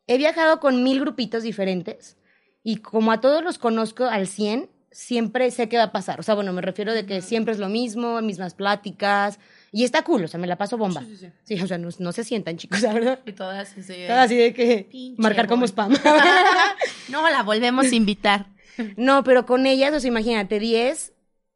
he 0.07 0.17
viajado 0.17 0.59
con 0.59 0.83
mil 0.83 0.99
grupitos 0.99 1.43
diferentes 1.43 2.17
y 2.63 2.77
como 2.77 3.11
a 3.11 3.21
todos 3.21 3.43
los 3.43 3.59
conozco 3.59 4.05
al 4.05 4.27
100, 4.27 4.67
siempre 4.93 5.51
sé 5.51 5.67
qué 5.67 5.77
va 5.77 5.83
a 5.83 5.91
pasar. 5.91 6.19
O 6.19 6.23
sea, 6.23 6.35
bueno, 6.35 6.53
me 6.53 6.61
refiero 6.61 6.93
de 6.93 7.05
que 7.05 7.21
siempre 7.21 7.53
es 7.53 7.59
lo 7.59 7.67
mismo, 7.67 8.21
mismas 8.21 8.53
pláticas 8.53 9.39
y 9.71 9.83
está 9.83 10.03
cool, 10.03 10.23
o 10.23 10.27
sea, 10.27 10.39
me 10.39 10.47
la 10.47 10.55
paso 10.55 10.77
bomba. 10.77 11.01
Sí, 11.01 11.17
sí, 11.17 11.17
sí. 11.17 11.55
Sí, 11.57 11.61
o 11.61 11.67
sea, 11.67 11.77
no, 11.77 11.89
no 11.97 12.11
se 12.11 12.23
sientan, 12.23 12.57
chicos, 12.57 12.81
la 12.81 12.93
verdad. 12.93 13.19
Y 13.25 13.33
todas 13.33 13.75
así. 13.77 13.93
Todo 14.07 14.19
así 14.19 14.37
de 14.37 14.53
que 14.53 14.87
Pinche 14.89 15.21
marcar 15.21 15.47
como 15.47 15.65
spam. 15.65 15.93
No, 17.09 17.29
la 17.29 17.43
volvemos 17.43 17.91
a 17.91 17.95
invitar. 17.95 18.47
no, 18.95 19.23
pero 19.23 19.45
con 19.45 19.65
ellas, 19.65 19.93
o 19.93 19.99
sea, 19.99 20.07
imagínate, 20.07 20.59
10 20.59 21.12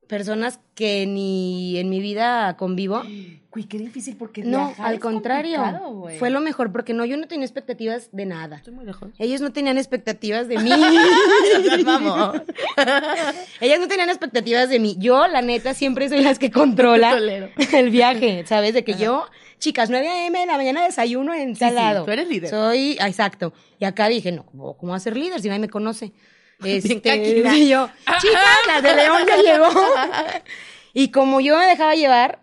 personas 0.07 0.59
que 0.73 1.05
ni 1.05 1.77
en 1.77 1.89
mi 1.89 1.99
vida 1.99 2.55
convivo. 2.57 3.03
Güey, 3.51 3.65
qué 3.65 3.77
difícil 3.77 4.15
porque 4.15 4.43
No, 4.43 4.67
viajar 4.67 4.85
al 4.85 4.93
es 4.95 4.99
contrario. 4.99 5.57
complicado, 5.57 5.93
güey. 5.93 6.19
Fue 6.19 6.29
lo 6.29 6.41
mejor 6.41 6.71
porque 6.71 6.93
no, 6.93 7.05
yo 7.05 7.17
no 7.17 7.27
tenía 7.27 7.45
expectativas 7.45 8.09
de 8.11 8.25
nada. 8.25 8.57
Estoy 8.57 8.73
muy 8.73 8.85
lejos. 8.85 9.09
Ellos 9.17 9.41
no 9.41 9.51
tenían 9.51 9.77
expectativas 9.77 10.47
de 10.47 10.57
mí. 10.59 10.71
Vamos. 11.85 12.41
Ellas 13.61 13.79
no 13.79 13.87
tenían 13.87 14.09
expectativas 14.09 14.69
de 14.69 14.79
mí. 14.79 14.95
Yo, 14.99 15.27
la 15.27 15.41
neta, 15.41 15.73
siempre 15.73 16.09
soy 16.09 16.21
las 16.21 16.39
que 16.39 16.51
controla 16.51 17.17
el 17.73 17.89
viaje, 17.89 18.45
¿sabes? 18.45 18.73
De 18.73 18.83
que 18.83 18.93
yo, 18.93 19.25
chicas, 19.59 19.89
9 19.89 20.07
a.m. 20.07 20.39
de 20.39 20.45
la 20.45 20.57
mañana 20.57 20.83
desayuno 20.85 21.33
en 21.33 21.55
tal 21.55 21.71
sí, 21.71 22.05
tú 22.05 22.11
eres 22.11 22.27
líder. 22.27 22.49
Soy, 22.49 22.97
ah, 22.99 23.07
exacto. 23.07 23.53
Y 23.79 23.85
acá 23.85 24.07
dije, 24.07 24.31
no, 24.31 24.45
¿cómo, 24.45 24.77
cómo 24.77 24.91
voy 24.91 24.97
a 24.97 24.99
ser 24.99 25.17
líder 25.17 25.41
si 25.41 25.47
nadie 25.47 25.59
me 25.61 25.69
conoce? 25.69 26.13
Este, 26.63 27.01
y 27.55 27.67
yo, 27.69 27.89
chicas, 28.19 28.43
la 28.67 28.81
de 28.81 28.95
León 28.95 29.21
ya 29.27 29.37
llegó. 29.37 29.67
y 30.93 31.11
como 31.11 31.39
yo 31.39 31.57
me 31.57 31.65
dejaba 31.67 31.95
llevar, 31.95 32.39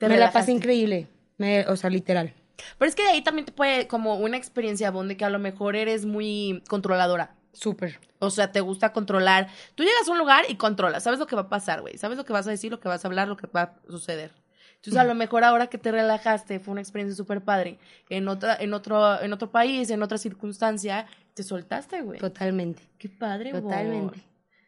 me 0.00 0.08
la 0.08 0.14
relajaste. 0.14 0.38
pasé 0.38 0.52
increíble. 0.52 1.08
Me- 1.38 1.66
o 1.66 1.76
sea, 1.76 1.90
literal. 1.90 2.34
Pero 2.78 2.88
es 2.88 2.94
que 2.94 3.02
de 3.02 3.08
ahí 3.10 3.22
también 3.22 3.46
te 3.46 3.52
puede, 3.52 3.86
como 3.86 4.16
una 4.16 4.36
experiencia, 4.36 4.90
Bon, 4.90 5.08
de 5.08 5.16
que 5.16 5.24
a 5.24 5.30
lo 5.30 5.38
mejor 5.38 5.76
eres 5.76 6.04
muy 6.04 6.62
controladora. 6.68 7.34
Súper. 7.52 7.98
O 8.18 8.30
sea, 8.30 8.52
te 8.52 8.60
gusta 8.60 8.92
controlar. 8.92 9.48
Tú 9.74 9.82
llegas 9.82 10.06
a 10.06 10.12
un 10.12 10.18
lugar 10.18 10.44
y 10.48 10.56
controlas. 10.56 11.02
Sabes 11.02 11.18
lo 11.18 11.26
que 11.26 11.34
va 11.36 11.42
a 11.42 11.48
pasar, 11.48 11.80
güey. 11.80 11.96
Sabes 11.96 12.18
lo 12.18 12.24
que 12.24 12.32
vas 12.34 12.46
a 12.46 12.50
decir, 12.50 12.70
lo 12.70 12.78
que 12.78 12.88
vas 12.88 13.04
a 13.04 13.08
hablar, 13.08 13.28
lo 13.28 13.36
que 13.36 13.46
va 13.46 13.62
a 13.62 13.72
suceder. 13.88 14.32
Entonces, 14.76 14.98
a 15.00 15.04
lo 15.04 15.14
mejor 15.14 15.44
ahora 15.44 15.66
que 15.66 15.76
te 15.76 15.90
relajaste, 15.92 16.58
fue 16.60 16.72
una 16.72 16.80
experiencia 16.80 17.14
súper 17.16 17.42
padre. 17.42 17.78
En, 18.08 18.28
otra, 18.28 18.56
en, 18.58 18.72
otro, 18.72 19.20
en 19.20 19.32
otro 19.32 19.50
país, 19.50 19.90
en 19.90 20.02
otra 20.02 20.16
circunstancia, 20.16 21.06
te 21.40 21.48
soltaste, 21.48 22.02
güey. 22.02 22.18
Totalmente. 22.18 22.82
Qué 22.98 23.08
padre, 23.08 23.52
Bon. 23.52 23.62
Totalmente. 23.62 24.20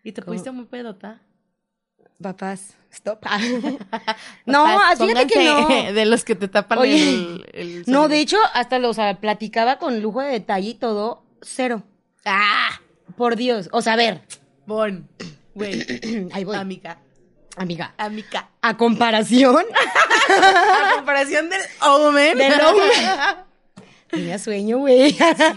Y 0.02 0.12
te 0.12 0.22
¿Cómo? 0.22 0.32
pusiste 0.32 0.50
muy 0.52 0.64
pedota. 0.64 1.20
Papás, 2.20 2.74
stop. 2.90 3.22
no, 4.46 4.64
Papás, 4.64 4.98
fíjate 4.98 5.26
que 5.26 5.44
no. 5.44 5.68
De 5.92 6.06
los 6.06 6.24
que 6.24 6.34
te 6.34 6.48
tapan 6.48 6.78
Oye, 6.78 7.02
el, 7.02 7.46
el 7.52 7.84
No, 7.86 8.08
de 8.08 8.20
hecho, 8.20 8.38
hasta 8.54 8.78
lo, 8.78 8.88
o 8.88 8.94
sea, 8.94 9.20
platicaba 9.20 9.76
con 9.78 10.00
lujo 10.00 10.22
de 10.22 10.30
detalle 10.30 10.70
y 10.70 10.74
todo, 10.74 11.24
cero. 11.42 11.82
¡Ah! 12.24 12.80
Por 13.18 13.36
Dios. 13.36 13.68
O 13.72 13.82
sea, 13.82 13.92
a 13.92 13.96
ver, 13.96 14.22
Bon. 14.64 15.06
Güey. 15.54 16.28
ahí 16.32 16.44
voy. 16.44 16.56
Amiga. 16.56 16.98
Amiga. 17.56 17.92
Amiga. 17.98 18.48
A 18.62 18.78
comparación 18.78 19.56
A 19.58 20.94
comparación 20.96 21.50
del 21.50 21.60
Omen. 21.82 22.38
del 22.38 22.60
hombre. 22.62 22.86
Tenía 24.12 24.38
sueño, 24.38 24.78
güey. 24.78 25.16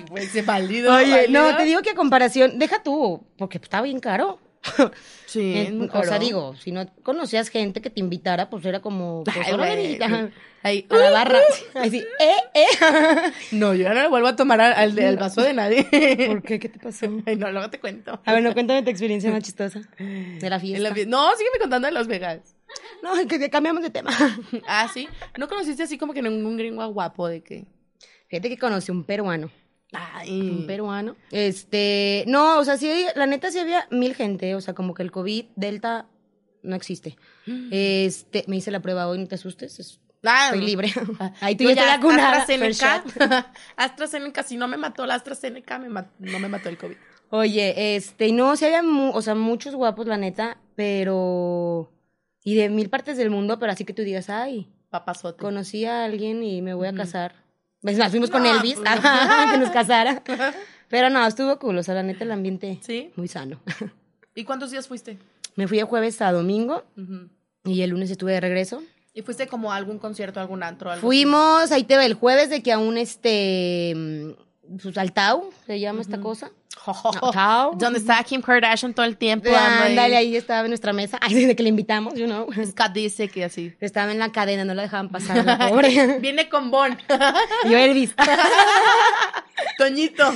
Güey, 0.09 0.25
se 0.27 0.41
válido. 0.41 0.95
Oye, 0.95 1.27
no, 1.27 1.55
te 1.57 1.65
digo 1.65 1.81
que 1.81 1.89
a 1.89 1.95
comparación, 1.95 2.57
deja 2.57 2.81
tú, 2.81 3.27
porque 3.37 3.57
estaba 3.57 3.83
bien 3.83 3.99
caro. 3.99 4.39
Sí, 5.25 5.53
En- 5.57 5.89
o 5.93 6.03
sea, 6.03 6.17
digo, 6.17 6.55
si 6.55 6.71
no 6.71 6.87
conocías 7.03 7.49
gente 7.49 7.81
que 7.81 7.89
te 7.89 7.99
invitara, 7.99 8.49
pues 8.49 8.65
era 8.65 8.81
como, 8.81 9.23
pues, 9.23 9.35
Ay, 9.37 9.99
Ahí. 10.63 10.87
a 10.89 10.95
la 10.95 11.11
barra. 11.11 11.39
Así, 11.75 11.97
eh, 11.97 12.33
eh. 12.53 12.65
No, 13.51 13.75
yo 13.75 13.87
no 13.89 14.01
le 14.01 14.07
vuelvo 14.07 14.27
a 14.27 14.35
tomar 14.35 14.61
al, 14.61 15.17
vaso 15.17 15.41
de 15.41 15.53
nadie. 15.53 15.83
¿Por 16.27 16.41
qué? 16.41 16.59
¿Qué 16.59 16.69
te 16.69 16.79
pasó? 16.79 17.05
Ay, 17.25 17.35
no, 17.35 17.51
luego 17.51 17.69
te 17.69 17.79
cuento. 17.79 18.19
A 18.25 18.33
ver, 18.33 18.41
no, 18.41 18.53
cuéntame 18.53 18.81
tu 18.81 18.89
experiencia 18.89 19.29
más 19.31 19.43
chistosa 19.43 19.81
de 19.99 20.49
la 20.49 20.59
fiesta. 20.59 20.89
la 20.89 21.05
No, 21.05 21.35
sígueme 21.35 21.59
contando 21.59 21.87
de 21.87 21.91
Las 21.91 22.07
Vegas. 22.07 22.55
No, 23.03 23.13
que, 23.27 23.37
que 23.37 23.49
cambiamos 23.49 23.83
de 23.83 23.89
tema. 23.91 24.11
Ah, 24.67 24.89
sí. 24.91 25.07
¿No 25.37 25.47
conociste 25.47 25.83
así 25.83 25.97
como 25.97 26.13
que 26.13 26.21
ningún 26.21 26.57
gringo 26.57 26.85
guapo 26.87 27.27
de 27.27 27.43
que? 27.43 27.65
Fíjate 28.27 28.49
que 28.49 28.57
conocí 28.57 28.91
un 28.91 29.03
peruano. 29.03 29.49
Ay. 29.93 30.41
Un 30.41 30.67
peruano. 30.67 31.15
Este, 31.31 32.23
no, 32.27 32.57
o 32.59 32.65
sea, 32.65 32.77
sí, 32.77 33.05
la 33.15 33.25
neta 33.27 33.51
sí 33.51 33.59
había 33.59 33.87
mil 33.91 34.13
gente, 34.15 34.55
o 34.55 34.61
sea, 34.61 34.73
como 34.73 34.93
que 34.93 35.03
el 35.03 35.11
COVID, 35.11 35.45
Delta, 35.55 36.07
no 36.63 36.75
existe. 36.75 37.15
Este, 37.71 38.43
me 38.47 38.57
hice 38.57 38.71
la 38.71 38.81
prueba 38.81 39.07
hoy, 39.07 39.19
no 39.19 39.27
te 39.27 39.35
asustes, 39.35 39.79
es- 39.79 39.99
Ah, 40.27 40.49
estoy 40.51 40.65
libre. 40.65 40.91
Ah, 41.19 41.33
Ahí 41.41 41.55
tú 41.55 41.65
yo 41.65 41.69
ya 41.71 41.83
estás 41.83 41.97
vacunada. 41.99 42.41
AstraZeneca. 42.41 43.53
AstraZeneca, 43.77 44.41
si 44.43 44.57
no 44.57 44.67
me 44.67 44.75
mató 44.77 45.05
la 45.05 45.13
AstraZeneca, 45.13 45.77
me 45.77 45.89
ma- 45.89 46.09
no 46.17 46.39
me 46.39 46.47
mató 46.49 46.67
el 46.69 46.77
COVID. 46.79 46.95
Oye, 47.29 47.95
este, 47.95 48.31
no, 48.31 48.55
sí 48.55 48.65
había, 48.65 48.81
mu- 48.81 49.11
o 49.13 49.21
sea, 49.21 49.35
muchos 49.35 49.75
guapos, 49.75 50.07
la 50.07 50.17
neta, 50.17 50.57
pero, 50.75 51.91
y 52.43 52.55
de 52.55 52.69
mil 52.69 52.89
partes 52.89 53.17
del 53.17 53.29
mundo, 53.29 53.59
pero 53.59 53.71
así 53.71 53.85
que 53.85 53.93
tú 53.93 54.01
digas, 54.01 54.29
ay, 54.31 54.67
Papazote. 54.89 55.39
conocí 55.41 55.85
a 55.85 56.05
alguien 56.05 56.41
y 56.43 56.61
me 56.63 56.73
voy 56.73 56.87
a 56.87 56.93
casar. 56.95 57.35
Más, 57.85 58.09
fuimos 58.09 58.31
con 58.31 58.45
Elvis, 58.45 58.75
pues, 58.75 58.87
ajá, 58.87 59.51
que 59.51 59.57
nos 59.59 59.69
casara. 59.69 60.23
Pero 60.89 61.09
no, 61.11 61.25
estuvo 61.25 61.57
cool, 61.59 61.77
o 61.77 61.83
sea, 61.83 61.93
la 61.93 62.03
neta, 62.03 62.23
el 62.23 62.31
ambiente 62.31 62.79
¿Sí? 62.81 63.11
muy 63.15 63.27
sano. 63.27 63.59
¿Y 64.33 64.43
cuántos 64.43 64.71
días 64.71 64.87
fuiste? 64.87 65.19
Me 65.55 65.67
fui 65.67 65.77
de 65.77 65.83
jueves 65.83 66.19
a 66.21 66.31
domingo 66.31 66.83
y 67.63 67.81
el 67.81 67.91
lunes 67.91 68.09
estuve 68.09 68.33
de 68.33 68.41
regreso. 68.41 68.81
¿Y 69.13 69.21
fuiste 69.21 69.47
como 69.47 69.71
a 69.71 69.75
algún 69.75 69.99
concierto, 69.99 70.39
algún 70.39 70.63
antro? 70.63 70.91
Algo 70.91 71.07
Fuimos, 71.07 71.71
ahí 71.71 71.83
te 71.83 71.95
va, 71.95 72.05
el 72.05 72.15
jueves 72.15 72.49
de 72.49 72.61
que 72.61 72.73
a 72.73 72.79
un, 72.79 72.97
este, 72.97 73.93
mm, 73.95 74.77
pues, 74.81 74.95
se 75.67 75.79
llama 75.79 76.01
esta 76.01 76.19
cosa. 76.19 76.51
Así? 76.87 77.19
Tao. 77.33 77.73
¿Dónde 77.75 77.99
está 77.99 78.23
Kim 78.23 78.41
Kardashian 78.41 78.93
todo 78.93 79.05
el 79.05 79.17
tiempo? 79.17 79.49
ahí. 79.49 79.89
Ándale, 79.91 80.17
ahí 80.17 80.35
estaba 80.35 80.61
en 80.61 80.69
nuestra 80.69 80.93
mesa, 80.93 81.17
ay, 81.21 81.33
desde 81.33 81.55
que 81.55 81.63
le 81.63 81.69
invitamos, 81.69 82.13
you 82.15 82.25
know. 82.25 82.47
Scott 82.65 82.93
dice 82.93 83.27
que 83.29 83.43
así. 83.45 83.73
Estaba 83.79 84.11
en 84.11 84.19
la 84.19 84.31
cadena, 84.31 84.65
no 84.65 84.73
la 84.73 84.83
dejaban 84.83 85.09
pasar, 85.09 85.43
la 85.45 85.69
pobre. 85.69 86.17
Viene 86.21 86.49
con 86.49 86.71
Bon. 86.71 86.97
Yo 87.69 87.77
Elvis. 87.77 88.13
Toñito. 89.77 90.33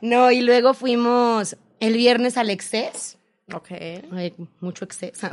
No, 0.00 0.30
y 0.30 0.40
luego 0.40 0.74
fuimos 0.74 1.56
el 1.80 1.94
viernes 1.94 2.36
al 2.36 2.50
Excess. 2.50 3.18
ok. 3.52 3.68
Ay, 4.12 4.34
mucho 4.60 4.84
exceso. 4.84 5.28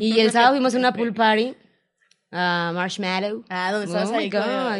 y 0.00 0.20
el 0.20 0.30
sábado 0.32 0.52
fuimos 0.54 0.74
a 0.74 0.78
una 0.78 0.92
pool 0.92 1.12
party. 1.12 1.54
a 2.30 2.72
Marshmallow. 2.74 3.44
Ah, 3.48 3.70
donde 3.72 3.86
estabas 3.86 4.08
Oh 4.10 4.12
my 4.14 4.18
ahí 4.18 4.30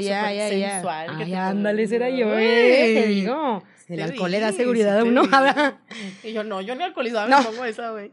ya, 0.04 0.32
ya, 0.32 0.48
ya. 0.48 0.70
sensual, 0.72 1.10
Ay, 1.18 1.34
ándale, 1.34 1.82
ese 1.82 1.96
era 1.96 2.08
yo, 2.10 2.32
eh, 2.38 3.00
te 3.02 3.06
digo. 3.08 3.62
El 3.92 3.98
Te 3.98 4.04
alcohol 4.04 4.30
le 4.30 4.40
da 4.40 4.52
seguridad 4.52 4.98
a 4.98 5.04
uno. 5.04 5.22
Y 6.22 6.32
yo, 6.32 6.44
no, 6.44 6.60
yo 6.60 6.74
ni 6.74 6.82
alcoholizada 6.82 7.26
me 7.26 7.30
No. 7.36 7.42
pongo 7.50 7.64
esa, 7.64 7.90
güey. 7.90 8.10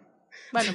Bueno, 0.52 0.72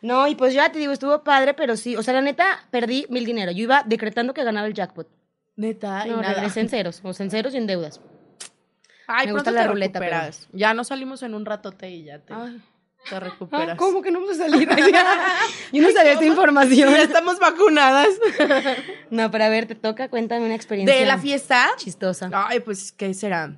No, 0.00 0.26
y 0.28 0.34
pues 0.34 0.52
ya 0.54 0.70
te 0.72 0.78
digo, 0.78 0.92
estuvo 0.92 1.22
padre, 1.22 1.54
pero 1.54 1.76
sí, 1.76 1.96
o 1.96 2.02
sea, 2.02 2.14
la 2.14 2.20
neta, 2.22 2.66
perdí 2.70 3.06
mil 3.08 3.24
dinero. 3.24 3.52
Yo 3.52 3.62
iba 3.64 3.82
decretando 3.86 4.34
que 4.34 4.42
ganaba 4.44 4.66
el 4.66 4.74
jackpot. 4.74 5.08
neta, 5.56 6.06
y 6.06 6.10
No, 6.10 6.22
nada. 6.22 6.34
regresé 6.34 6.60
en 6.60 6.68
ceros, 6.68 7.00
o 7.04 7.12
sea, 7.12 7.24
en 7.24 7.30
ceros 7.30 7.54
y 7.54 7.58
en 7.58 7.66
deudas. 7.66 8.00
Ay, 9.06 9.26
Me 9.26 9.32
gusta 9.34 9.50
la 9.50 9.62
te 9.62 9.68
ruleta, 9.68 9.98
recuperas. 9.98 10.48
Ya 10.52 10.72
nos 10.74 10.88
salimos 10.88 11.22
en 11.22 11.34
un 11.34 11.44
ratote 11.44 11.90
y 11.90 12.04
ya 12.04 12.18
te, 12.20 12.32
Ay. 12.32 12.62
te 13.10 13.16
Ah, 13.16 13.20
recuperas. 13.20 13.76
¿Cómo 13.76 14.00
que 14.00 14.10
no 14.10 14.20
vamos 14.20 14.38
a 14.40 14.48
salir? 14.48 14.66
Yo 15.72 15.82
no 15.82 15.90
sabía 15.90 16.12
esta 16.12 16.24
información. 16.24 16.90
Ya 16.90 17.02
estamos 17.02 17.38
vacunadas. 17.38 18.08
No, 19.10 19.30
pero 19.30 19.44
a 19.44 19.48
ver, 19.50 19.66
te 19.66 19.74
toca, 19.74 20.08
cuéntame 20.08 20.46
una 20.46 20.54
experiencia. 20.54 20.96
¿De 20.98 21.04
la 21.04 21.18
fiesta? 21.18 21.68
Chistosa. 21.76 22.30
Ay, 22.32 22.60
pues, 22.60 22.92
¿qué 22.92 23.12
será? 23.12 23.56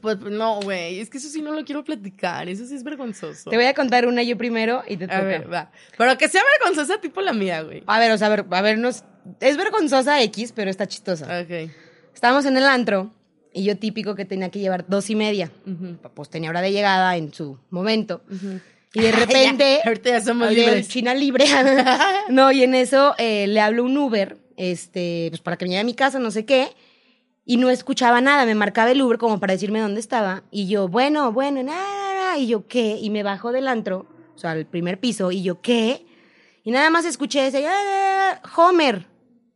Pues 0.00 0.18
no, 0.18 0.60
güey, 0.60 1.00
es 1.00 1.10
que 1.10 1.18
eso 1.18 1.28
sí 1.28 1.42
no 1.42 1.52
lo 1.52 1.64
quiero 1.64 1.84
platicar, 1.84 2.48
eso 2.48 2.64
sí 2.66 2.74
es 2.74 2.82
vergonzoso. 2.82 3.50
Te 3.50 3.56
voy 3.56 3.66
a 3.66 3.74
contar 3.74 4.06
una 4.06 4.22
yo 4.22 4.38
primero 4.38 4.82
y 4.88 4.96
te 4.96 5.06
toca. 5.06 5.18
A 5.18 5.22
ver, 5.22 5.52
va. 5.52 5.70
Pero 5.98 6.16
que 6.16 6.28
sea 6.28 6.40
vergonzosa 6.58 7.00
tipo 7.00 7.20
la 7.20 7.32
mía, 7.32 7.62
güey. 7.62 7.82
A 7.86 7.98
ver, 7.98 8.10
o 8.12 8.18
sea, 8.18 8.28
a 8.28 8.30
ver, 8.30 8.46
a 8.50 8.62
ver, 8.62 8.78
nos... 8.78 9.04
es 9.40 9.56
vergonzosa 9.56 10.22
X, 10.22 10.52
pero 10.52 10.70
está 10.70 10.86
chistosa. 10.86 11.42
Ok. 11.42 11.70
Estábamos 12.14 12.46
en 12.46 12.56
el 12.56 12.64
antro 12.64 13.12
y 13.52 13.64
yo 13.64 13.76
típico 13.76 14.14
que 14.14 14.24
tenía 14.24 14.50
que 14.50 14.60
llevar 14.60 14.86
dos 14.88 15.10
y 15.10 15.14
media. 15.14 15.50
Ujú. 15.66 15.98
Pues 16.14 16.30
tenía 16.30 16.48
hora 16.48 16.62
de 16.62 16.72
llegada 16.72 17.16
en 17.16 17.32
su 17.34 17.58
momento. 17.68 18.22
Y 18.94 19.00
de 19.02 19.12
repente... 19.12 19.80
Ya, 19.84 19.88
ahorita 19.88 20.10
ya 20.10 20.20
somos 20.22 20.52
libres. 20.52 20.88
China 20.88 21.14
libre. 21.14 21.44
no, 22.30 22.50
y 22.50 22.62
en 22.62 22.74
eso 22.74 23.14
eh, 23.18 23.46
le 23.46 23.60
hablo 23.60 23.84
un 23.84 23.96
Uber, 23.98 24.38
este, 24.56 25.26
pues 25.30 25.42
para 25.42 25.58
que 25.58 25.66
me 25.66 25.70
lleve 25.70 25.80
a 25.80 25.84
mi 25.84 25.94
casa, 25.94 26.18
no 26.18 26.30
sé 26.30 26.46
qué. 26.46 26.70
Y 27.44 27.56
no 27.56 27.70
escuchaba 27.70 28.20
nada, 28.20 28.46
me 28.46 28.54
marcaba 28.54 28.90
el 28.92 29.02
Uber 29.02 29.18
como 29.18 29.40
para 29.40 29.52
decirme 29.54 29.80
dónde 29.80 30.00
estaba. 30.00 30.42
Y 30.50 30.68
yo, 30.68 30.88
bueno, 30.88 31.32
bueno, 31.32 31.62
nada, 31.62 32.14
nada. 32.14 32.38
Y 32.38 32.46
yo, 32.46 32.66
¿qué? 32.68 32.98
Y 33.00 33.10
me 33.10 33.22
bajo 33.22 33.50
del 33.52 33.66
antro, 33.68 34.06
o 34.34 34.38
sea, 34.38 34.52
al 34.52 34.64
primer 34.66 35.00
piso. 35.00 35.32
Y 35.32 35.42
yo, 35.42 35.60
¿qué? 35.60 36.06
Y 36.64 36.70
nada 36.70 36.88
más 36.90 37.04
escuché 37.04 37.46
ese, 37.48 37.66
"Ah, 37.66 38.40
Homer. 38.56 39.06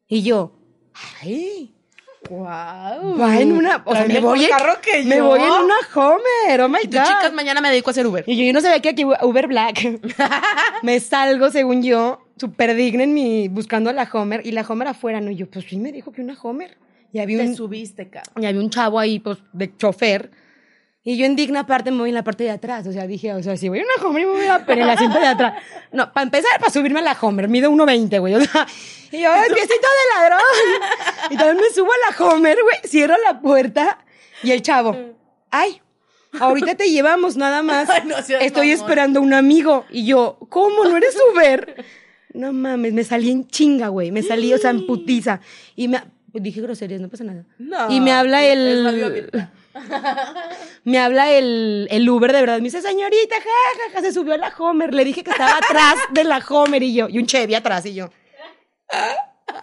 Y 0.08 0.22
yo, 0.22 0.52
ay, 1.22 1.72
Wow. 2.28 3.18
va 3.20 3.40
en 3.40 3.52
una, 3.52 3.82
o 3.86 3.94
sea, 3.94 4.04
me 4.06 4.18
voy, 4.18 4.44
en, 4.44 4.50
carro 4.50 4.80
que 4.82 5.04
me 5.04 5.18
yo. 5.18 5.26
voy 5.26 5.38
en 5.40 5.48
una 5.48 5.74
Homer, 5.94 6.60
oh 6.62 6.68
my 6.68 6.78
Y 6.82 6.88
tú, 6.88 6.96
God. 6.98 7.04
chicas, 7.04 7.32
mañana 7.32 7.60
me 7.60 7.70
dedico 7.70 7.90
a 7.90 7.92
hacer 7.92 8.04
Uber. 8.04 8.24
Y 8.26 8.36
yo, 8.36 8.42
yo 8.44 8.52
no 8.52 8.60
sabía 8.60 8.82
que 8.82 8.88
aquí 8.88 9.04
Uber 9.04 9.46
Black. 9.46 10.00
me 10.82 10.98
salgo, 10.98 11.50
según 11.52 11.84
yo, 11.84 12.18
súper 12.36 12.74
digna 12.74 13.04
en 13.04 13.14
mi, 13.14 13.46
buscando 13.46 13.90
a 13.90 13.92
la 13.92 14.08
Homer, 14.12 14.44
y 14.44 14.50
la 14.50 14.62
Homer 14.62 14.88
afuera, 14.88 15.20
¿no? 15.20 15.30
Y 15.30 15.36
yo, 15.36 15.48
pues 15.48 15.66
sí 15.68 15.76
me 15.76 15.92
dijo 15.92 16.10
que 16.10 16.20
una 16.20 16.36
Homer. 16.42 16.76
Y 17.16 17.18
había 17.18 17.38
Te 17.38 17.46
un, 17.46 17.56
subiste, 17.56 18.10
cabrón. 18.10 18.42
y 18.42 18.44
había 18.44 18.60
un 18.60 18.68
chavo 18.68 18.98
ahí, 18.98 19.20
pues, 19.20 19.38
de 19.54 19.74
chofer. 19.74 20.30
Y 21.02 21.16
yo 21.16 21.24
en 21.24 21.34
digna 21.34 21.64
parte 21.66 21.90
me 21.90 21.96
voy 21.96 22.10
en 22.10 22.14
la 22.14 22.24
parte 22.24 22.44
de 22.44 22.50
atrás. 22.50 22.86
O 22.86 22.92
sea, 22.92 23.06
dije, 23.06 23.32
o 23.32 23.42
sea, 23.42 23.56
si 23.56 23.70
voy 23.70 23.78
en 23.78 23.86
una 23.86 24.06
Homer, 24.06 24.26
me 24.26 24.32
voy 24.32 24.44
a 24.44 24.66
pero 24.66 24.82
en 24.82 24.86
el 24.86 24.90
asiento 24.90 25.18
de 25.18 25.26
atrás. 25.26 25.54
No, 25.92 26.12
para 26.12 26.24
empezar, 26.24 26.60
para 26.60 26.70
subirme 26.70 26.98
a 26.98 27.02
la 27.02 27.16
Homer, 27.18 27.48
mido 27.48 27.70
1.20, 27.70 28.20
güey. 28.20 28.34
O 28.34 28.40
sea, 28.42 28.66
y 29.10 29.22
yo, 29.22 29.32
¡ay, 29.32 29.48
piecito 29.48 29.74
de 29.74 30.14
ladrón! 30.20 30.40
Y 31.30 31.36
también 31.38 31.56
me 31.56 31.70
subo 31.74 31.90
a 31.90 32.10
la 32.10 32.26
Homer, 32.26 32.58
güey, 32.62 32.76
cierro 32.86 33.14
la 33.24 33.40
puerta 33.40 33.98
y 34.42 34.50
el 34.50 34.60
chavo, 34.60 34.94
¡ay! 35.50 35.80
ahorita 36.38 36.74
te 36.74 36.90
llevamos 36.90 37.38
nada 37.38 37.62
más. 37.62 37.88
Ay, 37.88 38.02
no 38.04 38.18
Estoy 38.18 38.42
mamón. 38.42 38.68
esperando 38.68 39.22
un 39.22 39.32
amigo. 39.32 39.86
Y 39.90 40.04
yo, 40.04 40.38
¿cómo? 40.50 40.84
¿No 40.84 40.98
eres 40.98 41.16
Uber? 41.32 41.82
No 42.34 42.52
mames, 42.52 42.92
me 42.92 43.04
salí 43.04 43.30
en 43.30 43.48
chinga, 43.48 43.88
güey. 43.88 44.10
Me 44.12 44.22
salí, 44.22 44.52
o 44.52 44.58
sea, 44.58 44.68
en 44.68 44.86
putiza. 44.86 45.40
Y 45.76 45.88
me... 45.88 46.02
Dije 46.40 46.60
groserías, 46.60 47.00
no 47.00 47.08
pasa 47.08 47.24
nada. 47.24 47.44
No, 47.58 47.90
y 47.90 48.00
me 48.00 48.12
habla 48.12 48.44
el... 48.44 49.48
me 50.84 50.98
habla 50.98 51.30
el, 51.32 51.86
el 51.90 52.08
Uber 52.08 52.32
de 52.32 52.40
verdad. 52.40 52.58
Me 52.58 52.64
dice, 52.64 52.80
señorita, 52.80 53.36
ja, 53.36 53.42
ja, 53.42 53.92
ja, 53.94 54.00
se 54.00 54.12
subió 54.12 54.34
a 54.34 54.38
la 54.38 54.52
Homer. 54.58 54.94
Le 54.94 55.04
dije 55.04 55.22
que 55.22 55.30
estaba 55.30 55.56
atrás 55.64 55.96
de 56.12 56.24
la 56.24 56.38
Homer 56.48 56.82
y 56.82 56.94
yo. 56.94 57.08
Y 57.08 57.18
un 57.18 57.26
Chevy 57.26 57.54
atrás 57.54 57.84
y 57.86 57.94
yo. 57.94 58.10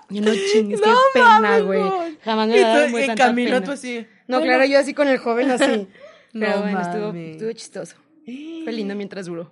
Yo 0.09 0.21
no 0.21 0.31
chingues, 0.33 0.81
qué 0.81 0.87
No 0.87 0.97
pena, 1.13 1.39
mames, 1.39 1.63
güey. 1.63 1.81
Jamás 2.23 2.47
me 2.47 2.53
había 2.53 2.67
dado 2.67 2.89
muy 2.89 3.05
tanta 3.05 3.25
camino 3.25 3.51
pena. 3.51 3.65
tú 3.65 3.71
así. 3.71 4.05
No, 4.27 4.37
Bueno. 4.39 4.53
claro, 4.53 4.65
yo 4.69 4.79
así 4.79 4.93
con 4.93 5.07
el 5.07 5.17
joven 5.17 5.51
así. 5.51 5.87
No 6.33 6.47
bueno, 6.61 6.81
estuvo, 6.81 7.13
estuvo 7.13 7.51
chistoso. 7.51 7.95
Fue 8.25 8.71
lindo 8.73 8.95
mientras 8.95 9.27
duró. 9.27 9.51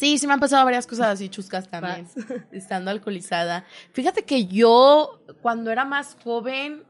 Sí, 0.00 0.16
sí 0.16 0.26
me 0.26 0.32
han 0.32 0.40
pasado 0.40 0.64
varias 0.64 0.86
cosas 0.86 1.08
así 1.08 1.28
chuscas 1.28 1.68
también, 1.70 2.06
estando 2.52 2.90
alcoholizada. 2.90 3.66
Fíjate 3.92 4.24
que 4.24 4.46
yo, 4.46 5.22
cuando 5.42 5.70
era 5.70 5.84
más 5.84 6.16
joven, 6.24 6.84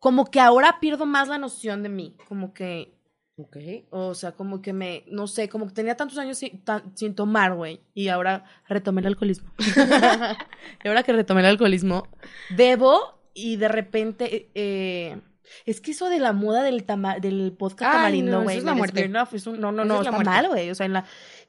como 0.00 0.24
que 0.30 0.40
ahora 0.40 0.78
pierdo 0.80 1.04
más 1.04 1.28
la 1.28 1.36
noción 1.36 1.82
de 1.82 1.90
mí, 1.90 2.16
como 2.28 2.54
que, 2.54 2.94
Ok. 3.36 3.58
o 3.90 4.14
sea, 4.14 4.32
como 4.32 4.62
que 4.62 4.72
me, 4.72 5.04
no 5.08 5.26
sé, 5.26 5.50
como 5.50 5.66
que 5.66 5.74
tenía 5.74 5.96
tantos 5.98 6.16
años 6.16 6.38
sin, 6.38 6.64
tan- 6.64 6.96
sin 6.96 7.14
tomar, 7.14 7.54
güey, 7.54 7.82
y 7.92 8.08
ahora 8.08 8.44
retomé 8.66 9.02
el 9.02 9.08
alcoholismo. 9.08 9.50
y 10.84 10.88
ahora 10.88 11.02
que 11.02 11.12
retomé 11.12 11.40
el 11.40 11.46
alcoholismo, 11.48 12.08
bebo 12.56 13.20
y 13.34 13.56
de 13.56 13.68
repente, 13.68 14.50
eh, 14.54 15.20
es 15.66 15.80
que 15.82 15.90
eso 15.90 16.08
de 16.08 16.18
la 16.18 16.32
moda 16.32 16.62
del, 16.62 16.84
tama- 16.84 17.18
del 17.20 17.52
podcast 17.56 17.90
Ay, 17.92 17.96
tamarindo, 17.98 18.32
no, 18.32 18.42
güey, 18.44 18.56
es 18.58 18.64
la 18.64 18.74
muerte. 18.74 19.08
no, 19.08 19.24
no, 19.58 19.72
no, 19.72 19.84
no, 19.84 19.98
es 20.00 20.04
la 20.06 20.10
está 20.10 20.24
mal, 20.24 20.48
güey, 20.48 20.70
o 20.70 20.74
sea, 20.74 20.86
en 20.86 20.94
la... 20.94 21.04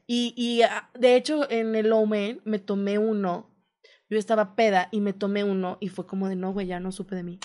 Y, 0.08 0.34
y 0.38 0.62
ah, 0.63 0.89
de 0.98 1.15
hecho, 1.15 1.50
en 1.52 1.76
el 1.76 1.91
Omen 1.91 2.41
me 2.46 2.60
tomé 2.60 2.98
uno. 2.98 3.50
Yo 4.10 4.17
estaba 4.17 4.56
peda 4.56 4.88
y 4.91 5.02
me 5.02 5.12
tomé 5.13 5.43
uno 5.43 5.78
y 5.82 5.89
fue 5.89 6.08
como 6.08 6.30
de 6.30 6.36
no, 6.38 6.54
güey, 6.54 6.65
ya 6.67 6.80
no 6.80 6.91
supe 6.93 7.15
de 7.15 7.24
mí. 7.24 7.39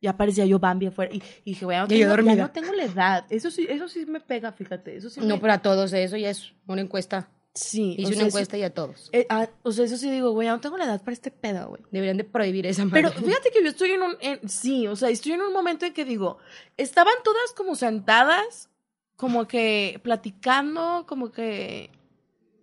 Ya 0.00 0.16
parecía 0.16 0.46
yo 0.46 0.58
Bambi 0.60 0.86
afuera. 0.86 1.12
Y, 1.12 1.16
y 1.44 1.52
dije, 1.52 1.64
güey, 1.64 1.78
no, 1.78 1.88
tengo, 1.88 2.16
ya 2.22 2.34
no 2.36 2.50
tengo 2.50 2.72
la 2.72 2.84
edad. 2.84 3.26
Eso 3.30 3.50
sí, 3.50 3.66
eso 3.68 3.88
sí 3.88 4.06
me 4.06 4.20
pega, 4.20 4.52
fíjate. 4.52 4.96
Eso 4.96 5.10
sí 5.10 5.18
No, 5.20 5.34
me... 5.36 5.40
pero 5.40 5.54
a 5.54 5.58
todos, 5.62 5.92
eso 5.92 6.16
ya 6.16 6.30
es 6.30 6.52
una 6.68 6.82
encuesta. 6.82 7.30
Sí. 7.54 7.94
Hice 7.98 8.02
o 8.04 8.06
una 8.08 8.08
sea, 8.08 8.16
eso- 8.18 8.26
encuesta 8.26 8.58
y 8.58 8.62
a 8.62 8.74
todos. 8.74 9.08
eh, 9.12 9.26
ah, 9.30 9.48
o 9.62 9.72
sea, 9.72 9.84
eso 9.86 9.96
sí 9.96 10.10
digo, 10.10 10.30
güey, 10.32 10.46
no 10.48 10.60
tengo 10.60 10.76
la 10.76 10.84
edad 10.84 11.00
para 11.02 11.12
este 11.14 11.30
pedo, 11.32 11.68
güey. 11.68 11.82
Deberían 11.90 12.16
de 12.18 12.24
prohibir 12.24 12.66
esa 12.66 12.84
madre. 12.84 13.02
Pero 13.10 13.12
fíjate 13.26 13.50
que 13.50 13.62
yo 13.62 13.68
estoy 13.70 13.92
en 13.92 14.02
un... 14.02 14.16
en- 14.20 14.48
sí, 14.48 14.86
o 14.86 14.94
sea, 14.94 15.08
estoy 15.08 15.32
en 15.32 15.40
un 15.40 15.52
momento 15.52 15.86
en 15.86 15.92
que 15.94 16.04
digo, 16.04 16.38
estaban 16.76 17.14
todas 17.24 17.52
como 17.56 17.74
sentadas, 17.74 18.68
como 19.16 19.48
que 19.48 20.00
platicando, 20.04 21.06
como 21.08 21.32
que... 21.32 21.90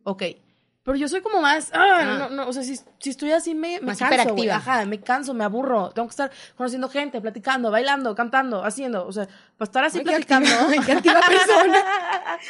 Ok. 0.03 0.23
Pero 0.83 0.97
yo 0.97 1.07
soy 1.07 1.21
como 1.21 1.41
más... 1.41 1.69
Ah, 1.75 2.17
no, 2.17 2.29
no, 2.29 2.47
o 2.49 2.53
sea, 2.53 2.63
si, 2.63 2.75
si 2.97 3.11
estoy 3.11 3.31
así 3.33 3.53
me, 3.53 3.79
me 3.81 3.87
Más 3.87 3.99
canso, 3.99 4.15
hiperactiva. 4.15 4.55
Ajá, 4.55 4.83
me 4.87 4.99
canso, 4.99 5.31
me 5.35 5.43
aburro. 5.43 5.91
Tengo 5.91 6.07
que 6.07 6.11
estar 6.13 6.31
conociendo 6.55 6.89
gente, 6.89 7.21
platicando, 7.21 7.69
bailando, 7.69 8.15
cantando, 8.15 8.63
haciendo. 8.65 9.05
O 9.05 9.11
sea, 9.11 9.27
para 9.57 9.65
estar 9.69 9.83
así 9.83 9.99
Ay, 9.99 10.03
qué 10.05 10.09
platicando... 10.09 10.49
activa- 10.49 10.83
qué 10.87 10.91
activa 10.93 11.19
persona. 11.27 11.83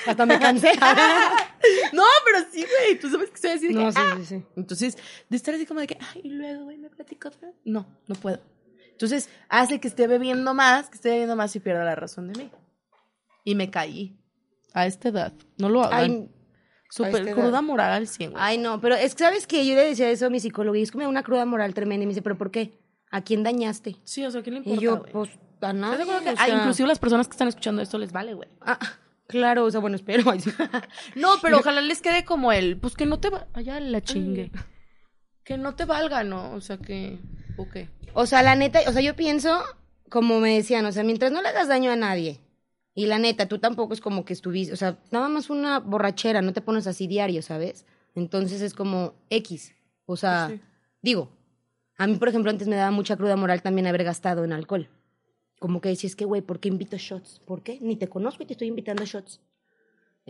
Hasta 0.08 0.26
me 0.26 0.40
cansé. 0.40 0.72
no, 1.92 2.04
pero 2.24 2.46
sí, 2.50 2.64
güey. 2.66 2.98
Tú 2.98 3.10
sabes 3.10 3.30
que 3.30 3.36
estoy 3.36 3.52
así 3.52 3.68
de 3.68 3.74
que, 3.74 3.80
no, 3.84 3.92
sí, 3.92 3.98
ah, 4.02 4.16
sí, 4.20 4.26
sí. 4.26 4.46
entonces, 4.56 4.98
de 5.28 5.36
estar 5.36 5.54
así 5.54 5.66
como 5.66 5.82
de 5.82 5.88
que, 5.88 5.98
ay, 6.00 6.22
y 6.24 6.30
luego, 6.30 6.64
güey, 6.64 6.78
me 6.78 6.90
platico 6.90 7.28
otra 7.28 7.50
vez. 7.50 7.58
No, 7.66 7.86
no 8.08 8.16
puedo. 8.16 8.40
Entonces, 8.92 9.28
hace 9.50 9.82
que 9.82 9.90
esté 9.90 10.08
bebiendo 10.08 10.54
más, 10.54 10.88
que 10.90 10.96
esté 10.96 11.10
bebiendo 11.10 11.36
más 11.36 11.54
y 11.56 11.60
pierda 11.60 11.84
la 11.84 11.96
razón 11.96 12.32
de 12.32 12.44
mí. 12.44 12.50
Y 13.44 13.56
me 13.56 13.70
caí. 13.70 14.16
A 14.74 14.86
esta 14.86 15.10
edad. 15.10 15.34
No 15.58 15.68
lo 15.68 15.84
hagan. 15.84 16.00
Ay, 16.00 16.30
Súper 16.92 17.30
a 17.30 17.34
cruda 17.34 17.62
moral 17.62 17.92
al 17.94 18.08
100, 18.08 18.32
güey. 18.32 18.44
ay, 18.44 18.58
no, 18.58 18.80
pero 18.82 18.96
es 18.96 19.16
que, 19.16 19.24
¿sabes 19.24 19.48
qué? 19.48 19.66
Yo 19.66 19.76
le 19.76 19.86
decía 19.86 20.10
eso 20.12 20.26
a 20.28 20.30
mi 20.30 20.40
psicólogo 20.40 20.76
y 20.76 20.82
es 20.84 20.92
que 20.92 20.98
me 20.98 21.06
da 21.06 21.10
una 21.10 21.24
cruda 21.24 21.46
moral 21.46 21.74
tremenda. 21.74 22.04
Y 22.04 22.08
me 22.08 22.12
dice, 22.12 22.22
¿pero 22.22 22.38
por 22.38 22.52
qué? 22.52 22.78
¿A 23.10 23.22
quién 23.22 23.44
dañaste? 23.44 23.96
Sí, 24.04 24.26
o 24.26 24.32
sea, 24.32 24.42
¿qué 24.44 24.52
le 24.52 24.58
Y 24.58 24.60
importa, 24.60 24.82
yo, 24.82 24.98
güey? 25.00 25.12
pues, 25.12 25.30
a 25.30 25.34
¿Estás 25.54 25.74
nadie. 25.76 26.06
que- 26.06 26.30
o 26.30 26.34
ah, 26.38 26.50
inclusive 26.50 26.88
las 26.88 27.00
personas 27.00 27.28
que 27.28 27.32
están 27.32 27.48
escuchando 27.48 27.82
esto 27.82 27.98
les 27.98 28.12
vale, 28.12 28.34
güey. 28.34 28.50
Ah, 28.62 28.78
claro, 29.28 29.66
o 29.66 29.72
sea, 29.72 29.80
bueno, 29.80 29.96
espero. 29.96 30.24
No, 31.16 31.30
pero 31.42 31.60
ojalá 31.60 31.82
les 31.82 32.02
quede 32.02 32.26
como 32.26 32.52
el, 32.52 32.78
pues 32.78 32.96
que 32.96 33.06
no 33.06 33.20
te 33.20 33.30
va, 33.30 33.48
allá 33.54 33.80
la 33.80 34.02
chingue. 34.02 34.52
Que 35.44 35.58
no 35.58 35.76
te 35.76 35.86
valga, 35.86 36.24
¿no? 36.24 36.52
O 36.54 36.62
sea, 36.62 36.78
que, 36.78 37.20
ok. 37.58 37.78
O 38.14 38.26
sea, 38.26 38.44
la 38.44 38.56
neta, 38.56 38.80
o 38.88 38.92
sea, 38.92 39.02
yo 39.02 39.16
pienso, 39.16 39.64
como 40.10 40.40
me 40.40 40.56
decían, 40.56 40.86
o 40.86 40.92
sea, 40.92 41.04
mientras 41.04 41.32
no 41.32 41.42
le 41.42 41.48
hagas 41.50 41.68
daño 41.68 41.92
a 41.92 41.96
nadie. 41.96 42.42
Y 42.94 43.06
la 43.06 43.20
neta, 43.20 43.48
tú 43.48 43.60
tampoco 43.60 43.94
es 43.94 44.02
como 44.02 44.26
que 44.26 44.34
estuviste, 44.34 44.74
o 44.74 44.78
sea, 44.78 44.98
nada 45.12 45.30
más 45.30 45.50
una 45.50 45.80
borrachera, 45.80 46.42
no 46.42 46.54
te 46.54 46.62
pones 46.62 46.88
así 46.88 47.08
diario, 47.08 47.42
¿sabes? 47.42 47.86
Entonces 48.16 48.62
es 48.62 48.74
como 48.74 49.14
X. 49.30 49.74
O 50.06 50.18
sea, 50.18 50.50
sí. 50.50 50.60
digo, 51.02 51.30
a 51.98 52.08
mí, 52.08 52.16
por 52.16 52.28
ejemplo, 52.28 52.52
antes 52.52 52.68
me 52.68 52.76
daba 52.76 52.92
mucha 52.92 53.16
cruda 53.16 53.36
moral 53.36 53.62
también 53.62 53.88
haber 53.88 54.04
gastado 54.04 54.44
en 54.44 54.52
alcohol. 54.52 54.90
Como 55.60 55.80
que 55.80 55.90
decís 55.90 56.16
que, 56.16 56.26
güey, 56.26 56.42
¿por 56.42 56.60
qué 56.60 56.68
invito 56.68 56.98
shots? 56.98 57.40
¿Por 57.46 57.62
qué? 57.62 57.78
Ni 57.80 57.96
te 57.96 58.08
conozco 58.08 58.44
y 58.44 58.46
te 58.48 58.54
estoy 58.54 58.68
invitando 58.68 59.06
shots. 59.06 59.40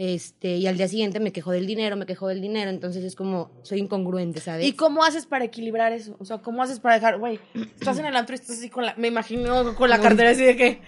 Este, 0.04 0.56
y 0.58 0.66
al 0.66 0.78
día 0.78 0.88
siguiente 0.88 1.20
me 1.20 1.32
quejo 1.32 1.52
del 1.52 1.68
dinero, 1.68 1.96
me 1.96 2.08
quejo 2.08 2.28
del 2.28 2.42
dinero, 2.42 2.72
entonces 2.72 3.04
es 3.04 3.16
como, 3.16 3.52
soy 3.62 3.78
incongruente, 3.78 4.40
¿sabes? 4.40 4.66
¿Y 4.66 4.74
cómo 4.74 5.04
haces 5.04 5.28
para 5.28 5.46
equilibrar 5.46 5.94
eso? 5.94 6.16
O 6.18 6.26
sea, 6.26 6.40
¿cómo 6.40 6.64
haces 6.64 6.80
para 6.80 6.96
dejar, 6.96 7.20
güey, 7.20 7.40
estás 7.80 8.00
en 8.00 8.08
el 8.08 8.16
antro 8.16 8.34
y 8.36 8.40
estás 8.40 8.58
así 8.58 8.68
con 8.72 8.84
la, 8.84 8.96
me 8.98 9.10
imagino 9.10 9.76
con 9.76 9.92
la 9.92 10.00
cartera 10.00 10.32
así 10.32 10.44
de 10.44 10.56
que, 10.58 10.82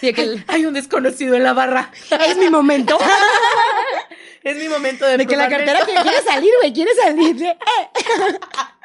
Sí, 0.00 0.12
que 0.12 0.20
"Ay, 0.22 0.28
el- 0.30 0.44
hay 0.48 0.66
un 0.66 0.74
desconocido 0.74 1.36
en 1.36 1.44
la 1.44 1.52
barra. 1.52 1.92
es 2.28 2.36
mi 2.38 2.50
momento. 2.50 2.98
es 4.42 4.56
mi 4.58 4.68
momento 4.68 5.06
de 5.06 5.16
De 5.18 5.26
que 5.28 5.36
la 5.36 5.48
cartera 5.48 5.86
que 5.86 5.92
quiere 5.92 6.22
salir, 6.22 6.50
güey, 6.60 6.72
quiere 6.72 6.90
salir. 7.00 7.36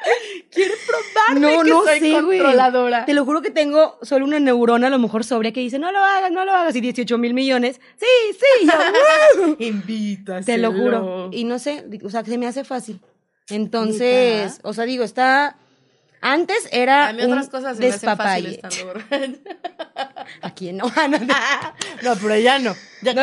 de- 0.04 0.44
quiere 0.50 0.74
probarme 0.86 1.40
No, 1.56 1.62
que 1.62 1.70
no 1.70 1.82
soy 1.84 2.00
sé, 2.00 2.10
güey. 2.22 2.38
controladora. 2.38 3.04
Te 3.06 3.14
lo 3.14 3.24
juro 3.24 3.42
que 3.42 3.50
tengo 3.50 3.98
solo 4.02 4.24
una 4.24 4.40
neurona 4.40 4.86
a 4.88 4.90
lo 4.90 4.98
mejor 4.98 5.24
sobria 5.24 5.52
que 5.52 5.60
dice, 5.60 5.78
no 5.78 5.92
lo 5.92 5.98
hagas, 6.00 6.30
no 6.32 6.44
lo 6.44 6.52
hagas, 6.52 6.74
y 6.76 6.80
18 6.80 7.18
mil 7.18 7.34
millones. 7.34 7.80
Sí, 7.98 8.36
sí. 8.38 8.68
Te 10.46 10.58
lo 10.58 10.72
juro. 10.72 11.30
Y 11.32 11.44
no 11.44 11.58
sé, 11.58 11.84
o 12.04 12.10
sea, 12.10 12.24
se 12.24 12.38
me 12.38 12.46
hace 12.46 12.64
fácil. 12.64 13.00
Entonces, 13.48 14.60
o 14.62 14.72
sea, 14.72 14.84
digo, 14.84 15.04
está... 15.04 15.56
Antes 16.24 16.68
era 16.70 17.08
A 17.08 17.12
mí 17.12 17.22
un 17.24 17.32
otras 17.32 17.48
cosas 17.48 17.76
se 17.76 17.82
me 17.82 17.88
hacen 17.88 18.00
despapalle. 18.00 18.50
estando 18.54 18.84
borracha. 18.86 19.32
¿A 20.40 20.54
quién 20.54 20.76
no? 20.76 20.84
Ah, 20.96 21.08
no, 21.08 21.18
no. 21.18 21.34
No, 22.02 22.14
pero 22.22 22.38
ya 22.38 22.60
no. 22.60 22.76
Ya 23.02 23.12
No, 23.12 23.22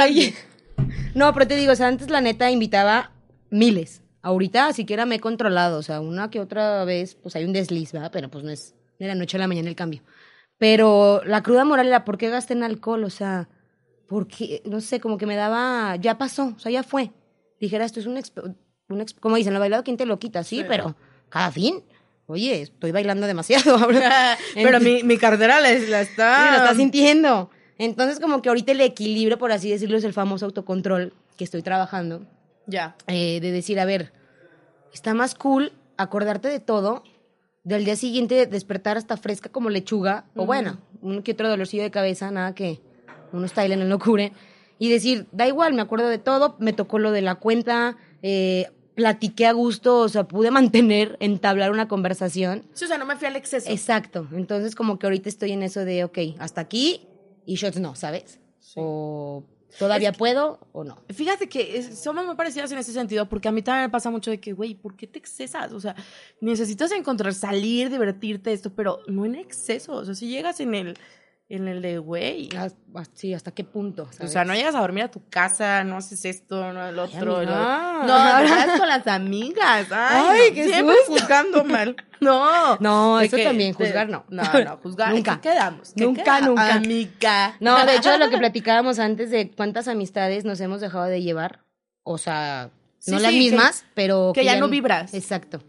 no, 1.16 1.34
pero 1.34 1.48
te 1.48 1.56
digo, 1.56 1.72
o 1.72 1.76
sea, 1.78 1.88
antes 1.88 2.10
la 2.10 2.20
neta 2.20 2.52
invitaba 2.52 3.12
miles. 3.50 4.02
Ahorita 4.22 4.74
siquiera 4.74 5.06
me 5.06 5.16
he 5.16 5.20
controlado, 5.20 5.78
o 5.80 5.82
sea, 5.84 6.02
una 6.02 6.30
que 6.30 6.40
otra 6.40 6.84
vez, 6.86 7.16
pues 7.16 7.36
hay 7.36 7.46
un 7.46 7.54
desliz, 7.54 7.92
¿verdad? 7.94 8.12
Pero 8.12 8.30
pues 8.30 8.44
no 8.44 8.50
es 8.52 8.76
de 9.00 9.08
la 9.08 9.16
noche 9.16 9.38
a 9.38 9.40
la 9.40 9.48
mañana 9.48 9.70
el 9.70 9.76
cambio. 9.76 10.02
Pero 10.58 11.22
la 11.26 11.42
cruda 11.42 11.64
moral 11.64 11.88
era, 11.88 12.04
¿por 12.04 12.18
qué 12.18 12.30
gasté 12.30 12.54
en 12.54 12.64
alcohol? 12.64 13.06
O 13.06 13.10
sea, 13.10 13.48
porque, 14.08 14.62
no 14.66 14.82
sé, 14.82 15.00
como 15.00 15.18
que 15.18 15.26
me 15.26 15.36
daba, 15.36 15.96
ya 15.96 16.18
pasó, 16.18 16.54
o 16.56 16.60
sea, 16.60 16.72
ya 16.72 16.84
fue. 16.84 17.12
Dijera, 17.62 17.86
esto 17.86 18.00
es 18.00 18.08
un, 18.08 18.18
exp- 18.18 18.56
un 18.90 19.00
exp- 19.00 19.20
como 19.20 19.36
dicen, 19.38 19.54
lo 19.54 19.60
bailado, 19.60 19.84
¿quién 19.84 19.96
te 19.98 20.06
lo 20.06 20.20
quita? 20.20 20.44
Sí, 20.44 20.58
Sí. 20.60 20.66
pero 20.68 20.96
cada 21.30 21.52
fin, 21.52 21.82
oye, 22.26 22.62
estoy 22.64 22.92
bailando 22.92 23.26
demasiado. 23.26 23.78
pero 24.56 24.80
mi, 24.82 25.04
mi 25.04 25.18
cartera 25.18 25.62
la, 25.62 25.70
la 25.72 26.02
está... 26.02 26.44
Sí, 26.44 26.50
lo 26.52 26.58
estás 26.58 26.78
sintiendo. 26.78 27.50
Entonces, 27.78 28.20
como 28.20 28.42
que 28.42 28.50
ahorita 28.50 28.74
el 28.74 28.82
equilibrio, 28.82 29.38
por 29.38 29.54
así 29.54 29.70
decirlo, 29.70 29.98
es 29.98 30.04
el 30.04 30.12
famoso 30.12 30.46
autocontrol 30.46 31.14
que 31.38 31.46
estoy 31.46 31.62
trabajando. 31.62 32.26
Ya. 32.70 32.96
eh, 33.08 33.40
de 33.42 33.52
decir, 33.52 33.80
a 33.80 33.86
ver, 33.86 34.14
está 34.94 35.14
más 35.14 35.36
cool 35.36 35.74
acordarte 35.98 36.48
de 36.48 36.60
todo, 36.60 37.04
del 37.64 37.86
día 37.86 37.96
siguiente 37.96 38.46
despertar 38.46 38.98
hasta 38.98 39.18
fresca 39.18 39.50
como 39.50 39.70
lechuga, 39.70 40.26
o 40.36 40.46
bueno, 40.46 40.80
un 41.02 41.24
que 41.24 41.34
otro 41.34 41.50
dolorcillo 41.50 41.84
de 41.84 41.92
cabeza, 41.92 42.32
nada 42.32 42.56
que 42.56 42.80
uno 43.34 43.46
está 43.46 43.66
en 43.66 43.88
no 43.88 44.00
cure, 44.00 44.32
y 44.78 44.90
decir, 44.90 45.28
da 45.32 45.48
igual, 45.48 45.74
me 45.74 45.82
acuerdo 45.82 46.08
de 46.08 46.18
todo, 46.18 46.56
me 46.60 46.74
tocó 46.74 47.00
lo 47.00 47.12
de 47.12 47.22
la 47.22 47.36
cuenta, 47.36 47.98
eh, 48.22 48.72
platiqué 48.96 49.46
a 49.46 49.52
gusto, 49.52 50.00
o 50.00 50.10
sea, 50.10 50.26
pude 50.26 50.52
mantener, 50.52 51.18
entablar 51.20 51.72
una 51.72 51.88
conversación. 51.88 52.66
Sí, 52.74 52.86
o 52.86 52.88
sea, 52.88 52.98
no 52.98 53.06
me 53.06 53.16
fui 53.16 53.28
al 53.28 53.36
exceso. 53.36 53.70
Exacto. 53.70 54.28
Entonces, 54.34 54.76
como 54.76 55.00
que 55.00 55.06
ahorita 55.06 55.30
estoy 55.30 55.52
en 55.52 55.64
eso 55.64 55.86
de, 55.86 56.04
ok, 56.04 56.18
hasta 56.40 56.62
aquí 56.62 57.08
y 57.46 57.56
shots 57.56 57.80
no, 57.80 57.96
¿sabes? 57.96 58.40
O 58.76 59.44
todavía 59.78 60.12
puedo 60.12 60.60
o 60.72 60.84
no. 60.84 60.98
Fíjate 61.10 61.48
que 61.48 61.84
somos 61.84 62.26
muy 62.26 62.36
parecidas 62.36 62.72
en 62.72 62.80
ese 62.80 62.94
sentido, 62.94 63.28
porque 63.28 63.48
a 63.48 63.52
mí 63.52 63.62
también 63.62 63.86
me 63.86 63.90
pasa 63.90 64.10
mucho 64.10 64.32
de 64.32 64.40
que, 64.40 64.54
güey, 64.54 64.76
¿por 64.76 64.96
qué 64.96 65.08
te 65.08 65.20
excesas? 65.20 65.72
O 65.74 65.80
sea, 65.80 65.96
necesitas 66.42 66.92
encontrar, 66.92 67.34
salir, 67.34 67.90
divertirte, 67.90 68.52
esto, 68.52 68.72
pero 68.72 69.00
no 69.08 69.26
en 69.26 69.36
exceso. 69.36 69.94
O 69.94 70.06
sea, 70.06 70.16
si 70.16 70.28
llegas 70.28 70.60
en 70.60 70.74
el, 70.74 70.98
en 71.50 71.68
el 71.68 71.82
de, 71.82 71.98
güey. 71.98 72.48
Ah, 72.56 72.70
ah, 72.96 73.04
Sí, 73.14 73.34
¿hasta 73.34 73.52
qué 73.52 73.64
punto? 73.64 74.08
O 74.22 74.28
sea, 74.28 74.46
no 74.46 74.54
llegas 74.54 74.76
a 74.76 74.82
dormir 74.82 75.04
a 75.06 75.12
tu 75.12 75.28
casa, 75.30 75.84
no 75.84 75.98
haces 75.98 76.24
esto, 76.26 76.72
no 76.74 76.88
el 76.88 76.98
otro. 77.00 77.44
lo- 77.44 77.46
No, 77.46 78.04
no 78.08 78.08
vas 78.14 78.80
con 78.80 78.88
las 78.88 79.08
amigas. 79.08 79.88
Ay, 79.92 80.24
Ay, 80.30 80.50
no, 80.50 80.56
qué 80.56 80.68
siempre 80.68 80.96
susto. 81.06 81.12
juzgando 81.14 81.64
mal. 81.64 81.96
No. 82.22 82.76
No, 82.82 83.18
De 83.20 83.28
eso 83.28 83.38
que- 83.38 83.46
también, 83.46 83.72
de- 83.72 83.78
juzgar 83.86 84.10
no. 84.10 84.26
No, 84.30 84.44
no, 84.44 84.78
juzgar. 84.84 85.14
Nunca. 85.14 85.32
¿En 85.34 85.40
qué 85.40 85.50
quedamos? 85.52 85.94
¿Qué 85.96 86.04
Nunca, 86.04 86.24
queda? 86.24 86.42
nunca. 86.42 86.74
Amiga. 86.76 87.56
No, 87.62 87.86
de 87.86 87.96
hecho, 87.96 88.18
lo 88.18 88.30
que 88.30 88.38
platicábamos 88.38 89.00
antes 89.00 89.32
de 89.32 89.50
cuántas 89.52 89.88
amistades 89.88 90.44
nos 90.44 90.60
hemos 90.60 90.82
dejado 90.82 91.06
de 91.06 91.22
llevar. 91.22 91.62
O 92.04 92.18
sea, 92.18 92.72
Sí, 93.00 93.12
no 93.12 93.20
las 93.20 93.32
sí, 93.32 93.38
que- 93.38 93.44
mismas, 93.52 93.86
pero. 93.94 94.34
que 94.36 94.44
ya 94.44 94.60
no 94.60 94.68
vibras. 94.68 95.14
Exacto. 95.14 95.64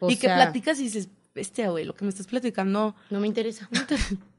O 0.00 0.08
y 0.10 0.16
que 0.16 0.28
sea, 0.28 0.36
platicas 0.36 0.80
y 0.80 0.84
dices, 0.84 1.08
bestia, 1.34 1.68
güey, 1.68 1.84
lo 1.84 1.94
que 1.94 2.04
me 2.06 2.08
estás 2.08 2.26
platicando. 2.26 2.94
No 3.10 3.20
me 3.20 3.26
interesa. 3.26 3.68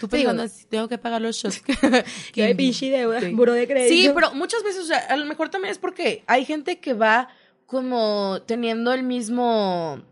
Tú 0.00 0.06
Sí, 0.06 0.10
pensando, 0.10 0.42
así, 0.42 0.66
tengo 0.66 0.88
que 0.88 0.98
pagar 0.98 1.22
los 1.22 1.36
shows. 1.36 1.62
Pinche 2.56 2.90
deuda. 2.90 3.20
Sí. 3.20 3.34
De 3.34 3.66
crédito. 3.66 3.94
Sí, 3.94 4.10
pero 4.14 4.34
muchas 4.34 4.62
veces, 4.62 4.82
o 4.82 4.86
sea, 4.86 4.98
a 4.98 5.16
lo 5.16 5.26
mejor 5.26 5.48
también 5.48 5.72
es 5.72 5.78
porque 5.78 6.24
hay 6.26 6.44
gente 6.44 6.78
que 6.78 6.94
va 6.94 7.28
como 7.66 8.42
teniendo 8.46 8.92
el 8.92 9.02
mismo 9.02 10.02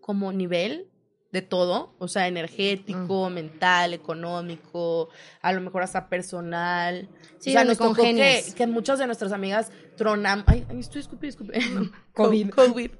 como 0.00 0.32
nivel 0.32 0.88
de 1.32 1.42
todo, 1.42 1.94
o 1.98 2.08
sea, 2.08 2.28
energético, 2.28 3.28
mental, 3.28 3.92
económico, 3.92 5.10
a 5.42 5.52
lo 5.52 5.60
mejor 5.60 5.82
hasta 5.82 6.08
personal. 6.08 7.08
Sí, 7.38 7.50
o 7.50 7.52
sea, 7.52 7.64
nos 7.64 7.76
tocó 7.76 8.02
que, 8.02 8.42
que 8.56 8.66
muchas 8.66 8.98
de 8.98 9.06
nuestras 9.06 9.32
amigas 9.32 9.70
tronamos. 9.96 10.44
Ay, 10.48 10.64
ay, 10.70 10.78
estoy 10.78 11.00
escupi, 11.00 11.26
escupi. 11.28 11.58
COVID. 12.14 12.50
COVID. 12.54 12.90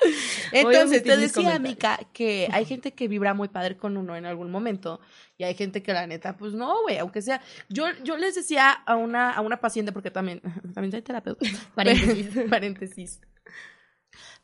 Entonces 0.52 1.02
te 1.02 1.16
decía. 1.16 1.58
Mica, 1.58 2.00
que 2.12 2.48
hay 2.52 2.64
gente 2.64 2.92
que 2.92 3.08
vibra 3.08 3.34
muy 3.34 3.48
padre 3.48 3.76
con 3.76 3.96
uno 3.96 4.16
en 4.16 4.26
algún 4.26 4.50
momento 4.50 5.00
y 5.36 5.44
hay 5.44 5.54
gente 5.54 5.82
que 5.82 5.92
la 5.92 6.06
neta, 6.06 6.36
pues 6.36 6.52
no, 6.54 6.82
güey, 6.82 6.98
aunque 6.98 7.22
sea. 7.22 7.40
Yo, 7.68 7.86
yo 8.02 8.16
les 8.16 8.34
decía 8.34 8.70
a 8.72 8.96
una, 8.96 9.30
a 9.32 9.40
una 9.40 9.60
paciente, 9.60 9.92
porque 9.92 10.10
también, 10.10 10.40
también 10.74 10.90
soy 10.92 11.02
terapeuta. 11.02 11.46
Paréntesis. 11.74 12.28
Paréntesis. 12.48 13.20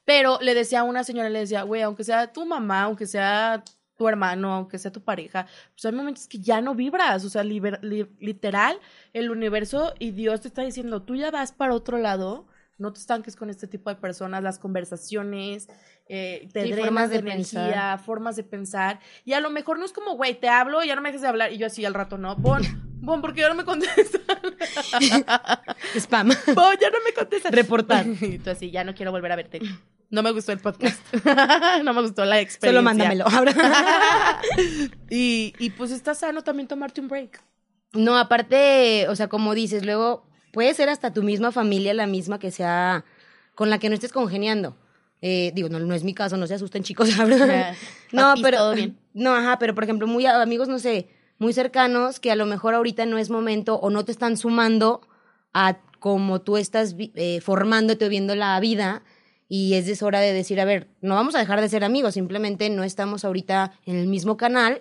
Pero 0.05 0.39
le 0.41 0.55
decía 0.55 0.81
a 0.81 0.85
una 0.85 1.03
señora, 1.05 1.29
le 1.31 1.41
decía, 1.41 1.63
güey, 1.63 1.83
aunque 1.83 2.05
sea 2.05 2.33
tu 2.33 2.47
mamá, 2.47 2.83
aunque 2.83 3.07
sea 3.07 3.65
tu 3.97 4.07
hermano, 4.09 4.53
aunque 4.53 4.79
sea 4.79 4.93
tu 4.93 5.03
pareja, 5.03 5.47
pues 5.73 5.85
hay 5.87 5.93
momentos 5.93 6.29
que 6.29 6.39
ya 6.39 6.61
no 6.61 6.75
vibras, 6.75 7.25
o 7.25 7.31
sea, 7.31 7.43
liber- 7.43 7.81
li- 7.83 8.07
literal, 8.21 8.79
el 9.15 9.31
universo 9.31 9.95
y 9.99 10.11
Dios 10.11 10.43
te 10.43 10.49
está 10.49 10.63
diciendo, 10.63 11.03
tú 11.03 11.17
ya 11.17 11.31
vas 11.31 11.53
para 11.53 11.75
otro 11.75 11.97
lado, 11.99 12.47
no 12.79 12.93
te 12.93 13.01
estanques 13.01 13.37
con 13.37 13.51
este 13.51 13.67
tipo 13.67 13.91
de 13.91 13.97
personas, 13.97 14.43
las 14.43 14.59
conversaciones, 14.59 15.69
eh, 16.09 16.49
te 16.53 16.63
Sí, 16.65 16.73
drenas 16.73 16.85
formas 16.87 17.11
de, 17.11 17.15
de 17.23 17.31
energía, 17.33 17.61
pensar. 17.63 17.99
formas 18.05 18.37
de 18.37 18.45
pensar, 18.45 19.01
y 19.25 19.33
a 19.33 19.41
lo 19.41 19.51
mejor 19.51 19.79
no 19.79 19.85
es 19.85 19.93
como, 19.93 20.17
güey, 20.17 20.39
te 20.39 20.49
hablo 20.49 20.83
y 20.85 20.89
ya 20.89 20.95
no 20.97 21.03
me 21.03 21.09
dejes 21.09 21.23
de 21.23 21.29
hablar, 21.29 21.53
y 21.53 21.59
yo 21.59 21.67
así 21.67 21.85
al 21.85 21.95
rato, 21.95 22.19
no, 22.19 22.37
Bon, 22.37 22.63
Bon, 22.99 23.21
porque 23.21 23.43
ya 23.43 23.49
no 23.51 23.55
me 23.55 23.65
contestas, 23.65 24.21
Spam. 25.97 26.29
Bon, 26.55 26.75
ya 26.81 26.91
no 26.91 26.99
me 27.05 27.13
contestas. 27.15 27.53
Reportar. 27.53 28.05
Y 28.21 28.39
tú 28.39 28.51
así, 28.51 28.71
ya 28.71 28.85
no 28.85 28.95
quiero 28.95 29.13
volver 29.13 29.31
a 29.33 29.37
verte. 29.37 29.61
No 30.11 30.23
me 30.23 30.31
gustó 30.33 30.53
el 30.53 30.59
podcast. 30.59 31.01
no 31.85 31.95
me 31.95 32.03
gustó 32.03 32.25
la 32.25 32.41
experiencia. 32.41 32.71
Solo 32.71 32.83
mándamelo. 32.83 33.25
y, 35.11 35.55
y 35.59 35.71
pues 35.71 35.91
está 35.91 36.15
sano 36.15 36.43
también 36.43 36.69
tomarte 36.69 37.01
un 37.01 37.09
break. 37.09 37.43
No, 37.93 38.17
aparte, 38.19 39.07
o 39.09 39.17
sea, 39.17 39.29
como 39.29 39.55
dices, 39.55 39.85
luego 39.85 40.27
puede 40.57 40.73
ser 40.73 40.89
hasta 40.89 41.13
tu 41.13 41.23
misma 41.23 41.53
familia 41.53 41.93
la 41.93 42.07
misma 42.07 42.39
que 42.39 42.51
sea 42.51 43.05
con 43.55 43.69
la 43.69 43.79
que 43.79 43.91
no 43.91 43.95
estés 43.95 44.11
congeniando. 44.11 44.75
Eh, 45.21 45.53
digo, 45.55 45.69
no, 45.69 45.79
no 45.79 45.95
es 45.95 46.03
mi 46.03 46.15
caso, 46.15 46.39
no 46.39 46.47
se 46.47 46.55
asusten 46.55 46.83
chicos. 46.83 47.11
No, 48.13 48.33
pero 48.41 48.57
todo 48.57 48.75
bien. 48.75 48.97
no, 49.13 49.35
ajá, 49.35 49.59
pero 49.59 49.75
por 49.75 49.85
ejemplo, 49.85 50.07
muy 50.07 50.25
amigos, 50.25 50.69
no 50.69 50.79
sé, 50.79 51.09
muy 51.39 51.53
cercanos 51.53 52.21
que 52.21 52.31
a 52.31 52.37
lo 52.37 52.47
mejor 52.47 52.73
ahorita 52.73 53.05
no 53.05 53.19
es 53.19 53.29
momento 53.29 53.75
o 53.75 53.91
no 53.91 54.07
te 54.07 54.13
están 54.13 54.39
sumando 54.39 55.03
a 55.53 55.77
como 55.99 56.41
tú 56.41 56.57
estás 56.57 56.97
eh, 56.99 57.43
formándote 57.43 58.07
o 58.07 58.09
viendo 58.09 58.35
la 58.35 58.59
vida 58.59 59.03
y 59.51 59.75
es 59.75 59.87
es 59.89 60.03
hora 60.03 60.21
de 60.21 60.33
decir, 60.33 60.59
a 60.59 60.65
ver, 60.65 60.89
no 61.03 61.17
vamos 61.17 61.35
a 61.35 61.39
dejar 61.39 61.61
de 61.61 61.69
ser 61.69 61.85
amigos, 61.85 62.15
simplemente 62.15 62.71
no 62.71 62.83
estamos 62.83 63.27
ahorita 63.27 63.73
en 63.85 63.97
el 63.97 64.07
mismo 64.07 64.39
canal 64.39 64.81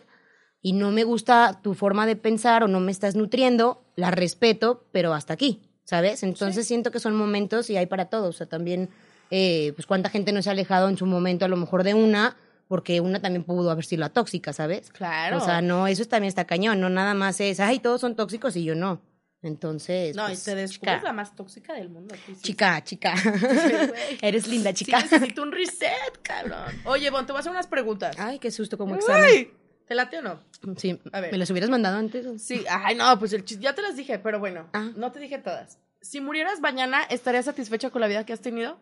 y 0.65 0.73
no 0.73 0.89
me 0.89 1.03
gusta 1.03 1.59
tu 1.61 1.75
forma 1.75 2.07
de 2.07 2.15
pensar 2.15 2.63
o 2.63 2.67
no 2.67 2.79
me 2.79 2.91
estás 2.91 3.15
nutriendo, 3.15 3.83
la 3.95 4.09
respeto, 4.09 4.83
pero 4.91 5.13
hasta 5.13 5.33
aquí, 5.33 5.64
¿sabes? 5.85 6.21
Entonces 6.23 6.67
siento 6.67 6.91
que 6.91 6.99
son 6.99 7.15
momentos 7.15 7.69
y 7.69 7.77
hay 7.77 7.85
para 7.85 8.05
todos, 8.05 8.35
o 8.35 8.37
sea, 8.37 8.47
también, 8.47 8.89
eh, 9.31 9.71
pues 9.75 9.85
cuánta 9.87 10.09
gente 10.09 10.33
no 10.33 10.41
se 10.41 10.49
ha 10.49 10.51
alejado 10.51 10.89
en 10.89 10.97
su 10.97 11.05
momento 11.05 11.45
a 11.45 11.47
lo 11.47 11.55
mejor 11.55 11.83
de 11.83 11.93
una, 11.93 12.35
porque 12.67 12.99
una 12.99 13.21
también 13.21 13.43
pudo 13.43 13.71
haber 13.71 13.85
sido 13.85 14.01
la 14.01 14.09
tóxica, 14.09 14.51
¿sabes? 14.51 14.91
Claro. 14.91 15.37
O 15.37 15.39
sea, 15.39 15.61
no, 15.61 15.87
eso 15.87 16.03
también 16.05 16.27
está 16.27 16.45
cañón, 16.45 16.81
no 16.81 16.89
nada 16.89 17.13
más 17.13 17.39
es, 17.39 17.59
ay, 17.59 17.79
todos 17.79 18.01
son 18.01 18.15
tóxicos 18.15 18.55
y 18.57 18.63
yo 18.65 18.75
no. 18.75 18.99
Entonces, 19.43 20.15
no, 20.15 20.23
y 20.23 20.29
pues, 20.29 20.43
te 20.43 20.55
descubres 20.55 20.95
chica, 20.95 21.01
la 21.03 21.13
más 21.13 21.35
tóxica 21.35 21.73
del 21.75 21.89
mundo. 21.89 22.15
sí. 22.25 22.35
chica, 22.41 22.83
chica. 22.83 23.13
Eres 24.21 24.47
linda, 24.47 24.71
Sí, 24.71 24.85
chica. 24.85 24.99
necesito 25.01 25.43
un 25.43 25.51
reset, 25.51 26.19
cabrón. 26.23 26.81
Oye, 26.85 27.11
Bon, 27.11 27.23
te 27.27 27.31
voy 27.31 27.37
a 27.37 27.39
hacer 27.41 27.51
unas 27.51 27.67
preguntas. 27.67 28.15
Ay, 28.17 28.39
qué 28.39 28.49
susto 28.49 28.75
como 28.77 28.95
examen. 28.95 29.51
¿Te 29.87 29.95
late 29.95 30.17
o 30.17 30.21
no? 30.21 30.39
Sí, 30.77 30.99
A 31.11 31.19
ver. 31.21 31.31
¿me 31.31 31.37
los 31.37 31.49
hubieras 31.51 31.69
mandado 31.69 31.97
antes? 31.97 32.25
Sí, 32.41 32.63
ay, 32.69 32.95
no, 32.95 33.17
pues 33.19 33.33
el 33.33 33.45
chis- 33.45 33.59
ya 33.59 33.73
te 33.75 33.81
las 33.83 33.95
dije, 33.95 34.17
pero 34.19 34.39
bueno, 34.39 34.67
Ah. 34.73 34.89
no 34.95 35.11
te 35.11 35.19
dije 35.19 35.37
todas. 35.37 35.77
Si 36.01 36.21
murieras 36.21 36.59
mañana, 36.59 37.03
¿estarías 37.09 37.45
satisfecha 37.45 37.89
con 37.91 38.01
la 38.01 38.07
vida 38.07 38.25
que 38.25 38.33
has 38.33 38.41
tenido? 38.41 38.77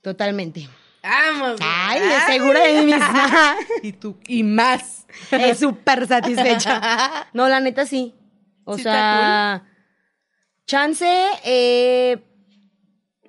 Totalmente. 0.00 0.68
Vamos. 1.02 1.58
Ay, 1.62 2.00
de 2.00 2.20
segura 2.32 2.64
de 2.64 2.72
mí 2.80 2.86
misma. 2.92 3.56
Y 3.82 3.92
tú, 3.92 4.16
y 4.26 4.42
más. 4.42 5.06
Es 5.30 5.58
súper 5.58 6.06
satisfecha. 6.06 7.26
No, 7.34 7.48
la 7.48 7.60
neta 7.60 7.84
sí. 7.86 8.14
O 8.64 8.76
Sí 8.76 8.84
sea, 8.84 9.64
chance, 10.66 11.06
eh, 11.44 12.22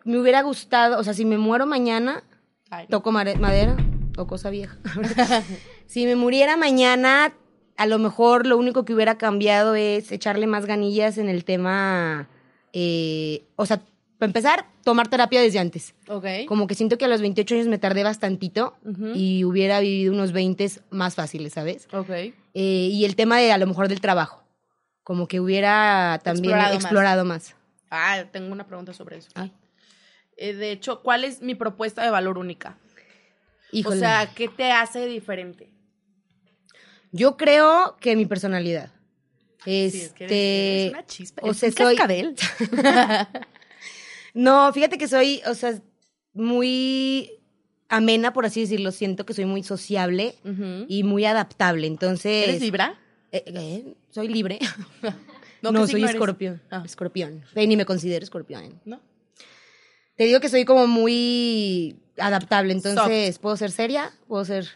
me 0.05 0.19
hubiera 0.19 0.41
gustado, 0.43 0.99
o 0.99 1.03
sea, 1.03 1.13
si 1.13 1.25
me 1.25 1.37
muero 1.37 1.65
mañana, 1.65 2.23
Ay, 2.69 2.87
toco 2.87 3.11
madera 3.11 3.75
o 4.17 4.27
cosa 4.27 4.49
vieja. 4.51 4.77
si 5.87 6.05
me 6.05 6.15
muriera 6.15 6.57
mañana, 6.57 7.33
a 7.77 7.85
lo 7.85 7.99
mejor 7.99 8.45
lo 8.47 8.57
único 8.57 8.85
que 8.85 8.93
hubiera 8.93 9.17
cambiado 9.17 9.75
es 9.75 10.11
echarle 10.11 10.47
más 10.47 10.65
ganillas 10.65 11.17
en 11.17 11.29
el 11.29 11.43
tema, 11.43 12.27
eh, 12.73 13.43
o 13.55 13.65
sea, 13.65 13.81
para 14.17 14.29
empezar, 14.29 14.65
tomar 14.83 15.09
terapia 15.09 15.41
desde 15.41 15.59
antes. 15.59 15.95
Ok. 16.07 16.25
Como 16.47 16.65
que 16.67 16.75
siento 16.75 16.97
que 16.97 17.05
a 17.05 17.07
los 17.09 17.21
28 17.21 17.55
años 17.55 17.67
me 17.67 17.77
tardé 17.77 18.03
bastantito 18.03 18.75
y 19.15 19.43
hubiera 19.43 19.79
vivido 19.81 20.13
unos 20.13 20.31
20 20.31 20.69
más 20.91 21.15
fáciles, 21.15 21.53
¿sabes? 21.53 21.87
Ok. 21.91 22.09
Eh, 22.09 22.33
y 22.53 23.03
el 23.05 23.15
tema 23.15 23.39
de 23.39 23.51
a 23.51 23.57
lo 23.57 23.67
mejor 23.67 23.89
del 23.89 23.99
trabajo. 23.99 24.41
Como 25.03 25.27
que 25.27 25.41
hubiera 25.41 26.21
también 26.23 26.53
Explorado 26.53 26.75
explorado, 26.75 27.25
más. 27.25 27.53
más. 27.53 27.55
Ah, 27.91 28.23
tengo 28.31 28.51
una 28.51 28.65
pregunta 28.65 28.93
sobre 28.93 29.17
eso. 29.17 29.29
Ay. 29.35 29.51
Eh, 30.37 30.53
de 30.53 30.71
hecho, 30.71 31.01
¿cuál 31.01 31.25
es 31.25 31.41
mi 31.41 31.55
propuesta 31.55 32.01
de 32.03 32.09
valor 32.09 32.37
única? 32.37 32.77
Híjole. 33.71 33.97
O 33.97 33.99
sea, 33.99 34.31
¿qué 34.33 34.47
te 34.47 34.71
hace 34.71 35.05
diferente? 35.05 35.69
Yo 37.13 37.37
creo 37.37 37.95
que 38.01 38.15
mi 38.17 38.25
personalidad. 38.25 38.91
Sí, 39.63 39.85
Este, 39.85 40.03
es 40.05 40.13
que 40.13 40.23
eres, 40.25 40.33
eres 40.81 40.91
una 40.91 41.05
chispa. 41.05 41.41
o 41.45 41.53
sea, 41.53 41.69
un 41.69 41.75
soy- 41.75 41.95
cascabel. 41.95 42.35
No, 44.33 44.71
fíjate 44.73 44.97
que 44.97 45.07
soy, 45.07 45.41
o 45.45 45.53
sea, 45.53 45.79
muy 46.33 47.39
amena, 47.87 48.33
por 48.33 48.45
así 48.45 48.61
decirlo. 48.61 48.91
Siento 48.91 49.25
que 49.25 49.33
soy 49.33 49.45
muy 49.45 49.63
sociable 49.63 50.35
y 50.87 51.03
muy 51.03 51.25
adaptable. 51.25 51.85
Entonces. 51.87 52.47
¿Eres 52.49 52.61
Libra? 52.61 52.99
Eh, 53.31 53.43
eh, 53.47 53.93
soy 54.09 54.27
libre. 54.29 54.59
No, 55.61 55.71
No, 55.71 55.85
¿qué 55.85 55.91
soy 55.91 56.03
escorpión. 56.03 56.61
Ah. 56.71 56.81
Escorpión. 56.85 57.43
Ni 57.55 57.77
me 57.77 57.85
considero 57.85 58.23
escorpión. 58.23 58.81
¿No? 58.85 58.99
Te 60.15 60.25
digo 60.25 60.39
que 60.39 60.49
soy 60.49 60.65
como 60.65 60.87
muy 60.87 61.95
adaptable, 62.17 62.73
entonces 62.73 63.39
puedo 63.39 63.55
ser 63.57 63.71
seria, 63.71 64.11
puedo 64.27 64.45
ser 64.45 64.67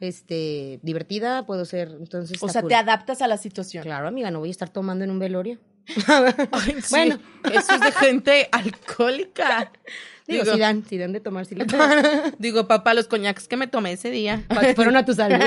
este 0.00 0.78
divertida, 0.82 1.46
puedo 1.46 1.64
ser 1.64 1.88
entonces 1.98 2.42
O 2.42 2.48
sea, 2.48 2.62
cool. 2.62 2.68
te 2.68 2.74
adaptas 2.74 3.22
a 3.22 3.26
la 3.28 3.38
situación. 3.38 3.82
Claro, 3.84 4.08
amiga, 4.08 4.30
no 4.30 4.40
voy 4.40 4.48
a 4.48 4.52
estar 4.52 4.68
tomando 4.68 5.04
en 5.04 5.10
un 5.10 5.18
velorio. 5.18 5.58
Ay, 6.52 6.76
sí, 6.82 6.88
Bueno. 6.90 7.18
Eso 7.44 7.74
es 7.74 7.80
de 7.80 7.92
gente 7.92 8.48
alcohólica. 8.52 9.72
Digo, 10.26 10.42
Digo, 10.42 10.54
si 10.56 10.60
dan, 10.60 10.84
si 10.84 10.98
dan 10.98 11.12
de 11.12 11.20
tomar, 11.20 11.46
si 11.46 11.54
le 11.54 11.64
toman. 11.66 12.34
digo, 12.38 12.66
papá, 12.66 12.94
los 12.94 13.06
coñacs 13.06 13.46
que 13.46 13.56
me 13.56 13.68
tomé 13.68 13.92
ese 13.92 14.10
día. 14.10 14.44
Fueron 14.74 14.96
a 14.96 15.04
tu 15.04 15.14
salud. 15.14 15.38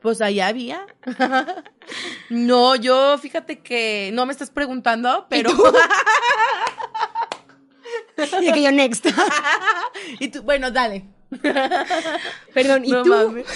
Pues 0.00 0.20
allá 0.20 0.48
había. 0.48 0.84
No, 2.28 2.74
yo 2.74 3.16
fíjate 3.18 3.60
que 3.60 4.10
no 4.12 4.26
me 4.26 4.32
estás 4.32 4.50
preguntando, 4.50 5.26
pero. 5.30 5.50
y 8.42 8.52
que 8.52 8.62
yo 8.62 8.72
next. 8.72 9.06
y 10.18 10.28
tú, 10.28 10.42
bueno, 10.42 10.72
dale. 10.72 11.04
Perdón, 12.54 12.84
¿y 12.84 12.90
No 12.90 13.02
tú? 13.02 13.10
mames. 13.10 13.46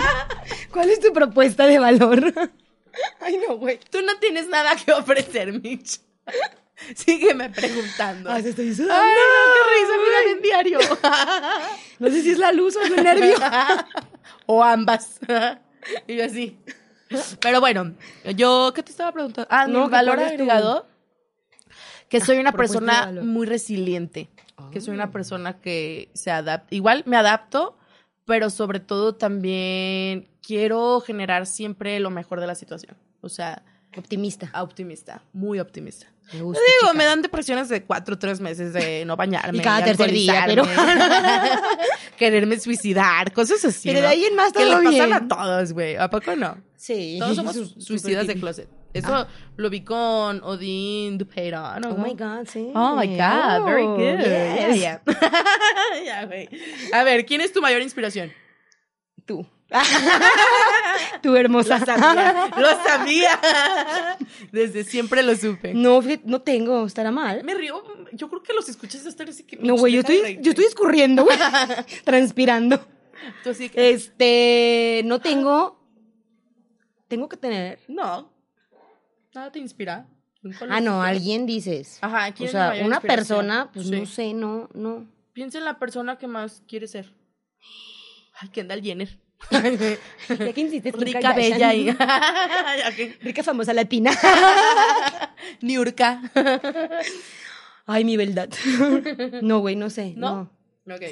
¿Cuál 0.72 0.90
es 0.90 1.00
tu 1.00 1.12
propuesta 1.12 1.66
de 1.66 1.78
valor? 1.78 2.32
Ay, 3.20 3.38
no, 3.46 3.56
güey. 3.56 3.78
Tú 3.90 4.02
no 4.02 4.16
tienes 4.18 4.48
nada 4.48 4.74
que 4.76 4.92
ofrecer, 4.92 5.52
Mitch. 5.52 6.00
Sígueme 6.94 7.48
preguntando. 7.50 8.30
Ay, 8.30 8.42
se 8.42 8.50
estoy 8.50 8.68
Ay, 8.68 8.74
sudando. 8.74 9.04
no, 9.04 9.10
qué 9.54 9.80
risa, 9.80 9.92
mira 10.04 10.32
en 10.32 10.42
diario. 10.42 10.78
No 11.98 12.08
sé 12.10 12.22
si 12.22 12.30
es 12.32 12.38
la 12.38 12.52
luz 12.52 12.76
o 12.76 12.82
es 12.82 12.90
el 12.90 13.02
nervio. 13.02 13.34
o 14.46 14.62
ambas. 14.62 15.18
y 16.06 16.16
yo 16.16 16.24
así. 16.24 16.58
Pero 17.40 17.60
bueno, 17.60 17.94
yo, 18.34 18.72
¿qué 18.74 18.82
te 18.82 18.90
estaba 18.90 19.12
preguntando? 19.12 19.48
Ah, 19.50 19.66
No, 19.66 19.88
valor 19.88 20.20
agregado. 20.20 20.86
Que 22.08 22.20
soy 22.20 22.38
una 22.38 22.52
persona 22.52 23.10
muy 23.22 23.46
resiliente. 23.46 24.28
Que 24.72 24.80
soy 24.80 24.94
una 24.94 25.10
persona 25.10 25.60
que 25.60 26.10
se 26.14 26.30
adapta. 26.30 26.74
Igual 26.74 27.02
me 27.06 27.16
adapto, 27.16 27.76
pero 28.24 28.50
sobre 28.50 28.80
todo 28.80 29.14
también 29.14 30.28
quiero 30.42 31.00
generar 31.00 31.46
siempre 31.46 32.00
lo 32.00 32.10
mejor 32.10 32.40
de 32.40 32.46
la 32.46 32.54
situación. 32.54 32.96
O 33.20 33.28
sea, 33.28 33.62
Optimista. 33.96 34.50
optimista, 34.62 35.22
muy 35.32 35.58
optimista. 35.60 36.06
Me 36.32 36.42
gusta. 36.42 36.60
Digo, 36.60 36.90
chica. 36.90 36.98
me 36.98 37.04
dan 37.04 37.22
depresiones 37.22 37.68
de 37.68 37.84
cuatro 37.84 38.16
o 38.16 38.18
tres 38.18 38.40
meses 38.40 38.72
de 38.72 39.04
no 39.04 39.16
bañarme. 39.16 39.58
Y 39.58 39.60
cada 39.62 39.84
tercer 39.84 40.10
día, 40.10 40.42
alcoholizarme, 40.44 41.60
quererme 42.18 42.58
suicidar, 42.58 43.32
cosas 43.32 43.64
así. 43.64 43.88
Pero 43.88 44.00
de 44.00 44.06
ahí 44.08 44.24
en 44.24 44.34
más 44.34 44.52
Que 44.52 44.64
le 44.64 44.72
todo 44.72 44.82
pasan 44.84 45.12
a 45.12 45.28
todos, 45.28 45.72
güey. 45.72 45.96
¿A 45.96 46.10
poco 46.10 46.34
no? 46.36 46.58
Sí. 46.76 47.16
Todos 47.20 47.36
somos 47.36 47.54
Su- 47.54 47.80
suicidas 47.80 48.26
de 48.26 48.34
closet. 48.34 48.68
Eso 48.98 49.26
lo 49.56 49.70
vi 49.70 49.82
con 49.82 50.42
Odín 50.42 51.18
Dupeyron. 51.18 51.80
¿no? 51.80 51.90
Oh 51.90 51.96
my 51.98 52.14
God, 52.14 52.46
sí. 52.46 52.70
Oh 52.74 52.96
my 52.96 53.06
God, 53.08 53.64
very 53.64 53.82
Oh, 53.84 53.96
good. 53.96 54.20
Yeah, 54.20 54.74
yeah. 56.04 56.24
Güey. 56.26 56.48
A 56.92 57.02
ver, 57.04 57.24
¿quién 57.26 57.40
es 57.40 57.52
tu 57.52 57.60
mayor 57.60 57.82
inspiración? 57.82 58.32
Tú. 59.24 59.46
Tú, 61.22 61.34
hermosa. 61.34 61.78
Lo 61.80 61.86
sabía, 61.86 62.50
lo 62.56 62.68
sabía. 62.84 64.18
Desde 64.52 64.84
siempre 64.84 65.22
lo 65.24 65.34
supe. 65.34 65.74
No, 65.74 66.00
no 66.24 66.40
tengo, 66.42 66.86
estará 66.86 67.10
mal. 67.10 67.42
Me 67.42 67.54
río, 67.54 67.82
yo 68.12 68.28
creo 68.28 68.42
que 68.42 68.52
los 68.52 68.68
escuchas 68.68 69.04
estar 69.06 69.28
así 69.28 69.42
que... 69.42 69.56
No, 69.56 69.74
güey, 69.76 69.94
yo 69.94 70.00
estoy, 70.00 70.20
reírte. 70.22 70.42
yo 70.44 70.50
estoy 70.50 70.64
escurriendo, 70.66 71.24
güey. 71.24 71.36
Transpirando. 72.04 72.78
Tú 73.42 73.50
así 73.50 73.68
que- 73.68 73.90
Este, 73.90 75.02
no 75.04 75.20
tengo. 75.20 75.80
Tengo 77.08 77.28
que 77.28 77.36
tener. 77.36 77.80
No. 77.88 78.32
Nada 79.36 79.52
te 79.52 79.58
inspira. 79.58 80.06
Ah, 80.70 80.80
no, 80.80 81.02
alguien 81.02 81.44
dices. 81.44 81.98
Ajá, 82.00 82.32
¿quién 82.32 82.48
O 82.48 82.52
sea, 82.52 82.72
una 82.82 83.00
persona, 83.00 83.70
pues 83.70 83.86
Sí. 83.86 83.92
no 83.92 84.06
sé, 84.06 84.32
no, 84.32 84.70
no. 84.72 85.06
Piensa 85.34 85.58
en 85.58 85.66
la 85.66 85.78
persona 85.78 86.16
que 86.16 86.26
más 86.26 86.62
quiere 86.66 86.88
ser. 86.88 87.12
Ay, 88.40 88.48
Kendall 88.48 88.82
Jenner. 88.82 89.18
Ya 90.30 90.52
que 90.54 90.60
insistes, 90.62 90.94
Rica, 90.94 91.34
bella 91.34 91.74
y... 91.74 91.90
Rica, 93.20 93.42
famosa 93.42 93.74
latina. 93.74 94.10
Niurka. 95.60 96.22
Ay, 97.84 98.04
mi 98.06 98.16
verdad. 98.16 98.48
No, 99.42 99.58
güey, 99.58 99.76
no 99.76 99.90
sé. 99.90 100.14
¿No? 100.16 100.50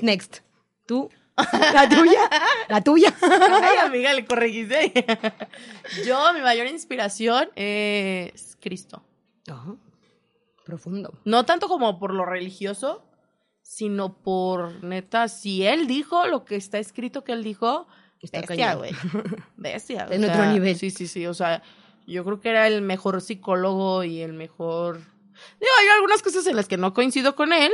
Next. 0.00 0.38
Tú. 0.86 1.10
La 1.36 1.88
tuya. 1.88 2.30
La 2.68 2.80
tuya. 2.82 3.14
Ay, 3.22 3.78
amiga, 3.78 4.12
le 4.12 4.24
corregiste. 4.24 4.92
Yo, 6.06 6.32
mi 6.32 6.40
mayor 6.40 6.66
inspiración 6.68 7.48
es 7.56 8.56
Cristo. 8.60 9.02
Ajá. 9.50 9.74
Profundo. 10.64 11.12
No 11.24 11.44
tanto 11.44 11.68
como 11.68 11.98
por 11.98 12.14
lo 12.14 12.24
religioso, 12.24 13.04
sino 13.62 14.16
por 14.18 14.82
neta, 14.84 15.28
si 15.28 15.66
él 15.66 15.86
dijo 15.86 16.26
lo 16.26 16.44
que 16.44 16.56
está 16.56 16.78
escrito 16.78 17.24
que 17.24 17.32
él 17.32 17.42
dijo, 17.42 17.86
Está 18.24 18.40
bestia, 18.40 18.74
güey. 18.74 18.92
Bestia. 19.56 20.06
En 20.10 20.24
otro 20.24 20.36
sea, 20.36 20.52
nivel. 20.52 20.76
Sí, 20.76 20.90
sí, 20.90 21.06
sí. 21.06 21.26
O 21.26 21.34
sea, 21.34 21.62
yo 22.06 22.24
creo 22.24 22.40
que 22.40 22.48
era 22.48 22.66
el 22.66 22.80
mejor 22.80 23.20
psicólogo 23.20 24.02
y 24.02 24.22
el 24.22 24.32
mejor. 24.32 24.96
Digo, 24.96 25.72
hay 25.80 25.88
algunas 25.94 26.22
cosas 26.22 26.46
en 26.46 26.56
las 26.56 26.66
que 26.66 26.78
no 26.78 26.94
coincido 26.94 27.36
con 27.36 27.52
él, 27.52 27.70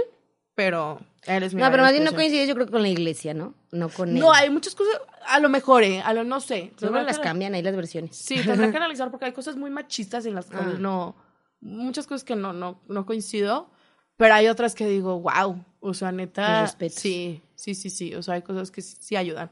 pero 0.54 1.00
él 1.26 1.42
es 1.42 1.54
mi 1.54 1.60
No, 1.62 1.70
pero 1.70 1.82
más 1.82 1.92
bien 1.92 2.04
no 2.04 2.14
coincides, 2.14 2.48
yo 2.48 2.54
creo 2.54 2.70
con 2.70 2.82
la 2.82 2.88
iglesia, 2.88 3.34
¿no? 3.34 3.54
No 3.72 3.88
con 3.88 4.08
él. 4.10 4.18
No, 4.18 4.32
hay 4.32 4.50
muchas 4.50 4.74
cosas, 4.74 5.00
a 5.26 5.38
lo 5.40 5.48
mejor, 5.48 5.82
eh, 5.84 6.00
a 6.02 6.12
lo 6.12 6.24
no 6.24 6.40
sé. 6.40 6.72
Tendrá 6.78 7.02
las 7.02 7.18
que- 7.18 7.24
cambian 7.24 7.54
ahí 7.54 7.62
las 7.62 7.76
versiones. 7.76 8.16
Sí, 8.16 8.42
tendré 8.44 8.70
que 8.70 8.76
analizar 8.76 9.10
porque 9.10 9.26
hay 9.26 9.32
cosas 9.32 9.56
muy 9.56 9.70
machistas 9.70 10.26
en 10.26 10.34
las 10.34 10.46
que 10.46 10.56
Ah. 10.56 10.74
no. 10.78 11.16
Muchas 11.60 12.06
cosas 12.06 12.24
que 12.24 12.36
no, 12.36 12.52
no, 12.52 12.80
no 12.88 13.04
coincido, 13.06 13.70
pero 14.16 14.34
hay 14.34 14.48
otras 14.48 14.74
que 14.74 14.86
digo, 14.86 15.20
wow. 15.20 15.64
O 15.80 15.94
sea, 15.94 16.10
neta. 16.12 16.66
Sí, 16.90 17.42
sí, 17.54 17.74
sí, 17.74 17.90
sí. 17.90 18.14
O 18.14 18.22
sea, 18.22 18.34
hay 18.34 18.42
cosas 18.42 18.70
que 18.70 18.82
sí, 18.82 18.96
sí 19.00 19.16
ayudan. 19.16 19.50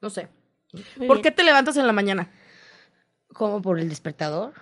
No 0.00 0.10
sé. 0.10 0.28
Muy 0.96 1.06
¿Por 1.06 1.16
bien. 1.18 1.22
qué 1.22 1.30
te 1.30 1.44
levantas 1.44 1.76
en 1.76 1.86
la 1.86 1.92
mañana? 1.92 2.30
¿Cómo 3.32 3.62
por 3.62 3.78
el 3.80 3.88
despertador? 3.88 4.52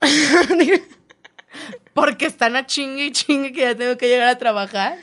Porque 1.94 2.26
están 2.26 2.56
a 2.56 2.66
chingue 2.66 3.06
y 3.06 3.12
chingue 3.12 3.52
que 3.52 3.62
ya 3.62 3.74
tengo 3.74 3.96
que 3.96 4.08
llegar 4.08 4.28
a 4.28 4.38
trabajar. 4.38 4.98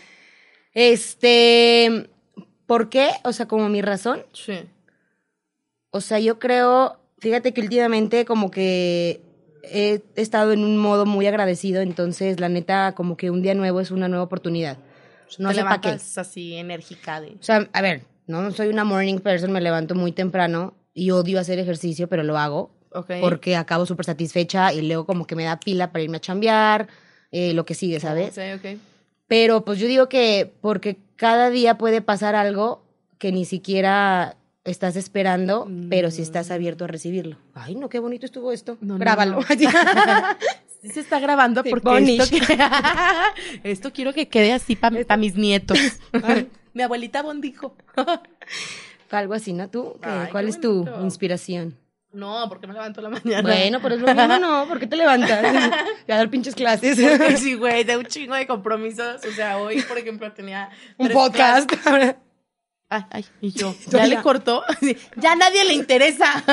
Este, 0.74 2.10
¿por 2.66 2.89
qué? 2.89 3.10
O 3.24 3.34
sea, 3.34 3.47
como 3.47 3.70
mi 3.70 3.82
razón. 3.82 4.26
Sí. 4.34 4.60
O 5.91 6.01
sea, 6.01 6.20
yo 6.20 6.39
creo, 6.39 6.99
fíjate 7.20 7.53
que 7.53 7.62
últimamente 7.62 8.26
como 8.26 8.51
que 8.51 9.22
he 9.64 10.01
estado 10.16 10.51
en 10.51 10.64
un 10.64 10.78
modo 10.78 11.06
muy 11.06 11.26
agradecido, 11.28 11.82
entonces 11.82 12.39
la 12.39 12.49
neta 12.49 12.93
como 12.93 13.18
que 13.18 13.32
un 13.32 13.41
día 13.41 13.56
nuevo 13.56 13.80
es 13.80 13.91
una 13.91 14.08
nueva 14.08 14.24
oportunidad. 14.24 14.78
No 15.39 15.49
te 15.49 15.56
sé 15.56 15.64
para 15.64 15.82
qué. 15.82 15.89
así 15.89 16.56
enérgica 16.56 17.22
de. 17.22 17.38
O 17.39 17.43
sea, 17.43 17.70
a 17.72 17.82
ver, 17.82 18.03
no 18.28 18.51
soy 18.51 18.68
una 18.68 18.84
morning 18.84 19.20
person, 19.20 19.51
me 19.51 19.62
levanto 19.62 19.95
muy 19.95 20.12
temprano 20.12 20.74
y 20.93 21.12
odio 21.12 21.39
hacer 21.39 21.60
ejercicio, 21.60 22.08
pero 22.08 22.24
lo 22.24 22.38
hago 22.38 22.74
Porque 23.21 23.55
acabo 23.55 23.85
súper 23.85 24.05
satisfecha 24.05 24.71
y 24.73 24.81
luego 24.87 25.05
como 25.05 25.25
que 25.27 25.35
me 25.35 25.43
da 25.43 25.59
pila 25.59 25.91
para 25.91 26.03
irme 26.03 26.17
a 26.17 26.21
chambear, 26.21 26.87
eh, 27.31 27.53
lo 27.53 27.65
que 27.65 27.73
sigue, 27.73 27.99
¿sabes? 27.99 28.37
Ok, 28.37 28.43
ok. 28.59 28.79
Pero 29.27 29.65
pues 29.65 29.79
yo 29.79 29.87
digo 29.87 30.07
que 30.09 30.53
porque 30.61 30.97
cada 31.15 31.49
día 31.49 31.77
puede 31.77 32.01
pasar 32.01 32.35
algo 32.35 32.83
que 33.17 33.31
ni 33.31 33.45
siquiera 33.45 34.35
estás 34.63 34.95
esperando, 34.95 35.67
pero 35.89 36.11
si 36.11 36.21
estás 36.21 36.51
abierto 36.51 36.85
a 36.85 36.87
recibirlo. 36.87 37.37
Ay, 37.53 37.75
no, 37.75 37.87
qué 37.89 37.99
bonito 37.99 38.25
estuvo 38.25 38.51
esto. 38.51 38.77
No, 38.81 38.97
Grábalo. 38.97 39.39
no. 39.39 39.45
Sí 40.81 40.91
se 40.91 40.99
está 40.99 41.19
grabando 41.19 41.63
Sí, 41.63 41.71
porque 41.71 42.15
esto, 42.15 42.29
que- 42.29 42.59
esto 43.63 43.91
quiero 43.91 44.13
que 44.13 44.27
quede 44.27 44.53
así 44.53 44.75
para 44.75 45.17
mis 45.17 45.35
nietos. 45.35 45.79
Mi 46.75 46.83
abuelita 46.83 47.23
Bon 47.23 47.41
dijo. 47.41 47.75
Algo 49.09 49.33
así, 49.33 49.53
¿no? 49.53 49.67
¿Tú? 49.69 49.95
¿Qué- 50.03 50.09
Ay, 50.09 50.27
¿Cuál 50.31 50.47
es 50.49 50.59
tu 50.59 50.85
inspiración? 51.01 51.75
No, 52.16 52.47
porque 52.47 52.66
me 52.66 52.74
levanto 52.74 53.01
a 53.01 53.03
la 53.03 53.09
mañana. 53.24 53.41
Bueno, 53.41 53.80
pero 53.82 53.95
es 53.95 54.01
lo 54.01 54.07
mismo, 54.07 54.38
¿no? 54.39 54.68
¿Por 54.68 54.80
qué 54.80 54.88
te 54.88 54.95
levantas? 54.95 55.43
Ya 56.07 56.18
dar 56.18 56.30
pinches 56.30 56.55
clases. 56.55 56.97
Sí, 57.39 57.55
güey, 57.55 57.84
de 57.84 57.97
un 57.97 58.05
chingo 58.05 58.36
de 58.36 58.47
compromisos. 58.47 59.24
O 59.26 59.32
sea, 59.32 59.57
hoy, 59.57 59.82
por 59.82 59.97
ejemplo, 59.97 60.32
tenía 60.32 60.70
Un 60.97 61.09
podcast. 61.09 61.70
clases. 61.70 62.16
Ay, 62.88 63.03
ay, 63.09 63.26
y 63.41 63.51
yo, 63.51 63.76
ya 63.88 63.99
ya. 63.99 64.07
le 64.07 64.22
cortó. 64.22 64.63
Ya 65.18 65.32
a 65.32 65.36
nadie 65.36 65.66
le 65.66 65.74
interesa. 65.74 66.43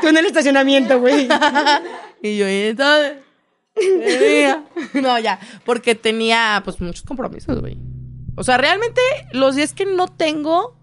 Tú 0.00 0.08
en 0.08 0.16
el 0.16 0.26
estacionamiento, 0.26 0.98
güey. 1.00 1.28
Y 2.22 2.36
yo, 2.38 2.48
y 2.48 2.52
entonces. 2.68 3.18
Mira. 3.76 4.64
No, 4.94 5.18
ya, 5.18 5.38
porque 5.64 5.94
tenía 5.94 6.62
pues 6.64 6.80
muchos 6.80 7.02
compromisos, 7.02 7.60
güey. 7.60 7.76
O 8.36 8.42
sea, 8.44 8.56
realmente 8.56 9.00
los 9.32 9.54
días 9.56 9.72
que 9.72 9.84
no 9.84 10.08
tengo, 10.08 10.77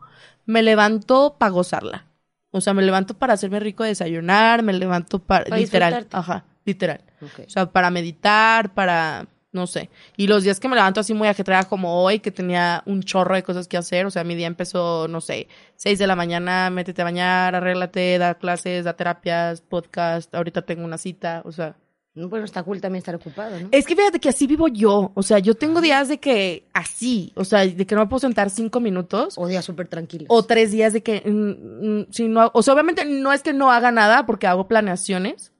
me 0.46 0.64
levanto 0.64 1.36
para 1.38 1.52
gozarla. 1.52 2.06
O 2.52 2.62
sea, 2.62 2.74
me 2.74 2.84
levanto 2.84 3.16
para 3.16 3.34
hacerme 3.34 3.60
rico 3.60 3.84
de 3.84 3.90
desayunar, 3.90 4.64
me 4.64 4.74
levanto 4.74 5.20
para... 5.20 5.46
Para 5.46 5.58
literal. 5.58 5.94
disfrutarte. 5.94 6.18
Ajá, 6.18 6.46
literal. 6.64 7.02
O 7.22 7.50
sea, 7.50 7.66
para 7.66 7.90
meditar, 7.92 8.74
para... 8.74 9.28
No 9.52 9.68
sé. 9.68 9.90
Y 10.18 10.28
los 10.28 10.44
días 10.44 10.60
que 10.60 10.68
me 10.68 10.76
levanto 10.76 11.00
así 11.00 11.14
muy 11.14 11.30
ajetreada 11.30 11.64
como 11.64 12.04
hoy, 12.04 12.20
que 12.20 12.30
tenía 12.30 12.84
un 12.86 13.04
chorro 13.04 13.36
de 13.36 13.44
cosas 13.44 13.70
que 13.70 13.78
hacer. 13.78 14.06
O 14.06 14.12
sea, 14.12 14.26
mi 14.26 14.36
día 14.36 14.48
empezó, 14.48 15.08
no 15.08 15.22
sé, 15.22 15.48
6 15.78 15.98
de 15.98 16.08
la 16.08 16.18
mañana, 16.18 16.70
métete 16.70 17.02
a 17.02 17.06
bañar, 17.06 17.56
arréglate, 17.56 18.18
da 18.18 18.36
clases, 18.36 18.84
da 18.84 18.98
terapias, 18.98 19.62
podcast. 19.62 20.36
Ahorita 20.36 20.64
tengo 20.64 20.84
una 20.84 20.98
cita. 20.98 21.42
O 21.46 21.54
sea, 21.54 21.78
Bueno, 22.18 22.46
está 22.46 22.64
cool 22.64 22.80
también 22.80 23.00
estar 23.00 23.14
ocupado, 23.14 23.60
¿no? 23.60 23.68
es 23.74 23.86
que 23.86 23.94
fíjate 23.94 24.22
que 24.22 24.30
así 24.30 24.48
vivo 24.48 24.70
yo. 24.70 25.12
O 25.16 25.22
sea, 25.22 25.40
yo 25.40 25.54
tengo 25.54 25.82
días 25.82 26.08
de 26.08 26.18
que 26.18 26.66
así, 26.72 27.34
o 27.36 27.44
sea, 27.44 27.68
de 27.68 27.86
que 27.86 27.94
no 27.94 28.02
me 28.02 28.08
puedo 28.08 28.22
sentar 28.22 28.50
cinco 28.50 28.80
minutos. 28.80 29.36
O 29.38 29.48
días 29.48 29.66
súper 29.66 29.90
tranquilos. 29.90 30.28
O 30.30 30.44
tres 30.44 30.72
días 30.72 30.94
de 30.94 31.04
que, 31.04 31.22
mm, 31.26 32.00
mm, 32.00 32.08
si 32.12 32.30
no, 32.30 32.52
o 32.54 32.64
sea, 32.64 32.74
obviamente 32.74 33.04
no 33.04 33.34
es 33.34 33.44
que 33.44 33.52
no 33.52 33.70
haga 33.70 33.92
nada 33.92 34.26
porque 34.26 34.48
hago 34.48 34.66
planeaciones 34.70 35.52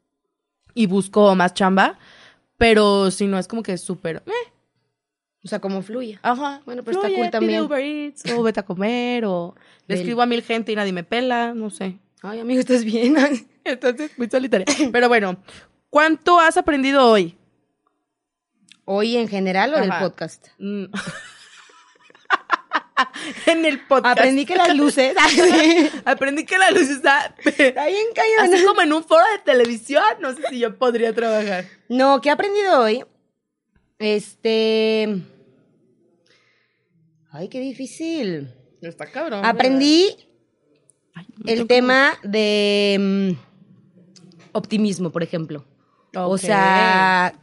y 0.74 0.86
busco 0.88 1.36
más 1.36 1.54
chamba, 1.54 2.00
pero 2.58 3.12
si 3.12 3.28
no 3.28 3.38
es 3.38 3.50
como 3.50 3.62
que 3.62 3.78
súper, 3.78 4.24
eh, 4.26 4.52
O 5.44 5.50
sea, 5.50 5.60
como 5.60 5.82
fluye. 5.82 6.20
ajá. 6.22 6.62
Bueno, 6.66 6.84
pero 6.84 6.98
está 6.98 7.08
fluye, 7.08 7.16
cool 7.16 7.26
pide 7.26 7.32
también. 7.32 7.62
Uber 7.64 7.80
Eats, 7.82 8.24
o 8.32 8.44
vete 8.44 8.62
a 8.62 8.64
comer, 8.64 9.26
o 9.26 9.56
le 9.88 9.96
escribo 9.96 10.22
a 10.22 10.26
mil 10.26 10.42
gente 10.42 10.72
y 10.72 10.76
nadie 10.78 10.94
me 10.94 11.04
pela, 11.04 11.54
no 11.54 11.70
sé. 11.70 12.00
Ay, 12.22 12.40
amigo, 12.40 12.62
¿estás 12.62 12.86
bien? 12.86 13.16
Entonces, 13.66 14.12
muy 14.18 14.30
solitaria. 14.30 14.66
Pero 14.92 15.10
bueno, 15.10 15.38
¿cuánto 15.96 16.42
has 16.42 16.58
aprendido 16.58 17.10
hoy? 17.10 17.38
¿Hoy 18.84 19.16
en 19.16 19.30
general 19.30 19.76
o 19.76 19.80
del 19.80 19.90
Ajá. 19.90 20.02
podcast? 20.02 20.48
Mm. 20.58 20.88
en 23.46 23.66
el 23.66 23.80
podcast. 23.80 24.20
Aprendí 24.20 24.46
que 24.46 24.58
las 24.58 24.76
luces. 24.76 25.16
Aprendí 26.06 26.44
que 26.44 26.58
la 26.58 26.72
luz 26.72 26.90
está 26.90 27.34
Está 27.46 27.88
bien 27.88 28.08
así 28.42 28.66
como 28.66 28.82
en 28.82 28.92
un 28.92 29.06
foro 29.06 29.24
de 29.38 29.44
televisión. 29.46 30.04
No 30.20 30.36
sé 30.36 30.44
si 30.50 30.60
yo 30.60 30.78
podría 30.78 31.14
trabajar. 31.14 31.64
No, 31.88 32.20
¿qué 32.20 32.28
he 32.28 32.32
aprendido 32.34 32.78
hoy? 32.78 33.06
Este. 33.98 35.24
Ay, 37.32 37.48
qué 37.48 37.62
difícil. 37.62 38.54
Está 38.82 39.10
cabrón. 39.10 39.46
Aprendí 39.46 40.14
el 41.46 41.68
tema 41.68 42.18
de 42.22 42.98
mm, 43.00 43.32
optimismo, 44.52 45.10
por 45.10 45.24
ejemplo. 45.24 45.64
O 46.16 46.38
sea, 46.38 47.36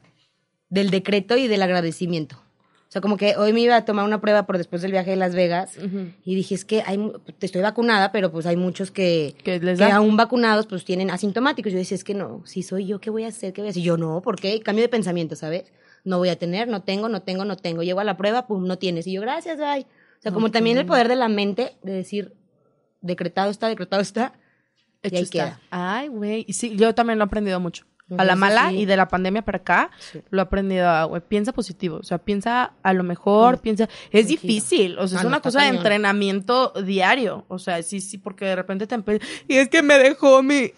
del 0.68 0.90
decreto 0.90 1.36
y 1.36 1.48
del 1.48 1.62
agradecimiento. 1.62 2.36
O 2.36 2.92
sea, 2.92 3.00
como 3.00 3.16
que 3.16 3.36
hoy 3.36 3.54
me 3.54 3.60
iba 3.60 3.74
a 3.74 3.84
tomar 3.86 4.04
una 4.04 4.20
prueba 4.20 4.44
por 4.44 4.58
después 4.58 4.82
del 4.82 4.90
viaje 4.92 5.10
de 5.10 5.16
Las 5.16 5.34
Vegas 5.34 5.78
y 6.26 6.34
dije, 6.34 6.54
es 6.54 6.66
que 6.66 6.82
hay, 6.84 7.00
estoy 7.40 7.62
vacunada, 7.62 8.12
pero 8.12 8.30
pues 8.30 8.44
hay 8.44 8.56
muchos 8.56 8.90
que, 8.90 9.34
Que 9.44 9.58
les 9.60 9.78
que 9.78 9.84
da. 9.86 9.96
aún 9.96 10.18
vacunados 10.18 10.66
pues 10.66 10.84
tienen 10.84 11.10
asintomáticos. 11.10 11.72
Yo 11.72 11.78
decía, 11.78 11.94
es 11.94 12.04
que 12.04 12.12
no, 12.12 12.42
si 12.44 12.62
soy 12.62 12.86
yo, 12.86 13.00
¿qué 13.00 13.08
voy 13.08 13.24
a 13.24 13.28
hacer? 13.28 13.54
¿Qué 13.54 13.62
voy 13.62 13.68
a 13.68 13.70
hacer? 13.70 13.82
Yo 13.82 13.96
no, 13.96 14.20
¿por 14.20 14.38
qué? 14.38 14.60
Cambio 14.60 14.82
de 14.84 14.90
pensamiento, 14.90 15.36
¿sabes? 15.36 15.72
No 16.04 16.18
voy 16.18 16.28
a 16.28 16.36
tener, 16.38 16.68
no 16.68 16.82
tengo, 16.82 17.08
no 17.08 17.22
tengo, 17.22 17.46
no 17.46 17.56
tengo. 17.56 17.82
Llego 17.82 18.00
a 18.00 18.04
la 18.04 18.18
prueba, 18.18 18.46
pum, 18.46 18.66
no 18.66 18.76
tienes. 18.76 19.06
Y 19.06 19.12
yo, 19.12 19.22
gracias, 19.22 19.58
ay. 19.60 19.86
O 20.18 20.22
sea, 20.22 20.32
como 20.32 20.50
también 20.50 20.76
el 20.76 20.84
poder 20.84 21.08
de 21.08 21.16
la 21.16 21.28
mente 21.28 21.76
de 21.82 21.92
decir, 21.92 22.34
decretado 23.00 23.50
está, 23.50 23.68
decretado 23.68 24.02
está. 24.02 24.34
y 25.02 25.06
Hecho 25.08 25.16
ahí 25.16 25.22
está. 25.22 25.32
queda. 25.32 25.60
Ay, 25.70 26.08
güey. 26.08 26.44
Y 26.46 26.52
sí, 26.52 26.76
yo 26.76 26.94
también 26.94 27.18
lo 27.18 27.24
he 27.24 27.26
aprendido 27.26 27.58
mucho. 27.58 27.86
A 28.18 28.24
la 28.24 28.36
mala 28.36 28.68
sí. 28.68 28.80
y 28.80 28.84
de 28.84 28.96
la 28.96 29.08
pandemia 29.08 29.40
para 29.42 29.58
acá, 29.58 29.90
Sí. 29.98 30.20
lo 30.30 30.40
he 30.40 30.42
aprendido 30.42 30.86
a, 30.88 31.04
güey, 31.04 31.22
piensa 31.26 31.52
positivo. 31.52 31.96
O 31.96 32.02
sea, 32.02 32.18
piensa 32.18 32.72
a 32.82 32.92
lo 32.92 33.04
mejor, 33.04 33.56
Mm. 33.56 33.60
piensa. 33.60 33.84
Es 33.84 34.26
Tranquilo. 34.26 34.40
difícil. 34.42 34.98
O 34.98 35.08
sea, 35.08 35.18
Ah, 35.18 35.20
es 35.20 35.24
no, 35.24 35.28
una 35.28 35.40
cosa 35.40 35.60
de 35.60 35.66
cañón. 35.66 35.76
entrenamiento 35.78 36.72
diario. 36.84 37.44
O 37.48 37.58
sea, 37.58 37.82
sí, 37.82 38.00
sí, 38.00 38.18
porque 38.18 38.44
de 38.44 38.56
repente 38.56 38.86
te 38.86 38.94
empiezas. 38.96 39.26
Y 39.48 39.56
es 39.56 39.68
que 39.68 39.82
me 39.82 39.96
dejó 39.98 40.42
mi. 40.42 40.72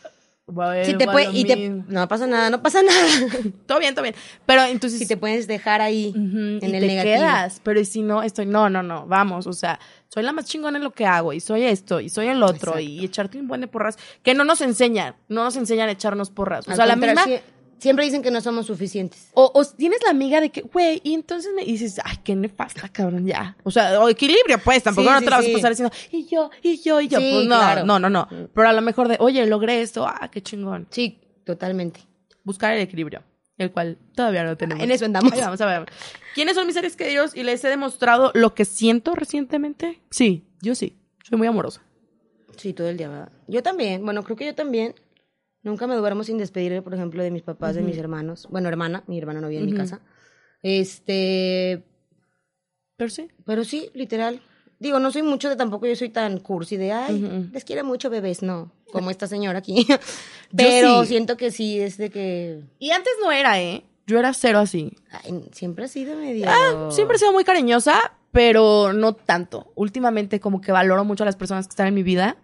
Si 0.85 0.93
te 0.99 1.07
puede, 1.07 1.31
y 1.33 1.45
te, 1.47 1.70
no 1.70 2.07
pasa 2.07 2.27
nada, 2.27 2.51
no 2.51 2.62
pasa 2.62 2.83
nada. 2.83 3.01
Todo 3.66 3.79
bien, 3.79 3.95
todo 3.95 4.03
bien. 4.03 4.14
Pero 4.45 4.62
entonces. 4.64 4.99
si 4.99 5.07
te 5.07 5.16
puedes 5.16 5.47
dejar 5.47 5.81
ahí 5.81 6.11
Ujú, 6.11 6.20
en 6.20 6.59
y 6.61 6.66
el 6.66 6.81
te 6.81 6.87
negativo. 6.87 7.14
quedas, 7.16 7.61
pero 7.64 7.83
si 7.87 8.03
no, 8.03 8.22
estoy, 8.22 8.45
no, 8.45 8.68
no, 8.68 8.83
no, 8.83 9.07
vamos, 9.07 9.47
o 9.47 9.55
sea, 9.55 9.81
soy 10.15 10.23
la 10.23 10.33
más 10.33 10.45
chingona 10.45 10.79
en 10.79 10.85
lo 10.85 10.93
que 10.93 11.07
hago, 11.07 11.33
y 11.33 11.41
soy 11.41 11.65
esto, 11.65 11.99
y 12.01 12.09
soy 12.09 12.29
el 12.29 12.41
otro, 12.41 12.73
Exacto. 12.79 12.79
y 12.81 13.05
echarte 13.05 13.37
un 13.41 13.49
buen 13.49 13.61
de 13.61 13.67
porras, 13.67 13.99
que 14.23 14.33
no 14.33 14.45
nos 14.45 14.61
enseñan, 14.61 15.17
no 15.29 15.43
nos 15.43 15.57
enseñan 15.57 15.89
a 15.89 15.93
echarnos 15.93 16.31
porras, 16.31 16.69
o 16.69 16.71
Al 16.71 16.77
sea, 16.77 16.87
la 16.87 16.95
misma, 16.95 17.25
sie- 17.25 17.41
Siempre 17.77 18.05
dicen 18.07 18.23
que 18.23 18.31
no 18.31 18.41
somos 18.41 18.67
suficientes. 18.67 19.29
o, 19.35 19.51
o 19.53 19.65
tienes 19.65 19.99
la 20.05 20.11
amiga 20.11 20.41
de 20.41 20.51
que, 20.51 20.62
güey, 20.62 21.01
y 21.05 21.12
entonces 21.15 21.53
me 21.55 21.65
dices, 21.65 22.01
ay, 22.05 22.19
qué 22.25 22.35
nefasta, 22.37 22.89
cabrón, 22.89 23.27
ya, 23.27 23.57
o 23.65 23.71
sea, 23.73 24.01
o 24.01 24.09
equilibrio, 24.09 24.59
pues, 24.65 24.83
tampoco 24.85 25.09
Sí, 25.09 25.12
no 25.12 25.19
sí, 25.19 25.25
te 25.25 25.31
la 25.31 25.37
vas 25.37 25.45
sí. 25.45 25.51
a 25.51 25.55
pasar 25.55 25.71
diciendo, 25.73 25.95
y 26.12 26.27
yo, 26.27 26.51
y 26.62 26.81
yo, 26.81 27.01
y 27.01 27.09
yo, 27.09 27.19
pues 27.19 27.47
no, 27.47 27.57
claro. 27.57 27.85
no, 27.85 27.99
no, 27.99 28.09
no, 28.09 28.29
pero 28.55 28.69
a 28.69 28.73
lo 28.73 28.81
mejor 28.81 29.09
de, 29.09 29.17
oye, 29.19 29.45
logré 29.47 29.83
esto, 29.83 30.07
ah, 30.07 30.31
qué 30.33 30.41
chingón, 30.41 30.87
Sí, 30.91 31.19
totalmente. 31.45 32.01
buscar 32.45 32.73
el 32.75 32.81
equilibrio, 32.83 33.23
el 33.59 33.71
cual 33.73 33.99
todavía 34.15 34.45
no 34.45 34.57
tenemos. 34.57 34.83
En 34.83 34.91
eso 34.91 35.05
andamos. 35.05 35.33
Ahí 35.33 35.41
vamos 35.41 35.61
a 35.61 35.67
ver. 35.67 35.89
¿Quiénes 36.35 36.55
son 36.57 36.67
mis 36.67 36.75
seres 36.75 36.97
queridos? 36.97 37.37
Y 37.37 37.43
les 37.43 37.65
he 37.65 37.69
demostrado 37.69 38.31
lo 38.35 38.55
que 38.55 38.65
siento 38.65 39.15
recientemente. 39.15 40.01
Sí, 40.11 40.45
yo 40.61 40.75
sí. 40.75 40.97
Soy 41.23 41.39
muy 41.39 41.47
amorosa. 41.47 41.83
Sí, 42.57 42.73
todo 42.73 42.89
el 42.89 42.97
día. 42.97 43.09
va. 43.09 43.33
Yo 43.49 43.63
también. 43.63 44.05
Bueno, 44.05 44.23
creo 44.23 44.37
que 44.37 44.47
yo 44.47 44.55
también. 44.55 44.95
Nunca 45.63 45.87
me 45.87 45.95
duermo 45.97 46.25
sin 46.25 46.37
despedirme, 46.37 46.83
por 46.83 46.93
ejemplo, 46.95 47.23
de 47.23 47.31
mis 47.31 47.43
papás, 47.43 47.75
de 47.75 47.83
mis 47.83 47.97
hermanos. 47.97 48.47
Bueno, 48.51 48.69
hermana, 48.69 49.03
mi 49.07 49.19
hermana 49.19 49.41
no 49.41 49.49
vive 49.49 49.61
en 49.61 49.67
mi 49.67 49.73
Ujú. 49.73 49.81
casa. 49.81 50.01
Este, 50.63 51.85
Pero 52.97 53.11
sí. 53.11 53.29
pero 53.47 53.65
sí, 53.65 53.91
literal. 53.95 54.43
Digo, 54.85 54.99
no 55.01 55.11
soy 55.11 55.22
mucho 55.22 55.49
de 55.49 55.57
tampoco, 55.57 55.87
yo 55.87 55.97
soy 55.97 56.11
tan 56.11 56.39
cursi 56.41 56.76
de, 56.76 56.93
ay, 56.93 57.49
les 57.53 57.64
quiero 57.64 57.85
mucho 57.85 58.11
bebés, 58.11 58.43
no, 58.43 58.70
como 58.93 59.11
esta 59.11 59.26
señora 59.26 59.59
aquí. 59.61 59.87
Pero 60.57 61.01
sí. 61.03 61.09
siento 61.09 61.37
que 61.39 61.51
sí, 61.51 61.80
es 61.80 61.97
de 61.97 62.11
que, 62.11 62.61
Y 62.78 62.91
antes 62.91 63.12
no 63.22 63.32
era, 63.32 63.61
¿eh? 63.61 63.82
Yo 64.07 64.18
era 64.18 64.35
cero 64.35 64.59
así. 64.59 64.93
ay, 65.11 65.43
siempre 65.53 65.87
ha 65.87 65.89
sido 65.89 66.14
medio... 66.16 66.45
Ah, 66.49 66.89
siempre 66.91 67.16
he 67.16 67.18
sido 67.18 67.32
muy 67.32 67.45
cariñosa, 67.45 68.12
pero 68.30 68.93
no 68.93 69.14
tanto. 69.14 69.72
Últimamente 69.74 70.39
como 70.41 70.61
que 70.61 70.70
valoro 70.70 71.03
mucho 71.05 71.22
a 71.24 71.26
las 71.26 71.37
personas 71.37 71.66
que 71.66 71.70
están 71.70 71.87
en 71.87 71.95
mi 71.95 72.03
vida. 72.03 72.37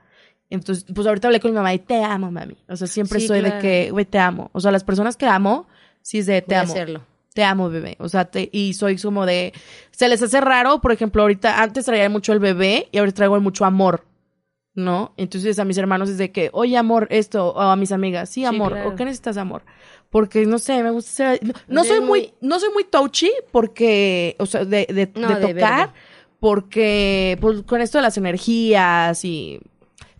Entonces, 0.49 0.87
pues 0.95 1.07
ahorita 1.07 1.29
hablé 1.29 1.39
con 1.41 1.51
mi 1.51 1.57
mamá 1.57 1.75
y 1.75 1.79
te 1.79 2.03
amo, 2.03 2.31
mami. 2.31 2.57
O 2.69 2.77
sea, 2.77 2.87
siempre 2.87 3.21
Sí, 3.21 3.27
soy 3.29 3.43
de 3.43 3.59
que, 3.59 3.91
güey, 3.91 4.07
te 4.07 4.19
amo. 4.19 4.49
O 4.55 4.61
sea, 4.61 4.73
las 4.73 4.83
personas 4.85 5.17
que 5.19 5.27
amo, 5.27 5.67
sí 6.01 6.19
es 6.21 6.27
de 6.27 6.41
te 6.41 6.47
Voy 6.49 6.55
a 6.57 6.61
amo. 6.63 6.73
hacerlo. 6.73 7.07
Te 7.35 7.45
amo, 7.45 7.71
bebé. 7.71 7.97
O 8.01 8.09
sea, 8.09 8.25
te, 8.25 8.49
y 8.53 8.75
soy 8.75 8.97
como 8.99 9.25
de. 9.27 9.53
Se 9.93 10.09
les 10.09 10.23
hace 10.23 10.41
raro, 10.41 10.81
por 10.81 10.93
ejemplo, 10.93 11.23
ahorita, 11.23 11.63
antes 11.63 11.85
traía 11.85 12.09
mucho 12.09 12.33
el 12.33 12.41
bebé 12.41 12.89
y 12.91 12.99
ahorita 12.99 13.17
traigo 13.17 13.37
el 13.37 13.43
mucho 13.43 13.65
amor. 13.65 14.05
¿No? 14.73 15.13
Entonces 15.17 15.59
a 15.59 15.65
mis 15.65 15.77
hermanos 15.79 16.09
es 16.09 16.17
de 16.17 16.31
que, 16.31 16.49
oye, 16.53 16.77
amor, 16.77 17.09
esto, 17.11 17.49
o 17.51 17.61
a 17.61 17.75
mis 17.77 17.91
amigas, 17.91 18.29
sí, 18.31 18.45
amor, 18.45 18.73
claro. 18.73 18.91
o 18.91 18.95
qué 18.97 19.05
necesitas, 19.05 19.37
amor. 19.37 19.63
Porque, 20.11 20.47
no 20.47 20.59
sé, 20.61 20.83
me 20.83 20.91
gusta 20.91 21.11
ser. 21.11 21.41
No, 21.67 21.83
soy 21.85 21.99
muy, 22.01 22.07
muy- 22.09 22.35
no 22.41 22.59
soy 22.61 22.73
muy 22.73 22.85
touchy 22.85 23.31
porque, 23.51 24.37
o 24.39 24.47
sea, 24.47 24.65
de, 24.65 24.87
de, 24.89 25.11
No, 25.17 25.29
de 25.29 25.35
de 25.35 25.55
tocar, 25.55 25.89
verde. 25.89 25.93
porque, 26.39 27.39
pues, 27.41 27.63
con 27.63 27.81
esto 27.81 27.99
de 27.99 28.03
las 28.03 28.17
energías 28.17 29.25
y. 29.25 29.61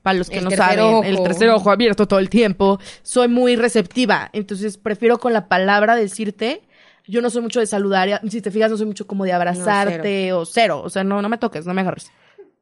Para 0.03 0.17
los 0.19 0.31
que 0.31 0.39
El 0.39 0.45
no 0.45 0.51
saben, 0.51 0.81
ojo. 0.81 1.05
el 1.05 1.23
tercer 1.23 1.51
ojo 1.51 1.71
abierto 1.71 2.09
todo 2.09 2.21
el 2.21 2.31
tiempo. 2.31 2.79
Soy 3.03 3.29
muy 3.29 3.55
receptiva. 3.57 4.31
Entonces 4.33 4.79
prefiero 4.79 5.19
con 5.19 5.33
la 5.35 5.47
palabra 5.49 5.95
decirte. 5.95 6.63
Yo 7.11 7.21
no 7.21 7.31
soy 7.31 7.43
mucho 7.43 7.61
de 7.61 7.67
saludar. 7.67 8.21
Si 8.29 8.41
te 8.41 8.51
fijas, 8.51 8.71
no 8.71 8.77
soy 8.77 8.87
mucho 8.87 9.07
como 9.07 9.25
de 9.25 9.33
abrazarte 9.33 10.33
o 10.33 10.45
cero. 10.47 10.81
O 10.85 10.91
sea, 10.91 11.05
no, 11.05 11.21
no 11.21 11.29
me 11.29 11.39
toques, 11.39 11.67
no 11.67 11.75
me 11.75 11.81
agarres. 11.83 12.11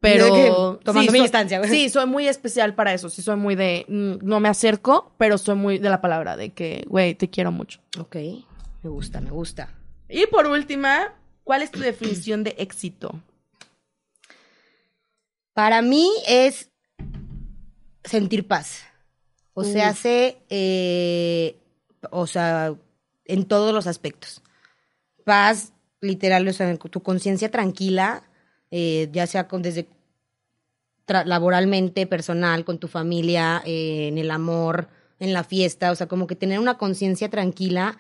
Pero. 0.01 0.79
Tomando 0.85 1.11
mi 1.13 1.19
soy- 1.19 1.23
distancia, 1.23 1.59
güey. 1.59 1.71
Sí, 1.71 1.89
soy 1.89 2.07
muy 2.07 2.29
especial 2.29 2.75
para 2.75 2.95
eso. 2.95 3.11
Sí, 3.11 3.21
soy 3.23 3.37
muy 3.37 3.55
de. 3.57 3.85
mm, 3.89 4.27
No 4.27 4.41
me 4.41 4.49
acerco, 4.49 5.13
pero 5.19 5.39
soy 5.39 5.57
muy 5.57 5.79
de 5.79 5.91
la 5.91 6.01
palabra, 6.01 6.37
de 6.37 6.51
que, 6.51 6.85
güey, 6.89 7.15
te 7.15 7.29
quiero 7.31 7.51
mucho. 7.53 7.81
Ok, 7.99 8.17
me 8.83 8.91
gusta, 8.91 9.21
me 9.21 9.31
gusta. 9.31 9.75
Y 10.09 10.27
por 10.27 10.47
última, 10.47 11.13
¿cuál 11.45 11.63
es 11.63 11.71
tu 11.71 11.81
definición 11.81 12.45
de 12.45 12.55
éxito? 12.59 13.21
Para 15.53 15.83
mí 15.83 16.09
es 16.29 16.71
sentir 18.05 18.47
paz. 18.47 18.85
O 19.55 19.65
sea, 19.65 19.89
hace, 19.89 20.39
eh, 20.51 21.59
o 22.13 22.29
sea, 22.29 22.75
en 23.29 23.45
todos 23.45 23.73
los 23.73 23.87
aspectos. 23.87 24.43
Paz, 25.25 25.73
literal, 26.01 26.49
o 26.49 26.53
sea, 26.53 26.77
tu 26.77 27.03
conciencia 27.03 27.51
tranquila, 27.51 28.25
eh, 28.71 29.09
ya 29.13 29.27
sea 29.27 29.47
con, 29.47 29.63
desde 29.63 29.87
laboralmente, 31.07 32.07
personal, 32.07 32.65
con 32.65 32.79
tu 32.79 32.89
familia, 32.89 33.63
eh, 33.65 34.09
en 34.09 34.19
el 34.19 34.31
amor, 34.31 34.89
en 35.21 35.33
la 35.33 35.45
fiesta, 35.45 35.91
o 35.91 35.95
sea, 35.95 36.07
como 36.07 36.27
que 36.27 36.37
tener 36.37 36.59
una 36.59 36.77
conciencia 36.77 37.29
tranquila, 37.29 37.99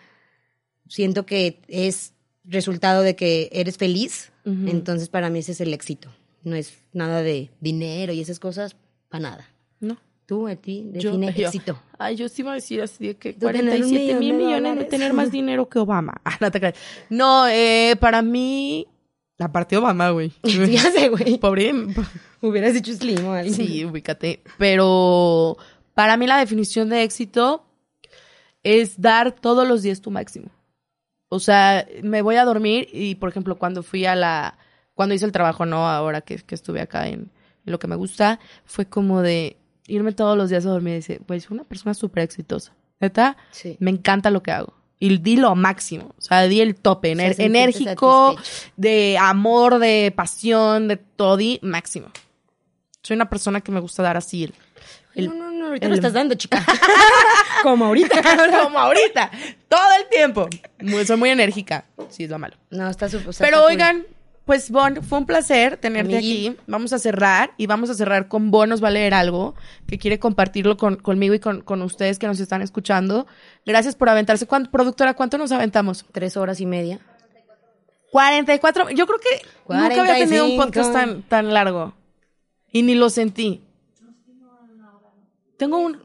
siento 0.88 1.24
que 1.24 1.60
es 1.68 2.12
resultado 2.44 3.02
de 3.02 3.16
que 3.16 3.48
eres 3.52 3.76
feliz, 3.76 4.32
entonces 4.44 5.10
para 5.10 5.28
mí 5.28 5.40
ese 5.40 5.52
es 5.52 5.60
el 5.60 5.74
éxito. 5.74 6.10
No 6.42 6.56
es 6.56 6.78
nada 6.94 7.20
de 7.20 7.50
dinero 7.60 8.14
y 8.14 8.20
esas 8.22 8.38
cosas, 8.38 8.76
para 9.10 9.22
nada. 9.22 9.48
No. 10.30 10.36
Tú, 10.36 10.46
a 10.48 10.56
ti, 10.56 10.84
Yo- 10.92 11.10
define 11.12 11.32
yo- 11.36 11.46
éxito. 11.48 11.80
Ay, 11.98 12.16
yo 12.16 12.28
sí 12.28 12.42
iba 12.42 12.52
a 12.52 12.54
decir 12.54 12.82
así 12.82 13.08
de 13.08 13.16
que 13.16 13.32
Tú 13.32 13.46
tener 13.46 13.62
un 13.62 13.68
47 13.70 14.18
mil 14.20 14.34
millones 14.34 14.62
de 14.62 14.68
dólares. 14.68 14.88
tener 14.88 15.12
más 15.14 15.30
dinero 15.32 15.68
que 15.68 15.78
Obama. 15.78 16.20
Ah, 16.24 16.36
no 16.40 16.50
te 16.50 16.60
creas. 16.60 16.74
No, 17.08 17.46
eh, 17.48 17.96
para 17.98 18.20
mí, 18.22 18.86
la 19.38 19.50
parte 19.50 19.74
de 19.76 19.80
Obama, 19.80 20.10
güey. 20.10 20.32
ya 20.42 20.90
sé, 20.90 21.08
güey. 21.08 21.38
Pobre. 21.38 21.72
Hubieras 22.42 22.74
dicho 22.74 22.92
slim 22.92 23.24
o 23.26 23.32
algo. 23.32 23.52
Sí, 23.54 23.84
ubícate. 23.84 24.42
Pero 24.58 25.56
para 25.94 26.16
mí 26.16 26.26
la 26.26 26.38
definición 26.38 26.88
de 26.90 27.02
éxito 27.02 27.64
es 28.62 29.00
dar 29.00 29.32
todos 29.32 29.66
los 29.66 29.82
días 29.82 30.00
tu 30.00 30.10
máximo. 30.10 30.50
O 31.30 31.40
sea, 31.40 31.86
me 32.02 32.22
voy 32.22 32.36
a 32.36 32.44
dormir 32.44 32.88
y, 32.92 33.14
por 33.16 33.28
ejemplo, 33.28 33.58
cuando 33.58 33.82
fui 33.82 34.04
a 34.06 34.14
la... 34.14 34.58
Cuando 34.94 35.14
hice 35.14 35.24
el 35.26 35.32
trabajo, 35.32 35.66
no, 35.66 35.86
ahora 35.88 36.22
que, 36.22 36.36
que 36.38 36.54
estuve 36.54 36.80
acá 36.80 37.06
en, 37.08 37.30
en 37.64 37.72
lo 37.72 37.78
que 37.78 37.86
me 37.86 37.96
gusta, 37.96 38.40
fue 38.64 38.86
como 38.86 39.20
de 39.22 39.57
irme 39.88 40.12
todos 40.12 40.36
los 40.36 40.48
días 40.50 40.64
a 40.66 40.70
dormir 40.70 40.92
y 40.92 40.96
decir, 40.96 41.20
pues, 41.26 41.42
soy 41.44 41.54
una 41.56 41.64
persona 41.64 41.94
súper 41.94 42.22
exitosa. 42.22 42.72
¿Neta? 43.00 43.36
Sí. 43.50 43.76
Me 43.80 43.90
encanta 43.90 44.30
lo 44.30 44.42
que 44.42 44.50
hago. 44.52 44.74
Y 45.00 45.16
di 45.18 45.36
lo 45.36 45.54
máximo. 45.54 46.14
O 46.18 46.20
sea, 46.20 46.42
di 46.48 46.60
el 46.60 46.74
tope. 46.74 47.12
Ener- 47.12 47.36
enérgico, 47.38 48.34
satisfecho. 48.36 48.72
de 48.76 49.16
amor, 49.20 49.78
de 49.78 50.12
pasión, 50.16 50.88
de 50.88 50.96
todo, 50.96 51.36
di 51.36 51.58
máximo. 51.62 52.08
Soy 53.02 53.14
una 53.14 53.30
persona 53.30 53.60
que 53.60 53.70
me 53.72 53.78
gusta 53.80 54.02
dar 54.02 54.16
así 54.16 54.44
el, 54.44 54.54
el- 55.14 55.28
no, 55.28 55.34
no, 55.34 55.50
no, 55.52 55.66
ahorita 55.68 55.86
el- 55.86 55.90
lo 55.90 55.94
estás 55.96 56.12
dando, 56.12 56.34
chica. 56.34 56.64
Como 57.62 57.84
ahorita. 57.86 58.20
como 58.64 58.78
ahorita, 58.78 59.30
todo 59.68 59.80
el 60.00 60.08
tiempo. 60.08 60.48
Muy- 60.80 61.04
soy 61.06 61.16
muy 61.16 61.30
enérgica, 61.30 61.84
sí 62.08 62.24
es 62.24 62.30
lo 62.30 62.38
malo. 62.38 62.56
No, 62.70 62.88
está 62.90 63.08
súper. 63.08 63.34
Pero 63.38 63.58
cool. 63.62 63.68
Pues 64.48 64.70
Bon, 64.70 65.02
fue 65.02 65.18
un 65.18 65.26
placer 65.26 65.76
tenerte 65.76 66.16
Amigui. 66.16 66.46
aquí. 66.48 66.60
Vamos 66.66 66.94
a 66.94 66.98
cerrar 66.98 67.52
y 67.58 67.66
vamos 67.66 67.90
a 67.90 67.94
cerrar 67.94 68.28
con 68.28 68.50
Bon 68.50 68.66
nos 68.66 68.82
va 68.82 68.88
a 68.88 68.90
leer 68.90 69.12
algo 69.12 69.54
que 69.86 69.98
quiere 69.98 70.18
compartirlo 70.18 70.78
con, 70.78 70.96
conmigo 70.96 71.34
y 71.34 71.38
con, 71.38 71.60
con 71.60 71.82
ustedes 71.82 72.18
que 72.18 72.26
nos 72.26 72.40
están 72.40 72.62
escuchando. 72.62 73.26
Gracias 73.66 73.94
por 73.94 74.08
aventarse. 74.08 74.46
¿Cuánto, 74.46 74.70
productora, 74.70 75.12
cuánto 75.12 75.36
nos 75.36 75.52
aventamos? 75.52 76.06
Tres 76.12 76.38
horas 76.38 76.60
y 76.62 76.66
media. 76.66 76.98
44. 78.10 78.88
Yo 78.88 79.06
creo 79.06 79.18
que 79.18 79.46
nunca 79.68 80.00
había 80.00 80.14
tenido 80.24 80.46
un 80.46 80.56
45. 80.56 80.64
podcast 80.64 80.92
tan, 80.94 81.22
tan 81.24 81.52
largo. 81.52 81.92
Y 82.72 82.84
ni 82.84 82.94
lo 82.94 83.10
sentí. 83.10 83.62
Tengo 85.58 85.78
un. 85.78 86.00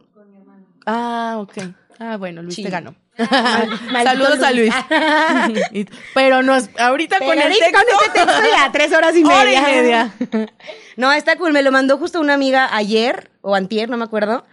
Ah, 0.85 1.37
ok. 1.39 1.53
Ah, 1.97 2.17
bueno, 2.17 2.41
Luis 2.43 2.57
te 2.57 2.63
Sí. 2.63 2.69
Saludos 4.03 4.41
a 4.41 4.51
Luis. 4.51 4.73
Pero 6.13 6.41
nos, 6.41 6.69
ahorita 6.79 7.19
con 7.19 7.37
el 7.37 7.49
texto. 7.49 7.71
con 7.71 7.81
este 7.81 8.19
texto 8.19 8.31
ya, 8.51 8.69
tres 8.73 8.91
horas 8.91 9.15
y 9.15 9.23
media. 9.23 9.39
Hora 9.39 9.53
y 9.53 9.61
media. 9.61 10.13
No, 10.97 11.11
está 11.11 11.35
cool. 11.35 11.53
Me 11.53 11.61
lo 11.61 11.71
mandó 11.71 11.97
justo 11.97 12.19
una 12.19 12.33
amiga 12.33 12.75
ayer 12.75 13.29
o 13.41 13.55
antier, 13.55 13.89
no 13.89 13.97
me 13.97 14.03
acuerdo. 14.03 14.45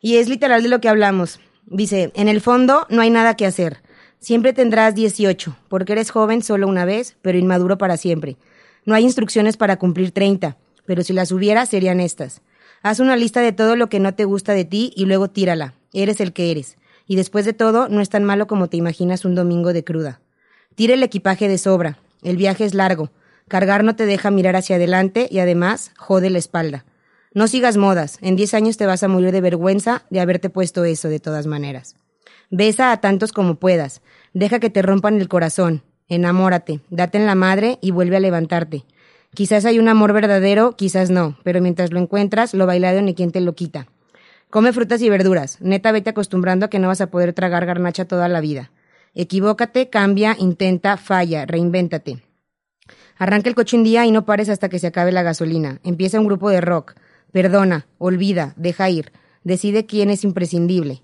Y 0.00 0.16
es 0.16 0.28
literal 0.28 0.62
de 0.62 0.68
lo 0.68 0.80
que 0.80 0.88
hablamos. 0.88 1.40
Dice, 1.66 2.12
en 2.14 2.28
el 2.28 2.40
fondo 2.40 2.86
no 2.90 3.02
hay 3.02 3.10
nada 3.10 3.34
que 3.36 3.46
hacer. 3.46 3.80
Siempre 4.18 4.52
tendrás 4.52 4.94
18, 4.94 5.56
porque 5.68 5.92
eres 5.92 6.10
joven 6.10 6.42
solo 6.42 6.68
una 6.68 6.84
vez, 6.84 7.16
pero 7.22 7.38
inmaduro 7.38 7.78
para 7.78 7.96
siempre. 7.96 8.36
No 8.84 8.94
hay 8.94 9.04
instrucciones 9.04 9.56
para 9.56 9.78
cumplir 9.78 10.12
30, 10.12 10.56
pero 10.86 11.02
si 11.02 11.12
las 11.12 11.32
hubiera 11.32 11.66
serían 11.66 11.98
estas. 11.98 12.42
Haz 12.82 13.00
una 13.00 13.16
lista 13.16 13.40
de 13.40 13.52
todo 13.52 13.74
lo 13.74 13.88
que 13.88 14.00
no 14.00 14.14
te 14.14 14.24
gusta 14.24 14.52
de 14.52 14.64
ti 14.64 14.92
y 14.96 15.06
luego 15.06 15.28
tírala. 15.28 15.74
Eres 15.92 16.20
el 16.20 16.32
que 16.32 16.50
eres. 16.50 16.76
Y 17.06 17.16
después 17.16 17.44
de 17.44 17.52
todo, 17.52 17.88
no 17.88 18.00
es 18.00 18.08
tan 18.08 18.24
malo 18.24 18.46
como 18.46 18.68
te 18.68 18.76
imaginas 18.76 19.24
un 19.24 19.34
domingo 19.34 19.72
de 19.72 19.84
cruda. 19.84 20.20
Tira 20.74 20.94
el 20.94 21.02
equipaje 21.02 21.48
de 21.48 21.58
sobra. 21.58 21.98
El 22.22 22.36
viaje 22.36 22.64
es 22.64 22.74
largo. 22.74 23.10
Cargar 23.48 23.84
no 23.84 23.96
te 23.96 24.06
deja 24.06 24.30
mirar 24.30 24.56
hacia 24.56 24.76
adelante 24.76 25.28
y 25.30 25.40
además 25.40 25.92
jode 25.98 26.30
la 26.30 26.38
espalda. 26.38 26.84
No 27.34 27.48
sigas 27.48 27.76
modas. 27.76 28.18
En 28.20 28.36
10 28.36 28.54
años 28.54 28.76
te 28.76 28.86
vas 28.86 29.02
a 29.02 29.08
morir 29.08 29.32
de 29.32 29.40
vergüenza 29.40 30.04
de 30.10 30.20
haberte 30.20 30.50
puesto 30.50 30.84
eso 30.84 31.08
de 31.08 31.20
todas 31.20 31.46
maneras. 31.46 31.96
Besa 32.50 32.92
a 32.92 33.00
tantos 33.00 33.32
como 33.32 33.56
puedas. 33.56 34.02
Deja 34.34 34.60
que 34.60 34.70
te 34.70 34.82
rompan 34.82 35.20
el 35.20 35.28
corazón. 35.28 35.82
Enamórate. 36.08 36.80
Date 36.90 37.18
en 37.18 37.26
la 37.26 37.34
madre 37.34 37.78
y 37.80 37.90
vuelve 37.90 38.16
a 38.16 38.20
levantarte. 38.20 38.84
Quizás 39.34 39.64
hay 39.64 39.78
un 39.78 39.88
amor 39.88 40.12
verdadero, 40.12 40.76
quizás 40.76 41.08
no, 41.08 41.38
pero 41.42 41.62
mientras 41.62 41.90
lo 41.90 41.98
encuentras, 41.98 42.52
lo 42.52 42.66
bailado 42.66 43.00
ni 43.00 43.14
quien 43.14 43.32
te 43.32 43.40
lo 43.40 43.54
quita. 43.54 43.86
Come 44.52 44.74
frutas 44.74 45.00
y 45.00 45.08
verduras. 45.08 45.58
Neta, 45.62 45.92
vete 45.92 46.10
acostumbrando 46.10 46.66
a 46.66 46.68
que 46.68 46.78
no 46.78 46.88
vas 46.88 47.00
a 47.00 47.06
poder 47.06 47.32
tragar 47.32 47.64
garnacha 47.64 48.04
toda 48.04 48.28
la 48.28 48.42
vida. 48.42 48.70
Equivócate, 49.14 49.88
cambia, 49.88 50.36
intenta, 50.38 50.98
falla, 50.98 51.46
reinvéntate. 51.46 52.22
Arranca 53.16 53.48
el 53.48 53.54
coche 53.54 53.78
un 53.78 53.82
día 53.82 54.04
y 54.04 54.10
no 54.10 54.26
pares 54.26 54.50
hasta 54.50 54.68
que 54.68 54.78
se 54.78 54.88
acabe 54.88 55.10
la 55.10 55.22
gasolina. 55.22 55.80
Empieza 55.84 56.20
un 56.20 56.26
grupo 56.26 56.50
de 56.50 56.60
rock. 56.60 56.96
Perdona, 57.32 57.86
olvida, 57.96 58.52
deja 58.58 58.90
ir. 58.90 59.12
Decide 59.42 59.86
quién 59.86 60.10
es 60.10 60.22
imprescindible. 60.22 61.02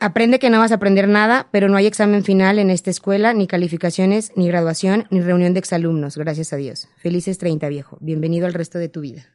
Aprende 0.00 0.38
que 0.38 0.50
no 0.50 0.58
vas 0.58 0.70
a 0.70 0.74
aprender 0.74 1.08
nada, 1.08 1.48
pero 1.50 1.70
no 1.70 1.78
hay 1.78 1.86
examen 1.86 2.24
final 2.24 2.58
en 2.58 2.68
esta 2.68 2.90
escuela, 2.90 3.32
ni 3.32 3.46
calificaciones, 3.46 4.32
ni 4.36 4.48
graduación, 4.48 5.06
ni 5.08 5.22
reunión 5.22 5.54
de 5.54 5.60
exalumnos, 5.60 6.18
gracias 6.18 6.52
a 6.52 6.56
Dios. 6.56 6.88
Felices 6.98 7.38
30, 7.38 7.66
viejo. 7.70 7.96
Bienvenido 8.02 8.44
al 8.44 8.52
resto 8.52 8.78
de 8.78 8.90
tu 8.90 9.00
vida. 9.00 9.33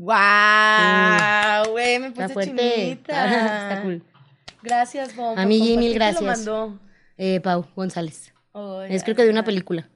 ¡Wow! 0.00 1.72
Güey, 1.72 1.98
me 1.98 2.06
Está 2.08 2.22
puse 2.22 2.32
fuerte. 2.34 2.74
chinita. 2.74 3.68
Está 3.68 3.82
cool. 3.82 4.02
Gracias, 4.62 5.12
por 5.12 5.38
Amigui, 5.38 5.68
compartir. 5.74 5.78
mil 5.78 5.88
¿Quién 5.88 5.94
gracias. 5.98 6.22
lo 6.22 6.26
mandó? 6.66 6.78
Eh, 7.18 7.40
Pau 7.40 7.66
González. 7.76 8.32
Es 8.88 9.04
creo 9.04 9.14
que 9.14 9.24
de 9.24 9.30
una 9.30 9.44
película, 9.44 9.88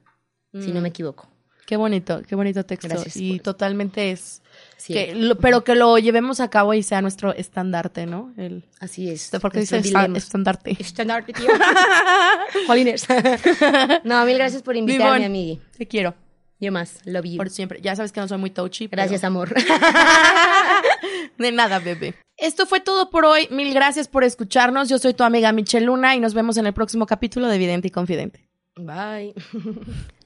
si 0.53 0.71
no 0.71 0.79
me 0.81 0.89
equivoco. 0.89 1.27
Qué 1.65 1.75
bonito, 1.77 2.21
qué 2.27 2.35
bonito 2.35 2.63
texto. 2.63 2.87
Gracias 2.87 3.17
y 3.17 3.39
totalmente 3.39 4.11
es. 4.11 4.43
Sí. 4.77 4.93
que 4.93 5.15
lo- 5.15 5.35
pero 5.37 5.63
que 5.63 5.73
lo 5.73 5.97
llevemos 5.97 6.39
a 6.39 6.49
cabo 6.49 6.73
y 6.75 6.83
sea 6.83 7.01
nuestro 7.01 7.33
estandarte, 7.33 8.05
¿no? 8.05 8.31
El, 8.37 8.63
Así 8.79 9.09
es. 9.09 9.31
porque 9.41 9.59
dice 9.61 9.81
dilema. 9.81 10.15
estandarte. 10.17 10.77
Estandarte, 10.79 11.33
tío. 11.33 11.47
Jolines. 12.67 13.07
no, 14.03 14.23
mil 14.25 14.37
gracias 14.37 14.61
por 14.61 14.75
invitarme, 14.75 15.25
amigui. 15.25 15.59
Te 15.77 15.87
quiero. 15.87 16.13
Yo 16.59 16.71
más. 16.71 16.99
Love 17.05 17.25
you. 17.25 17.37
Por 17.37 17.49
siempre. 17.49 17.81
Ya 17.81 17.95
sabes 17.95 18.11
que 18.11 18.19
no 18.21 18.27
soy 18.27 18.37
muy 18.37 18.49
touchy. 18.49 18.87
pero- 18.87 19.01
Gracias, 19.01 19.23
amor. 19.23 19.53
De 21.37 21.51
nada, 21.51 21.79
bebé. 21.79 22.15
Esto 22.37 22.65
fue 22.65 22.79
todo 22.79 23.09
por 23.09 23.25
hoy. 23.25 23.47
Mil 23.51 23.73
gracias 23.73 24.07
por 24.07 24.23
escucharnos. 24.23 24.89
Yo 24.89 24.97
soy 24.99 25.13
tu 25.13 25.23
amiga 25.23 25.51
Michelle 25.51 25.85
Luna 25.85 26.15
y 26.15 26.19
nos 26.19 26.33
vemos 26.33 26.57
en 26.57 26.65
el 26.65 26.73
próximo 26.73 27.05
capítulo 27.05 27.47
de 27.47 27.57
Vidente 27.57 27.87
y 27.89 27.91
Confidente. 27.91 28.47
Bye. 28.77 29.33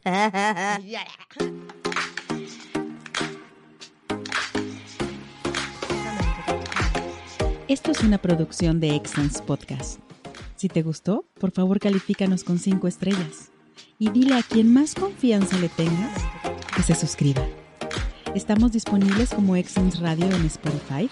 Esto 7.68 7.92
es 7.92 8.02
una 8.02 8.18
producción 8.18 8.80
de 8.80 8.96
Excellence 8.96 9.42
Podcast. 9.44 10.00
Si 10.56 10.68
te 10.68 10.82
gustó, 10.82 11.26
por 11.40 11.52
favor 11.52 11.80
califícanos 11.80 12.44
con 12.44 12.58
5 12.60 12.88
estrellas 12.88 13.52
y 13.98 14.10
dile 14.10 14.36
a 14.36 14.44
quien 14.44 14.74
más 14.74 14.96
confianza 14.96 15.58
le 15.58 15.70
tengas 15.70 16.22
que 16.76 16.84
se 16.84 16.96
suscriba. 16.96 17.46
Estamos 18.36 18.72
disponibles 18.72 19.34
como 19.34 19.56
Excellence 19.56 20.00
Radio 20.00 20.26
en 20.26 20.46
Spotify, 20.46 21.10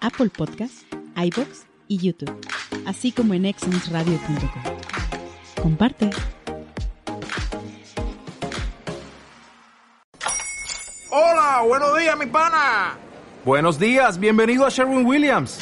Apple 0.00 0.30
Podcasts, 0.30 0.86
iBox 1.16 1.66
y 1.88 1.98
YouTube, 1.98 2.34
así 2.86 3.10
como 3.12 3.34
en 3.34 3.46
excellenceradio.com. 3.46 4.62
Comparte. 5.62 6.10
Hola, 11.10 11.62
buenos 11.66 11.98
días, 11.98 12.18
mi 12.18 12.26
pana. 12.26 12.98
Buenos 13.44 13.78
días, 13.78 14.18
bienvenido 14.18 14.66
a 14.66 14.68
Sherwin 14.68 15.06
Williams. 15.06 15.58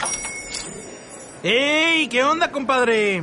¡Ey! 1.42 2.09
¿Qué 2.09 2.24
onda, 2.24 2.50
compadre? 2.50 3.22